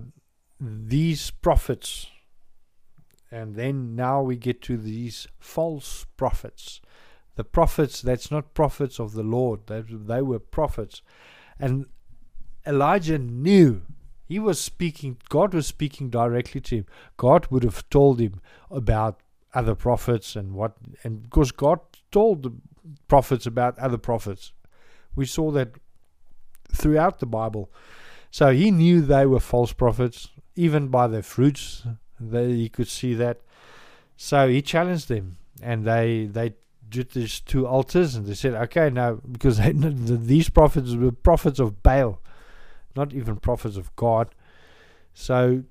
these 0.59 1.31
prophets, 1.31 2.07
and 3.31 3.55
then 3.55 3.95
now 3.95 4.21
we 4.21 4.35
get 4.35 4.61
to 4.63 4.77
these 4.77 5.27
false 5.39 6.05
prophets. 6.17 6.81
The 7.38 7.45
prophets 7.45 8.01
that's 8.01 8.29
not 8.29 8.53
prophets 8.53 8.99
of 8.99 9.13
the 9.13 9.23
Lord; 9.23 9.67
they, 9.67 9.81
they 9.81 10.21
were 10.21 10.39
prophets, 10.39 11.01
and 11.57 11.85
Elijah 12.65 13.17
knew 13.17 13.83
he 14.27 14.39
was 14.39 14.59
speaking, 14.59 15.17
God 15.29 15.53
was 15.53 15.65
speaking 15.65 16.09
directly 16.09 16.59
to 16.61 16.77
him. 16.77 16.85
God 17.15 17.47
would 17.49 17.63
have 17.63 17.89
told 17.89 18.19
him 18.19 18.41
about 18.69 19.21
other 19.53 19.73
prophets 19.73 20.35
and 20.35 20.53
what 20.53 20.75
and 21.03 21.23
because 21.23 21.51
God 21.51 21.79
told 22.11 22.43
the 22.43 22.53
prophets 23.07 23.45
about 23.45 23.79
other 23.79 23.97
prophets. 23.97 24.51
We 25.15 25.25
saw 25.25 25.51
that 25.51 25.69
throughout 26.73 27.19
the 27.19 27.25
Bible. 27.25 27.71
So 28.29 28.51
he 28.51 28.69
knew 28.69 29.01
they 29.01 29.25
were 29.25 29.39
false 29.39 29.71
prophets, 29.71 30.29
even 30.55 30.89
by 30.89 31.07
their 31.07 31.23
fruits. 31.23 31.83
They, 32.19 32.51
he 32.51 32.69
could 32.69 32.89
see 32.89 33.13
that. 33.13 33.39
So 34.17 34.49
he 34.49 34.61
challenged 34.61 35.07
them, 35.07 35.38
and 35.61 35.85
they 35.85 36.25
they 36.25 36.55
did 36.89 37.11
these 37.11 37.39
two 37.39 37.67
altars, 37.67 38.15
and 38.15 38.25
they 38.25 38.33
said, 38.33 38.53
"Okay, 38.53 38.89
now 38.89 39.15
because 39.31 39.57
they, 39.57 39.71
these 39.73 40.49
prophets 40.49 40.93
were 40.93 41.11
prophets 41.11 41.59
of 41.59 41.83
Baal, 41.83 42.21
not 42.95 43.13
even 43.13 43.38
prophets 43.38 43.77
of 43.77 43.95
God." 43.95 44.33
So 45.13 45.63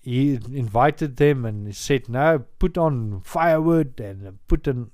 he 0.00 0.34
invited 0.34 1.16
them 1.16 1.44
and 1.44 1.66
he 1.66 1.72
said, 1.72 2.08
"No, 2.08 2.44
put 2.58 2.78
on 2.78 3.20
firewood 3.22 4.00
and 4.00 4.38
put 4.48 4.66
an 4.66 4.90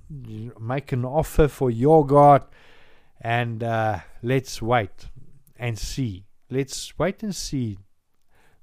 make 0.60 0.92
an 0.92 1.04
offer 1.04 1.48
for 1.48 1.70
your 1.70 2.06
God, 2.06 2.44
and 3.20 3.62
uh, 3.62 4.00
let's 4.22 4.60
wait 4.60 5.08
and 5.56 5.78
see. 5.78 6.26
Let's 6.50 6.98
wait 6.98 7.22
and 7.22 7.34
see 7.34 7.78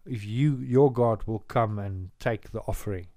if 0.05 0.25
you 0.25 0.57
your 0.57 0.91
God 0.91 1.23
will 1.23 1.39
come 1.39 1.79
and 1.79 2.11
take 2.19 2.51
the 2.51 2.61
offering." 2.61 3.07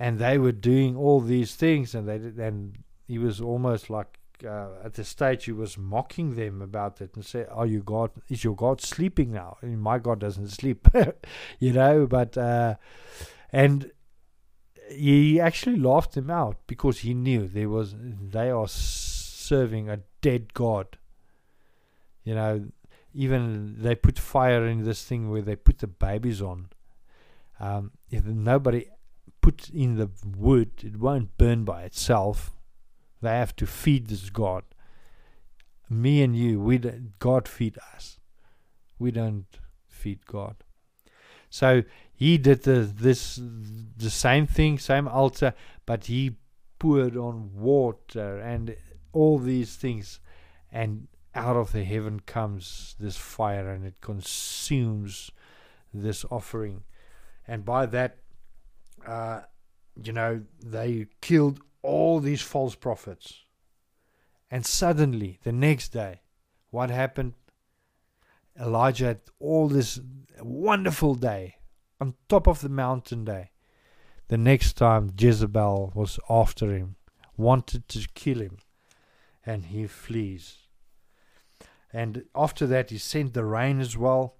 And 0.00 0.18
they 0.18 0.38
were 0.38 0.52
doing 0.52 0.96
all 0.96 1.20
these 1.20 1.54
things, 1.54 1.94
and 1.94 2.08
they 2.08 2.42
and 2.42 2.78
he 3.06 3.18
was 3.18 3.38
almost 3.40 3.90
like 3.90 4.18
uh, 4.44 4.68
at 4.82 4.94
the 4.94 5.04
stage 5.04 5.44
he 5.44 5.52
was 5.52 5.76
mocking 5.76 6.36
them 6.36 6.62
about 6.62 7.02
it 7.02 7.14
and 7.14 7.24
said, 7.24 7.48
"Are 7.52 7.66
you 7.66 7.82
God? 7.82 8.10
Is 8.30 8.42
your 8.42 8.56
God 8.56 8.80
sleeping 8.80 9.30
now? 9.32 9.58
I 9.62 9.66
mean, 9.66 9.78
my 9.78 9.98
God 9.98 10.18
doesn't 10.18 10.48
sleep, 10.48 10.88
you 11.58 11.74
know." 11.74 12.06
But 12.06 12.38
uh, 12.38 12.76
and 13.52 13.90
he 14.90 15.38
actually 15.38 15.76
laughed 15.76 16.14
them 16.14 16.30
out 16.30 16.56
because 16.66 17.00
he 17.00 17.12
knew 17.12 17.46
there 17.46 17.68
was 17.68 17.94
they 17.96 18.50
are 18.50 18.68
serving 18.68 19.90
a 19.90 20.00
dead 20.22 20.54
god. 20.54 20.96
You 22.24 22.34
know, 22.34 22.66
even 23.12 23.76
they 23.78 23.94
put 23.94 24.18
fire 24.18 24.66
in 24.66 24.84
this 24.84 25.04
thing 25.04 25.30
where 25.30 25.42
they 25.42 25.56
put 25.56 25.78
the 25.78 25.86
babies 25.86 26.40
on. 26.40 26.68
Um, 27.58 27.92
if 28.10 28.24
nobody 28.24 28.86
put 29.40 29.68
in 29.70 29.96
the 29.96 30.10
wood, 30.24 30.70
it 30.82 30.96
won't 30.98 31.36
burn 31.38 31.64
by 31.64 31.82
itself. 31.82 32.52
They 33.22 33.30
have 33.30 33.54
to 33.56 33.66
feed 33.66 34.08
this 34.08 34.30
God. 34.30 34.64
Me 35.88 36.22
and 36.22 36.36
you, 36.36 36.60
we 36.60 36.78
don't, 36.78 37.18
God 37.18 37.48
feed 37.48 37.78
us. 37.94 38.18
We 38.98 39.10
don't 39.10 39.46
feed 39.88 40.26
God. 40.26 40.56
So 41.50 41.82
he 42.14 42.38
did 42.38 42.62
the 42.62 42.80
this 42.80 43.40
the 43.96 44.10
same 44.10 44.46
thing, 44.46 44.78
same 44.78 45.08
altar, 45.08 45.54
but 45.84 46.06
he 46.06 46.36
poured 46.78 47.16
on 47.16 47.50
water 47.54 48.38
and 48.38 48.76
all 49.12 49.38
these 49.38 49.74
things, 49.74 50.20
and 50.70 51.08
out 51.34 51.56
of 51.56 51.72
the 51.72 51.84
heaven 51.84 52.20
comes 52.20 52.94
this 52.98 53.16
fire 53.16 53.70
and 53.70 53.84
it 53.84 54.00
consumes 54.00 55.30
this 55.92 56.24
offering. 56.30 56.84
And 57.46 57.64
by 57.64 57.86
that, 57.86 58.16
uh, 59.06 59.42
you 60.02 60.12
know, 60.12 60.42
they 60.64 61.06
killed 61.20 61.60
all 61.82 62.20
these 62.20 62.42
false 62.42 62.74
prophets. 62.74 63.44
And 64.50 64.66
suddenly, 64.66 65.38
the 65.42 65.52
next 65.52 65.90
day, 65.90 66.22
what 66.70 66.90
happened? 66.90 67.34
Elijah 68.60 69.06
had 69.06 69.20
all 69.38 69.68
this 69.68 70.00
wonderful 70.40 71.14
day 71.14 71.56
on 72.00 72.14
top 72.28 72.46
of 72.46 72.60
the 72.60 72.68
mountain 72.68 73.24
day. 73.24 73.50
The 74.28 74.38
next 74.38 74.74
time 74.74 75.12
Jezebel 75.18 75.92
was 75.94 76.18
after 76.28 76.72
him, 76.72 76.96
wanted 77.36 77.88
to 77.88 78.06
kill 78.14 78.40
him, 78.40 78.58
and 79.44 79.66
he 79.66 79.86
flees. 79.86 80.58
And 81.92 82.24
after 82.34 82.66
that, 82.68 82.90
he 82.90 82.98
sent 82.98 83.34
the 83.34 83.44
rain 83.44 83.80
as 83.80 83.96
well. 83.96 84.36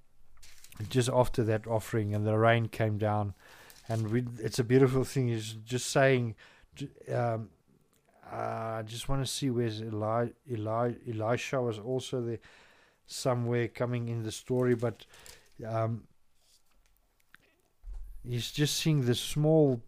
Just 0.88 1.10
after 1.10 1.44
that 1.44 1.66
offering, 1.66 2.14
and 2.14 2.26
the 2.26 2.38
rain 2.38 2.68
came 2.68 2.98
down, 2.98 3.34
and 3.90 4.08
we, 4.10 4.24
it's 4.38 4.58
a 4.58 4.64
beautiful 4.64 5.04
thing. 5.04 5.28
He's 5.28 5.52
just 5.52 5.90
saying, 5.90 6.36
um, 7.12 7.50
uh, 8.32 8.78
I 8.78 8.82
just 8.86 9.08
want 9.08 9.24
to 9.26 9.30
see 9.30 9.50
where's 9.50 9.82
Eli, 9.82 10.28
Eli, 10.50 10.92
Elisha 11.08 11.60
was 11.60 11.78
also 11.78 12.20
there 12.20 12.38
somewhere 13.06 13.66
coming 13.68 14.08
in 14.08 14.22
the 14.22 14.30
story, 14.30 14.74
but 14.74 15.04
um, 15.66 16.04
he's 18.26 18.52
just 18.52 18.76
seeing 18.76 19.04
this 19.04 19.20
small, 19.20 19.82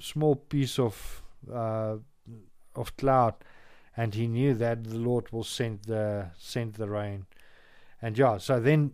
small 0.00 0.36
piece 0.36 0.78
of 0.78 1.22
uh, 1.52 1.96
of 2.74 2.96
cloud 2.96 3.34
and 3.96 4.14
he 4.14 4.26
knew 4.26 4.54
that 4.54 4.84
the 4.84 4.98
Lord 4.98 5.30
will 5.32 5.44
send 5.44 5.82
the 5.82 6.30
send 6.38 6.74
the 6.74 6.88
rain. 6.88 7.26
And 8.02 8.18
yeah, 8.18 8.38
so 8.38 8.60
then 8.60 8.92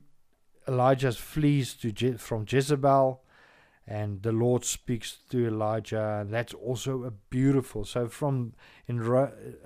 Elijah 0.68 1.12
flees 1.12 1.74
to 1.74 1.90
Je- 1.90 2.16
from 2.16 2.44
Jezebel, 2.48 3.22
and 3.90 4.22
the 4.22 4.30
Lord 4.32 4.64
speaks 4.64 5.18
to 5.30 5.46
Elijah, 5.46 6.20
and 6.20 6.32
that's 6.32 6.54
also 6.54 7.02
a 7.04 7.10
beautiful. 7.10 7.84
So 7.84 8.06
from 8.08 8.54
in 8.86 9.00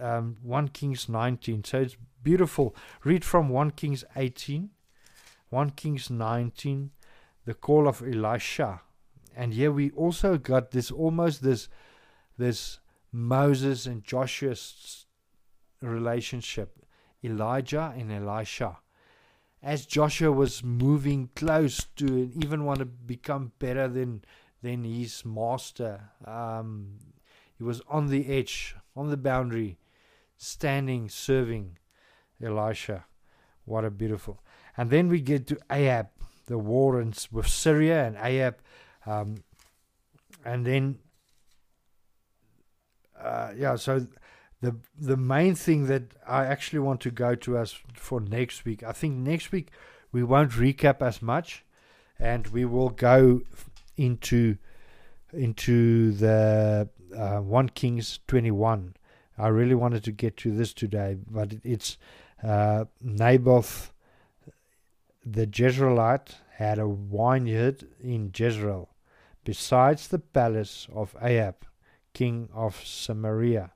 um, 0.01 0.37
one 0.43 0.69
Kings 0.69 1.09
nineteen, 1.09 1.63
so 1.63 1.83
it's 1.83 1.97
beautiful. 2.23 2.75
Read 3.05 3.23
from 3.25 3.51
one 3.51 3.71
Kings 3.71 4.03
eighteen, 4.17 4.71
one 5.51 5.71
Kings 5.71 6.09
nineteen, 6.09 6.91
the 7.45 7.55
call 7.55 7.87
of 7.87 8.03
Elisha, 8.03 8.81
and 9.37 9.53
here 9.53 9.71
we 9.71 9.91
also 9.91 10.39
got 10.39 10.71
this 10.71 10.91
almost 10.91 11.43
this 11.43 11.69
this 12.39 12.81
Moses 13.13 13.87
and 13.87 14.03
Joshua's 14.03 15.07
relationship 15.83 16.71
Elijah 17.23 17.93
and 17.97 18.11
Elisha. 18.11 18.79
As 19.65 19.87
Joshua 19.87 20.31
was 20.31 20.63
moving 20.63 21.31
close 21.35 21.87
to 21.97 22.05
and 22.07 22.45
even 22.45 22.67
want 22.67 22.81
to 22.81 22.85
become 22.85 23.53
better 23.59 23.89
than 23.89 24.23
than 24.63 24.85
his 24.85 25.25
master, 25.25 26.11
um, 26.27 26.99
he 27.57 27.65
was 27.65 27.81
on 27.89 28.09
the 28.09 28.29
edge, 28.29 28.77
on 28.95 29.09
the 29.09 29.17
boundary, 29.17 29.79
standing, 30.37 31.09
serving 31.09 31.79
Elisha. 32.43 33.07
What 33.65 33.87
a 33.87 33.91
beautiful. 33.91 34.43
And 34.77 34.91
then 34.91 35.09
we 35.09 35.21
get 35.21 35.47
to 35.47 35.59
Ahab, 35.71 36.09
the 36.47 36.59
war 36.59 37.01
in, 37.01 37.15
with 37.33 37.49
Syria 37.49 38.07
and 38.07 38.17
Ahab. 38.21 38.57
Um, 39.07 39.45
and 40.45 40.67
then, 40.67 40.99
uh, 43.19 43.53
yeah, 43.57 43.77
so 43.77 44.07
the 44.65 44.77
the 44.99 45.17
main 45.17 45.55
thing 45.55 45.87
that 45.87 46.03
I 46.27 46.47
actually 46.47 46.81
want 46.81 47.01
to 47.03 47.11
go 47.11 47.35
to 47.35 47.59
us 47.59 47.79
for 47.95 48.21
next 48.21 48.65
week. 48.65 48.83
I 48.83 48.93
think 48.93 49.15
next 49.17 49.53
week 49.53 49.71
we 50.13 50.23
won't 50.23 50.53
recap 50.53 51.03
as 51.03 51.21
much, 51.21 51.65
and 52.19 52.47
we 52.49 52.65
will 52.65 52.89
go 52.89 53.43
into 53.97 54.57
into 55.33 56.13
the 56.13 56.89
uh, 57.15 57.39
one 57.39 57.69
Kings 57.69 58.21
twenty 58.27 58.51
one. 58.51 58.95
I 59.37 59.49
really 59.49 59.75
wanted 59.75 60.05
to 60.05 60.13
get 60.13 60.37
to 60.39 60.53
this 60.53 60.73
today, 60.73 61.17
but 61.31 61.55
it's 61.63 61.99
uh, 62.43 62.85
Naboth 63.01 63.93
the 65.27 65.47
Jezreelite 65.47 66.35
had 66.57 66.79
a 66.79 66.87
vineyard 66.87 67.87
in 68.01 68.31
Jezreel, 68.35 68.89
besides 69.45 70.09
the 70.09 70.19
palace 70.19 70.87
of 70.95 71.17
Ahab, 71.21 71.67
king 72.13 72.49
of 72.55 72.81
Samaria. 72.85 73.74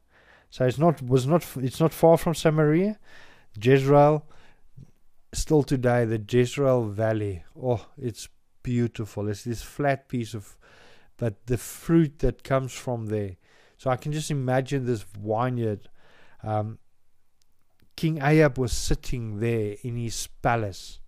So 0.50 0.64
it's 0.64 0.78
not 0.78 1.02
was 1.02 1.26
not 1.26 1.46
it's 1.56 1.80
not 1.80 1.92
far 1.92 2.16
from 2.16 2.34
Samaria, 2.34 2.98
Jezreel. 3.60 4.24
Still 5.32 5.62
today, 5.62 6.06
the 6.06 6.24
Jezreel 6.26 6.84
Valley. 6.84 7.44
Oh, 7.60 7.86
it's 7.98 8.28
beautiful. 8.62 9.28
It's 9.28 9.44
this 9.44 9.62
flat 9.62 10.08
piece 10.08 10.32
of, 10.32 10.56
but 11.18 11.46
the 11.46 11.58
fruit 11.58 12.20
that 12.20 12.44
comes 12.44 12.72
from 12.72 13.06
there. 13.06 13.36
So 13.76 13.90
I 13.90 13.96
can 13.96 14.12
just 14.12 14.30
imagine 14.30 14.86
this 14.86 15.02
vineyard. 15.02 15.90
Um, 16.42 16.78
King 17.94 18.20
Ahab 18.22 18.58
was 18.58 18.72
sitting 18.72 19.40
there 19.40 19.76
in 19.82 19.96
his 19.96 20.28
palace 20.40 21.00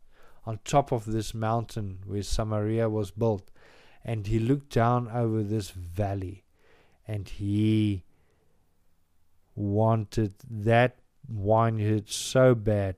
on 0.45 0.59
top 0.64 0.93
of 0.93 1.07
this 1.07 1.32
mountain 1.32 2.01
where 2.05 2.22
Samaria 2.22 2.88
was 2.88 3.11
built, 3.11 3.51
and 4.05 4.26
he 4.26 4.38
looked 4.38 4.74
down 4.74 5.09
over 5.09 5.43
this 5.43 5.70
valley, 5.70 6.45
and 7.07 7.28
he 7.28 8.05
wanted 9.61 10.34
that 10.48 10.98
vineyard 11.28 12.08
so 12.08 12.54
bad, 12.54 12.96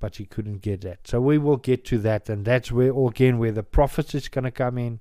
but 0.00 0.16
he 0.16 0.24
couldn't 0.24 0.62
get 0.62 0.80
that. 0.80 1.06
So 1.06 1.20
we 1.20 1.38
will 1.38 1.58
get 1.58 1.84
to 1.86 1.98
that, 1.98 2.28
and 2.28 2.44
that's 2.44 2.72
where 2.72 2.92
again 3.06 3.38
where 3.38 3.52
the 3.52 3.62
prophets 3.62 4.14
is 4.14 4.28
going 4.28 4.44
to 4.44 4.50
come 4.50 4.78
in, 4.78 5.00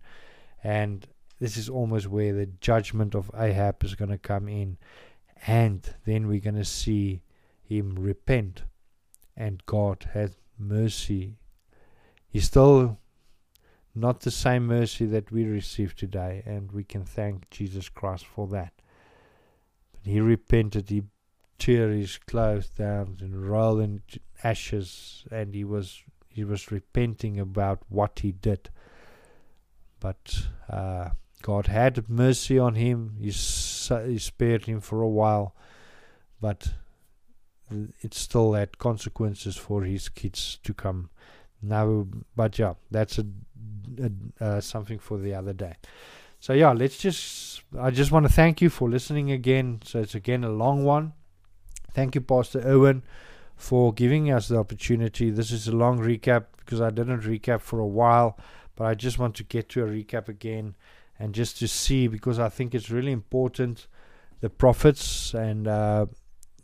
and 0.64 1.08
this 1.40 1.58
is 1.58 1.70
almost 1.70 2.08
where 2.08 2.34
the 2.34 2.46
judgment 2.46 3.16
of 3.16 3.32
Ahab 3.36 3.84
is 3.84 3.96
going 3.96 4.12
to 4.12 4.18
come 4.18 4.48
in, 4.48 4.78
and 5.48 5.96
then 6.06 6.28
we're 6.28 6.40
going 6.40 6.56
to 6.56 6.66
see 6.66 7.24
him 7.64 7.96
repent, 7.98 8.64
and 9.36 9.66
God 9.66 10.10
has 10.14 10.36
mercy. 10.60 11.38
He's 12.28 12.46
still 12.46 13.00
not 13.96 14.22
the 14.22 14.32
same 14.32 14.68
mercy 14.68 15.06
that 15.06 15.32
we 15.32 15.46
receive 15.46 15.96
today, 15.96 16.44
and 16.46 16.72
we 16.72 16.84
can 16.84 17.06
thank 17.06 17.50
Jesus 17.50 17.90
Christ 17.90 18.26
for 18.26 18.48
that. 18.48 18.81
He 20.04 20.20
repented, 20.20 20.90
he 20.90 21.04
tore 21.60 21.90
his 21.90 22.18
clothes 22.18 22.70
down 22.70 23.18
and 23.22 23.50
rolled 23.50 23.82
in 23.82 24.02
ashes, 24.44 25.24
and 25.32 25.54
he 25.54 25.64
was 25.64 26.04
he 26.28 26.44
was 26.44 26.72
repenting 26.72 27.40
about 27.40 27.84
what 27.90 28.20
he 28.20 28.32
did. 28.32 28.70
But 30.00 30.48
uh, 30.70 31.10
God 31.42 31.68
had 31.68 32.10
mercy 32.10 32.58
on 32.58 32.76
him. 32.76 33.18
He, 33.20 33.32
he 33.32 34.18
spared 34.18 34.66
him 34.66 34.80
for 34.80 35.02
a 35.02 35.10
while, 35.10 35.56
but 36.40 36.74
it 38.02 38.14
still 38.14 38.54
had 38.54 38.78
consequences 38.78 39.58
for 39.58 39.84
his 39.84 40.10
kids 40.10 40.60
to 40.64 40.74
come. 40.74 41.10
Now, 41.62 42.08
but 42.36 42.58
yeah, 42.58 42.74
that's 42.90 43.20
a, 43.20 43.26
a 44.00 44.44
uh, 44.44 44.62
something 44.62 45.00
for 45.00 45.18
the 45.18 45.36
other 45.36 45.54
day. 45.54 45.76
So 46.42 46.54
yeah, 46.54 46.72
let's 46.72 46.98
just 46.98 47.62
I 47.80 47.92
just 47.92 48.12
want 48.12 48.26
to 48.26 48.34
thank 48.34 48.62
you 48.62 48.72
for 48.72 48.90
listening 48.90 49.32
again. 49.32 49.80
So 49.86 50.00
it's 50.00 50.16
again 50.16 50.44
a 50.44 50.50
long 50.50 50.84
one. 50.84 51.14
Thank 51.94 52.16
you, 52.16 52.22
Pastor 52.22 52.68
Owen, 52.68 53.04
for 53.56 53.94
giving 53.94 54.32
us 54.32 54.48
the 54.48 54.58
opportunity. 54.58 55.30
This 55.30 55.52
is 55.52 55.68
a 55.68 55.72
long 55.72 56.00
recap 56.00 56.46
because 56.58 56.82
I 56.82 56.90
didn't 56.90 57.22
recap 57.22 57.62
for 57.62 57.80
a 57.80 57.86
while, 57.86 58.40
but 58.76 58.86
I 58.86 58.96
just 58.96 59.20
want 59.20 59.36
to 59.36 59.44
get 59.44 59.70
to 59.70 59.84
a 59.84 59.88
recap 59.88 60.28
again 60.30 60.76
and 61.20 61.36
just 61.36 61.60
to 61.60 61.68
see 61.68 62.08
because 62.08 62.40
I 62.40 62.50
think 62.50 62.74
it's 62.74 62.90
really 62.90 63.12
important 63.12 63.86
the 64.40 64.50
prophets 64.50 65.36
and 65.36 65.68
uh, 65.68 66.08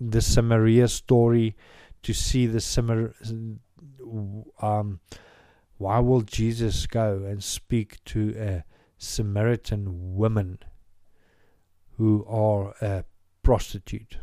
the 0.02 0.22
Samaria 0.22 0.88
story 0.88 1.56
to 2.02 2.14
see 2.14 2.48
the 2.48 2.62
Samar. 2.62 3.14
Um, 4.60 5.02
why 5.78 6.00
will 6.00 6.22
Jesus 6.22 6.88
go 6.88 7.24
and 7.28 7.44
speak 7.44 8.04
to 8.06 8.36
a 8.40 8.64
Samaritan 8.98 10.16
women 10.16 10.60
who 11.98 12.26
are 12.28 12.76
a 12.82 13.04
prostitute, 13.44 14.18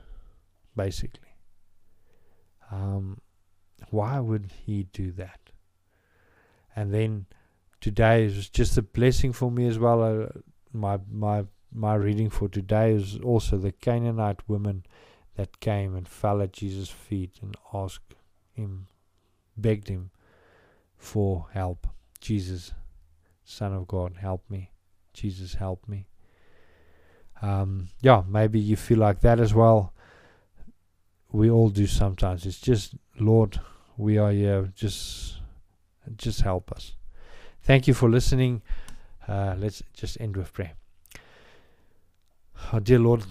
basically. 0.77 1.37
Um, 2.71 3.21
why 3.91 4.21
would 4.21 4.51
he 4.65 4.85
do 4.85 5.13
that? 5.13 5.41
And 6.75 6.93
then 6.93 7.27
today 7.81 8.25
is 8.25 8.49
just 8.49 8.77
a 8.77 8.83
blessing 8.83 9.33
for 9.33 9.51
me 9.51 9.67
as 9.67 9.79
well. 9.79 10.03
Uh, 10.03 10.27
my 10.73 10.99
my 11.11 11.45
my 11.73 11.95
reading 11.95 12.31
for 12.31 12.49
today 12.49 12.93
is 12.93 13.19
also 13.23 13.57
the 13.57 13.73
Canaanite 13.73 14.49
woman 14.49 14.85
that 15.37 15.61
came 15.61 15.97
and 15.97 16.09
fell 16.09 16.41
at 16.41 16.53
Jesus' 16.53 16.89
feet 16.89 17.39
and 17.43 17.57
asked 17.73 18.15
him, 18.53 18.87
begged 19.57 19.89
him 19.89 20.11
for 20.97 21.47
help. 21.53 21.89
Jesus, 22.21 22.73
Son 23.45 23.73
of 23.73 23.87
God, 23.87 24.17
help 24.21 24.49
me. 24.51 24.71
Jesus, 25.13 25.55
help 25.55 25.87
me. 25.87 26.07
Um, 27.43 27.89
yeah, 28.01 28.23
maybe 28.27 28.59
you 28.59 28.77
feel 28.77 28.99
like 28.99 29.21
that 29.21 29.39
as 29.39 29.55
well. 29.55 29.93
We 31.31 31.51
all 31.51 31.69
do 31.69 31.87
sometimes. 31.87 32.47
It's 32.47 32.61
just, 32.61 32.95
Lord, 33.19 33.61
we 33.97 34.19
are 34.19 34.31
here. 34.31 34.73
Just, 34.75 35.41
just 36.17 36.41
help 36.41 36.73
us. 36.73 36.95
Thank 37.63 37.87
you 37.87 37.95
for 37.95 38.09
listening. 38.09 38.63
Uh, 39.27 39.55
let's 39.59 39.83
just 39.93 40.21
end 40.21 40.37
with 40.37 40.53
prayer. 40.53 40.73
Oh, 42.73 42.79
dear 42.79 42.99
Lord, 42.99 43.25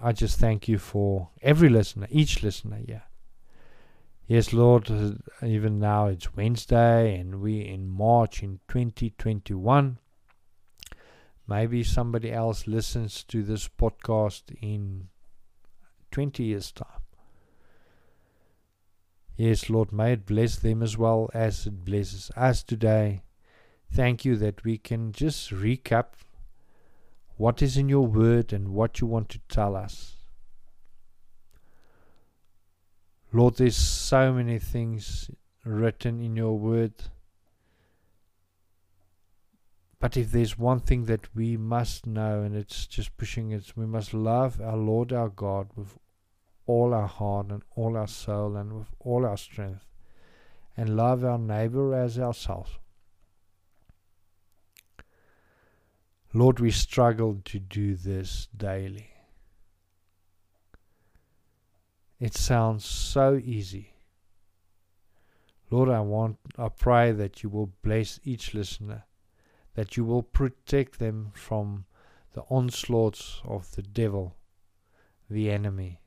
I 0.00 0.12
just 0.12 0.38
thank 0.38 0.68
you 0.68 0.78
for 0.78 1.30
every 1.42 1.68
listener, 1.68 2.06
each 2.10 2.42
listener, 2.42 2.80
yeah. 2.84 3.00
Yes, 4.28 4.52
Lord, 4.52 4.90
uh, 4.90 5.12
even 5.46 5.78
now 5.78 6.08
it's 6.08 6.34
Wednesday 6.34 7.16
and 7.16 7.40
we 7.40 7.60
in 7.60 7.88
March 7.88 8.42
in 8.42 8.58
2021. 8.66 9.98
Maybe 11.46 11.84
somebody 11.84 12.32
else 12.32 12.66
listens 12.66 13.22
to 13.22 13.44
this 13.44 13.68
podcast 13.68 14.42
in 14.60 15.10
20 16.10 16.42
years' 16.42 16.72
time. 16.72 17.02
Yes, 19.36 19.70
Lord, 19.70 19.92
may 19.92 20.14
it 20.14 20.26
bless 20.26 20.56
them 20.56 20.82
as 20.82 20.98
well 20.98 21.30
as 21.32 21.64
it 21.64 21.84
blesses 21.84 22.32
us 22.34 22.64
today. 22.64 23.22
Thank 23.92 24.24
you 24.24 24.34
that 24.38 24.64
we 24.64 24.76
can 24.76 25.12
just 25.12 25.50
recap 25.50 26.06
what 27.36 27.62
is 27.62 27.76
in 27.76 27.88
your 27.88 28.08
word 28.08 28.52
and 28.52 28.70
what 28.70 29.00
you 29.00 29.06
want 29.06 29.28
to 29.28 29.38
tell 29.48 29.76
us. 29.76 30.15
Lord, 33.36 33.56
there's 33.56 33.76
so 33.76 34.32
many 34.32 34.58
things 34.58 35.30
written 35.62 36.22
in 36.22 36.36
your 36.36 36.58
word. 36.58 36.94
But 40.00 40.16
if 40.16 40.32
there's 40.32 40.58
one 40.58 40.80
thing 40.80 41.04
that 41.04 41.34
we 41.34 41.58
must 41.58 42.06
know, 42.06 42.40
and 42.40 42.56
it's 42.56 42.86
just 42.86 43.14
pushing 43.18 43.50
it, 43.50 43.76
we 43.76 43.84
must 43.84 44.14
love 44.14 44.58
our 44.62 44.78
Lord 44.78 45.12
our 45.12 45.28
God 45.28 45.68
with 45.76 45.98
all 46.66 46.94
our 46.94 47.06
heart 47.06 47.48
and 47.50 47.62
all 47.74 47.98
our 47.98 48.08
soul 48.08 48.56
and 48.56 48.72
with 48.72 48.88
all 49.00 49.26
our 49.26 49.36
strength, 49.36 49.84
and 50.74 50.96
love 50.96 51.22
our 51.22 51.38
neighbor 51.38 51.94
as 51.94 52.18
ourselves. 52.18 52.78
Lord, 56.32 56.58
we 56.58 56.70
struggle 56.70 57.42
to 57.44 57.58
do 57.58 57.96
this 57.96 58.48
daily. 58.56 59.10
It 62.18 62.34
sounds 62.34 62.84
so 62.84 63.40
easy. 63.42 63.92
Lord, 65.70 65.88
I 65.88 66.00
want 66.00 66.38
I 66.56 66.68
pray 66.68 67.12
that 67.12 67.42
you 67.42 67.48
will 67.48 67.72
bless 67.82 68.20
each 68.24 68.54
listener, 68.54 69.04
that 69.74 69.96
you 69.96 70.04
will 70.04 70.22
protect 70.22 70.98
them 70.98 71.32
from 71.34 71.84
the 72.32 72.42
onslaughts 72.48 73.42
of 73.44 73.70
the 73.72 73.82
devil, 73.82 74.36
the 75.28 75.50
enemy. 75.50 76.00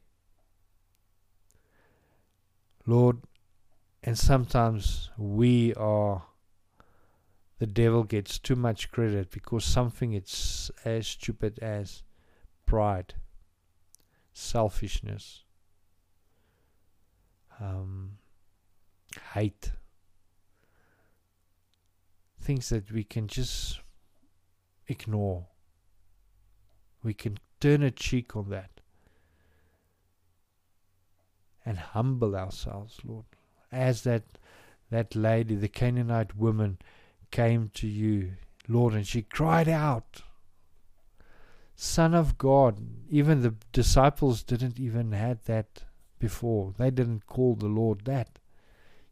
Lord, 2.85 3.17
and 4.01 4.17
sometimes 4.17 5.11
we 5.17 5.75
are 5.75 6.23
the 7.59 7.67
devil 7.67 8.03
gets 8.03 8.39
too 8.39 8.55
much 8.55 8.89
credit 8.89 9.29
because 9.29 9.65
something 9.65 10.13
it's 10.13 10.71
as 10.85 11.07
stupid 11.07 11.59
as 11.59 12.03
pride, 12.65 13.15
selfishness, 14.31 15.43
um, 17.59 18.11
hate, 19.33 19.71
things 22.41 22.69
that 22.69 22.91
we 22.91 23.03
can 23.03 23.27
just 23.27 23.79
ignore. 24.87 25.47
We 27.03 27.13
can 27.13 27.37
turn 27.59 27.83
a 27.83 27.91
cheek 27.91 28.35
on 28.35 28.49
that 28.49 28.81
and 31.65 31.77
humble 31.77 32.35
ourselves, 32.35 32.97
Lord, 33.05 33.25
as 33.71 34.03
that 34.03 34.23
that 34.89 35.15
lady, 35.15 35.55
the 35.55 35.67
Canaanite 35.67 36.35
woman 36.35 36.79
came 37.29 37.69
to 37.75 37.87
you, 37.87 38.33
Lord, 38.67 38.93
and 38.93 39.05
she 39.05 39.21
cried 39.21 39.69
out, 39.69 40.23
Son 41.75 42.15
of 42.15 42.37
God. 42.37 42.79
Even 43.09 43.41
the 43.41 43.53
disciples 43.71 44.41
didn't 44.41 44.79
even 44.79 45.11
had 45.11 45.43
that 45.45 45.83
before. 46.19 46.73
They 46.77 46.91
didn't 46.91 47.25
call 47.25 47.55
the 47.55 47.67
Lord 47.67 48.05
that. 48.05 48.39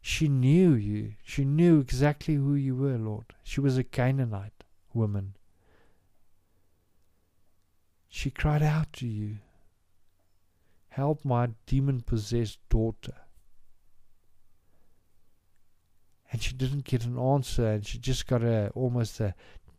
She 0.00 0.28
knew 0.28 0.74
you. 0.74 1.14
She 1.22 1.44
knew 1.44 1.80
exactly 1.80 2.34
who 2.34 2.54
you 2.54 2.76
were, 2.76 2.98
Lord. 2.98 3.34
She 3.42 3.60
was 3.60 3.76
a 3.76 3.84
Canaanite 3.84 4.64
woman. 4.94 5.34
She 8.08 8.30
cried 8.30 8.62
out 8.62 8.92
to 8.94 9.06
you, 9.06 9.38
Help 10.88 11.24
my 11.24 11.50
demon 11.66 12.00
possessed 12.00 12.58
daughter 12.68 13.14
and 16.30 16.42
she 16.42 16.52
didn't 16.52 16.84
get 16.84 17.04
an 17.04 17.18
answer, 17.18 17.66
and 17.66 17.86
she 17.86 17.98
just 17.98 18.26
got 18.26 18.42
a 18.42 18.70
almost 18.74 19.20
a 19.20 19.34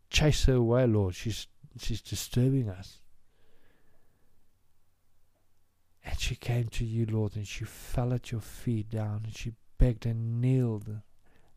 chase 0.08 0.44
her 0.44 0.54
away, 0.54 0.86
Lord. 0.86 1.14
She's 1.14 1.46
she's 1.78 2.00
disturbing 2.00 2.68
us. 2.68 2.99
And 6.10 6.18
she 6.18 6.34
came 6.34 6.68
to 6.70 6.84
you, 6.84 7.06
Lord, 7.06 7.36
and 7.36 7.46
she 7.46 7.64
fell 7.64 8.12
at 8.12 8.32
your 8.32 8.40
feet 8.40 8.90
down, 8.90 9.22
and 9.24 9.36
she 9.36 9.52
begged 9.78 10.04
and 10.06 10.40
kneeled 10.40 11.00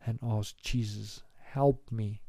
and 0.06 0.18
asked 0.22 0.62
Jesus, 0.62 1.22
"Help 1.40 1.90
me." 1.90 2.20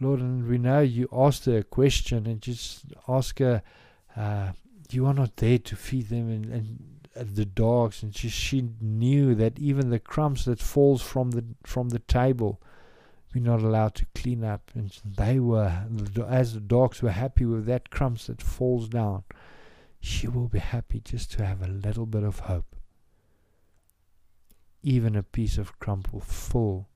Lord, 0.00 0.20
and 0.20 0.48
we 0.48 0.58
know 0.58 0.80
you 0.80 1.08
asked 1.12 1.44
her 1.44 1.58
a 1.58 1.62
question 1.62 2.26
and 2.26 2.40
just 2.40 2.86
ask 3.06 3.38
her, 3.38 3.62
uh, 4.16 4.52
you 4.90 5.06
are 5.06 5.14
not 5.14 5.36
there 5.36 5.58
to 5.58 5.76
feed 5.76 6.08
them 6.08 6.30
and, 6.30 6.46
and 7.14 7.36
the 7.36 7.44
dogs, 7.44 8.02
and 8.02 8.14
she, 8.16 8.28
she 8.28 8.70
knew 8.80 9.34
that 9.34 9.58
even 9.58 9.90
the 9.90 10.00
crumbs 10.00 10.44
that 10.46 10.58
falls 10.58 11.00
from 11.00 11.30
the 11.30 11.44
from 11.62 11.90
the 11.90 12.00
table, 12.00 12.60
we're 13.34 13.42
not 13.42 13.60
allowed 13.60 13.94
to 13.96 14.06
clean 14.14 14.44
up. 14.44 14.70
And 14.74 14.96
they 15.04 15.40
were, 15.40 15.86
as 16.28 16.54
the 16.54 16.60
dogs 16.60 17.02
were 17.02 17.10
happy 17.10 17.44
with 17.44 17.66
that 17.66 17.90
crumbs 17.90 18.28
that 18.28 18.40
falls 18.40 18.88
down, 18.88 19.24
she 20.00 20.28
will 20.28 20.48
be 20.48 20.60
happy 20.60 21.00
just 21.00 21.32
to 21.32 21.44
have 21.44 21.62
a 21.62 21.68
little 21.68 22.06
bit 22.06 22.22
of 22.22 22.40
hope. 22.40 22.76
Even 24.82 25.16
a 25.16 25.22
piece 25.22 25.58
of 25.58 25.78
crumb 25.78 26.04
will 26.12 26.20
fill 26.20 26.88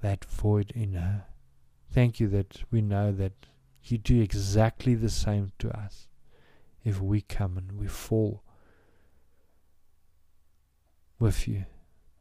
that 0.00 0.24
void 0.24 0.72
in 0.74 0.94
her. 0.94 1.26
Thank 1.90 2.20
you 2.20 2.28
that 2.28 2.62
we 2.70 2.80
know 2.80 3.12
that 3.12 3.46
you 3.84 3.98
do 3.98 4.20
exactly 4.20 4.94
the 4.94 5.10
same 5.10 5.52
to 5.58 5.70
us 5.70 6.08
if 6.84 7.00
we 7.00 7.20
come 7.20 7.56
and 7.56 7.78
we 7.78 7.86
fall 7.86 8.42
with 11.18 11.46
you, 11.48 11.66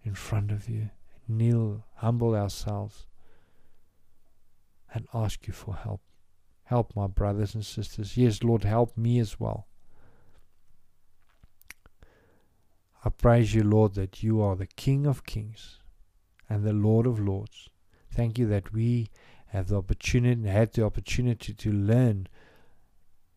in 0.03 0.15
front 0.15 0.51
of 0.51 0.67
you, 0.67 0.89
kneel, 1.28 1.86
humble 1.95 2.36
ourselves, 2.36 3.05
and 4.93 5.07
ask 5.13 5.47
you 5.47 5.53
for 5.53 5.75
help. 5.75 6.01
Help 6.63 6.95
my 6.95 7.07
brothers 7.07 7.55
and 7.55 7.65
sisters. 7.65 8.17
Yes, 8.17 8.43
Lord, 8.43 8.63
help 8.63 8.97
me 8.97 9.19
as 9.19 9.39
well. 9.39 9.67
I 13.05 13.09
praise 13.09 13.53
you, 13.53 13.63
Lord, 13.63 13.93
that 13.93 14.21
you 14.21 14.41
are 14.41 14.55
the 14.55 14.67
King 14.67 15.05
of 15.05 15.25
kings 15.25 15.80
and 16.49 16.63
the 16.63 16.73
Lord 16.73 17.05
of 17.05 17.19
lords. 17.19 17.69
Thank 18.11 18.38
you 18.38 18.47
that 18.47 18.73
we 18.73 19.07
have 19.47 19.67
the 19.67 19.78
opportunity, 19.78 20.47
had 20.49 20.73
the 20.73 20.84
opportunity 20.84 21.53
to 21.53 21.71
learn 21.71 22.28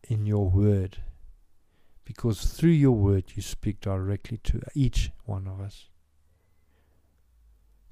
in 0.03 0.25
your 0.25 0.49
word 0.49 0.97
because 2.03 2.43
through 2.45 2.71
your 2.71 2.91
word 2.91 3.23
you 3.35 3.41
speak 3.41 3.79
directly 3.79 4.37
to 4.37 4.61
each 4.73 5.11
one 5.23 5.47
of 5.47 5.61
us. 5.61 5.90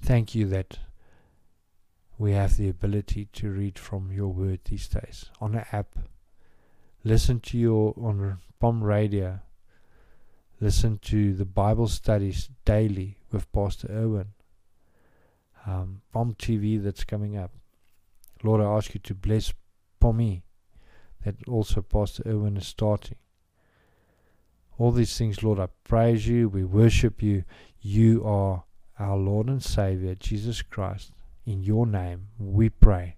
Thank 0.02 0.34
you 0.34 0.46
that 0.46 0.78
we 2.18 2.32
have 2.32 2.56
the 2.56 2.68
ability 2.68 3.28
to 3.34 3.50
read 3.50 3.78
from 3.78 4.10
your 4.10 4.28
word 4.28 4.60
these 4.64 4.88
days 4.88 5.26
on 5.40 5.54
an 5.54 5.64
app. 5.72 5.96
Listen 7.04 7.40
to 7.40 7.58
your 7.58 7.94
on 7.96 8.38
Bomb 8.58 8.82
Radio. 8.82 9.40
Listen 10.60 10.98
to 10.98 11.32
the 11.34 11.44
Bible 11.44 11.88
studies 11.88 12.50
daily 12.64 13.18
with 13.30 13.50
Pastor 13.52 13.88
Irwin, 13.90 14.32
Um, 15.66 16.02
TV 16.14 16.82
that's 16.82 17.04
coming 17.04 17.36
up. 17.36 17.52
Lord, 18.42 18.60
I 18.60 18.64
ask 18.64 18.94
you 18.94 19.00
to 19.00 19.14
bless 19.14 19.54
Pommy, 20.00 20.42
that 21.24 21.36
also 21.48 21.82
Pastor 21.82 22.22
Irwin 22.26 22.56
is 22.56 22.66
starting. 22.66 23.16
All 24.78 24.92
these 24.92 25.16
things, 25.16 25.42
Lord, 25.42 25.58
I 25.58 25.68
praise 25.84 26.26
you. 26.26 26.48
We 26.48 26.64
worship 26.64 27.22
you. 27.22 27.44
You 27.80 28.24
are 28.26 28.64
our 29.00 29.16
Lord 29.16 29.48
and 29.48 29.62
Savior, 29.62 30.14
Jesus 30.14 30.62
Christ. 30.62 31.12
In 31.46 31.62
your 31.62 31.86
name 31.86 32.28
we 32.38 32.68
pray. 32.68 33.16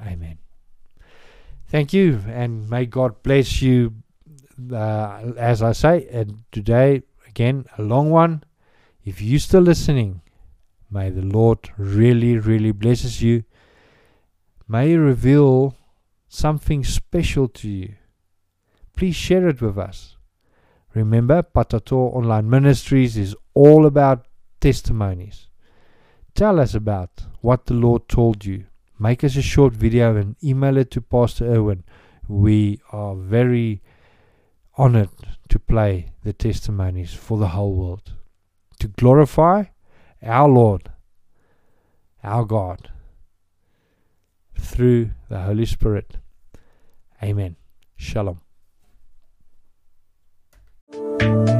Amen. 0.00 0.38
Thank 1.68 1.92
you, 1.92 2.20
and 2.26 2.68
may 2.68 2.86
God 2.86 3.22
bless 3.22 3.62
you. 3.62 3.94
Uh, 4.72 5.32
as 5.36 5.62
I 5.62 5.72
say, 5.72 6.06
and 6.10 6.44
today, 6.52 7.02
again, 7.26 7.66
a 7.78 7.82
long 7.82 8.10
one. 8.10 8.44
If 9.04 9.20
you're 9.20 9.40
still 9.40 9.62
listening, 9.62 10.22
may 10.90 11.10
the 11.10 11.22
Lord 11.22 11.70
really, 11.76 12.38
really 12.38 12.72
blesses 12.72 13.22
you. 13.22 13.44
May 14.68 14.88
He 14.88 14.96
reveal 14.96 15.74
something 16.28 16.84
special 16.84 17.48
to 17.48 17.68
you. 17.68 17.94
Please 18.96 19.16
share 19.16 19.48
it 19.48 19.60
with 19.60 19.78
us. 19.78 20.16
Remember, 20.94 21.42
Patato 21.42 22.14
Online 22.14 22.48
Ministries 22.48 23.16
is 23.16 23.34
all 23.54 23.86
about 23.86 24.26
testimonies. 24.60 25.48
Tell 26.34 26.60
us 26.60 26.74
about 26.74 27.26
what 27.40 27.66
the 27.66 27.74
Lord 27.74 28.08
told 28.08 28.44
you. 28.44 28.64
Make 28.98 29.24
us 29.24 29.36
a 29.36 29.42
short 29.42 29.72
video 29.72 30.16
and 30.16 30.36
email 30.44 30.76
it 30.76 30.90
to 30.92 31.00
Pastor 31.00 31.46
Erwin. 31.46 31.84
We 32.28 32.80
are 32.92 33.14
very 33.14 33.82
honored 34.76 35.10
to 35.48 35.58
play 35.58 36.12
the 36.22 36.32
testimonies 36.32 37.12
for 37.12 37.38
the 37.38 37.48
whole 37.48 37.74
world. 37.74 38.12
To 38.80 38.88
glorify 38.88 39.64
our 40.22 40.48
Lord, 40.48 40.90
our 42.22 42.44
God, 42.44 42.90
through 44.58 45.10
the 45.28 45.40
Holy 45.40 45.66
Spirit. 45.66 46.18
Amen. 47.22 47.56
Shalom. 47.96 48.40
Bye. 51.22 51.51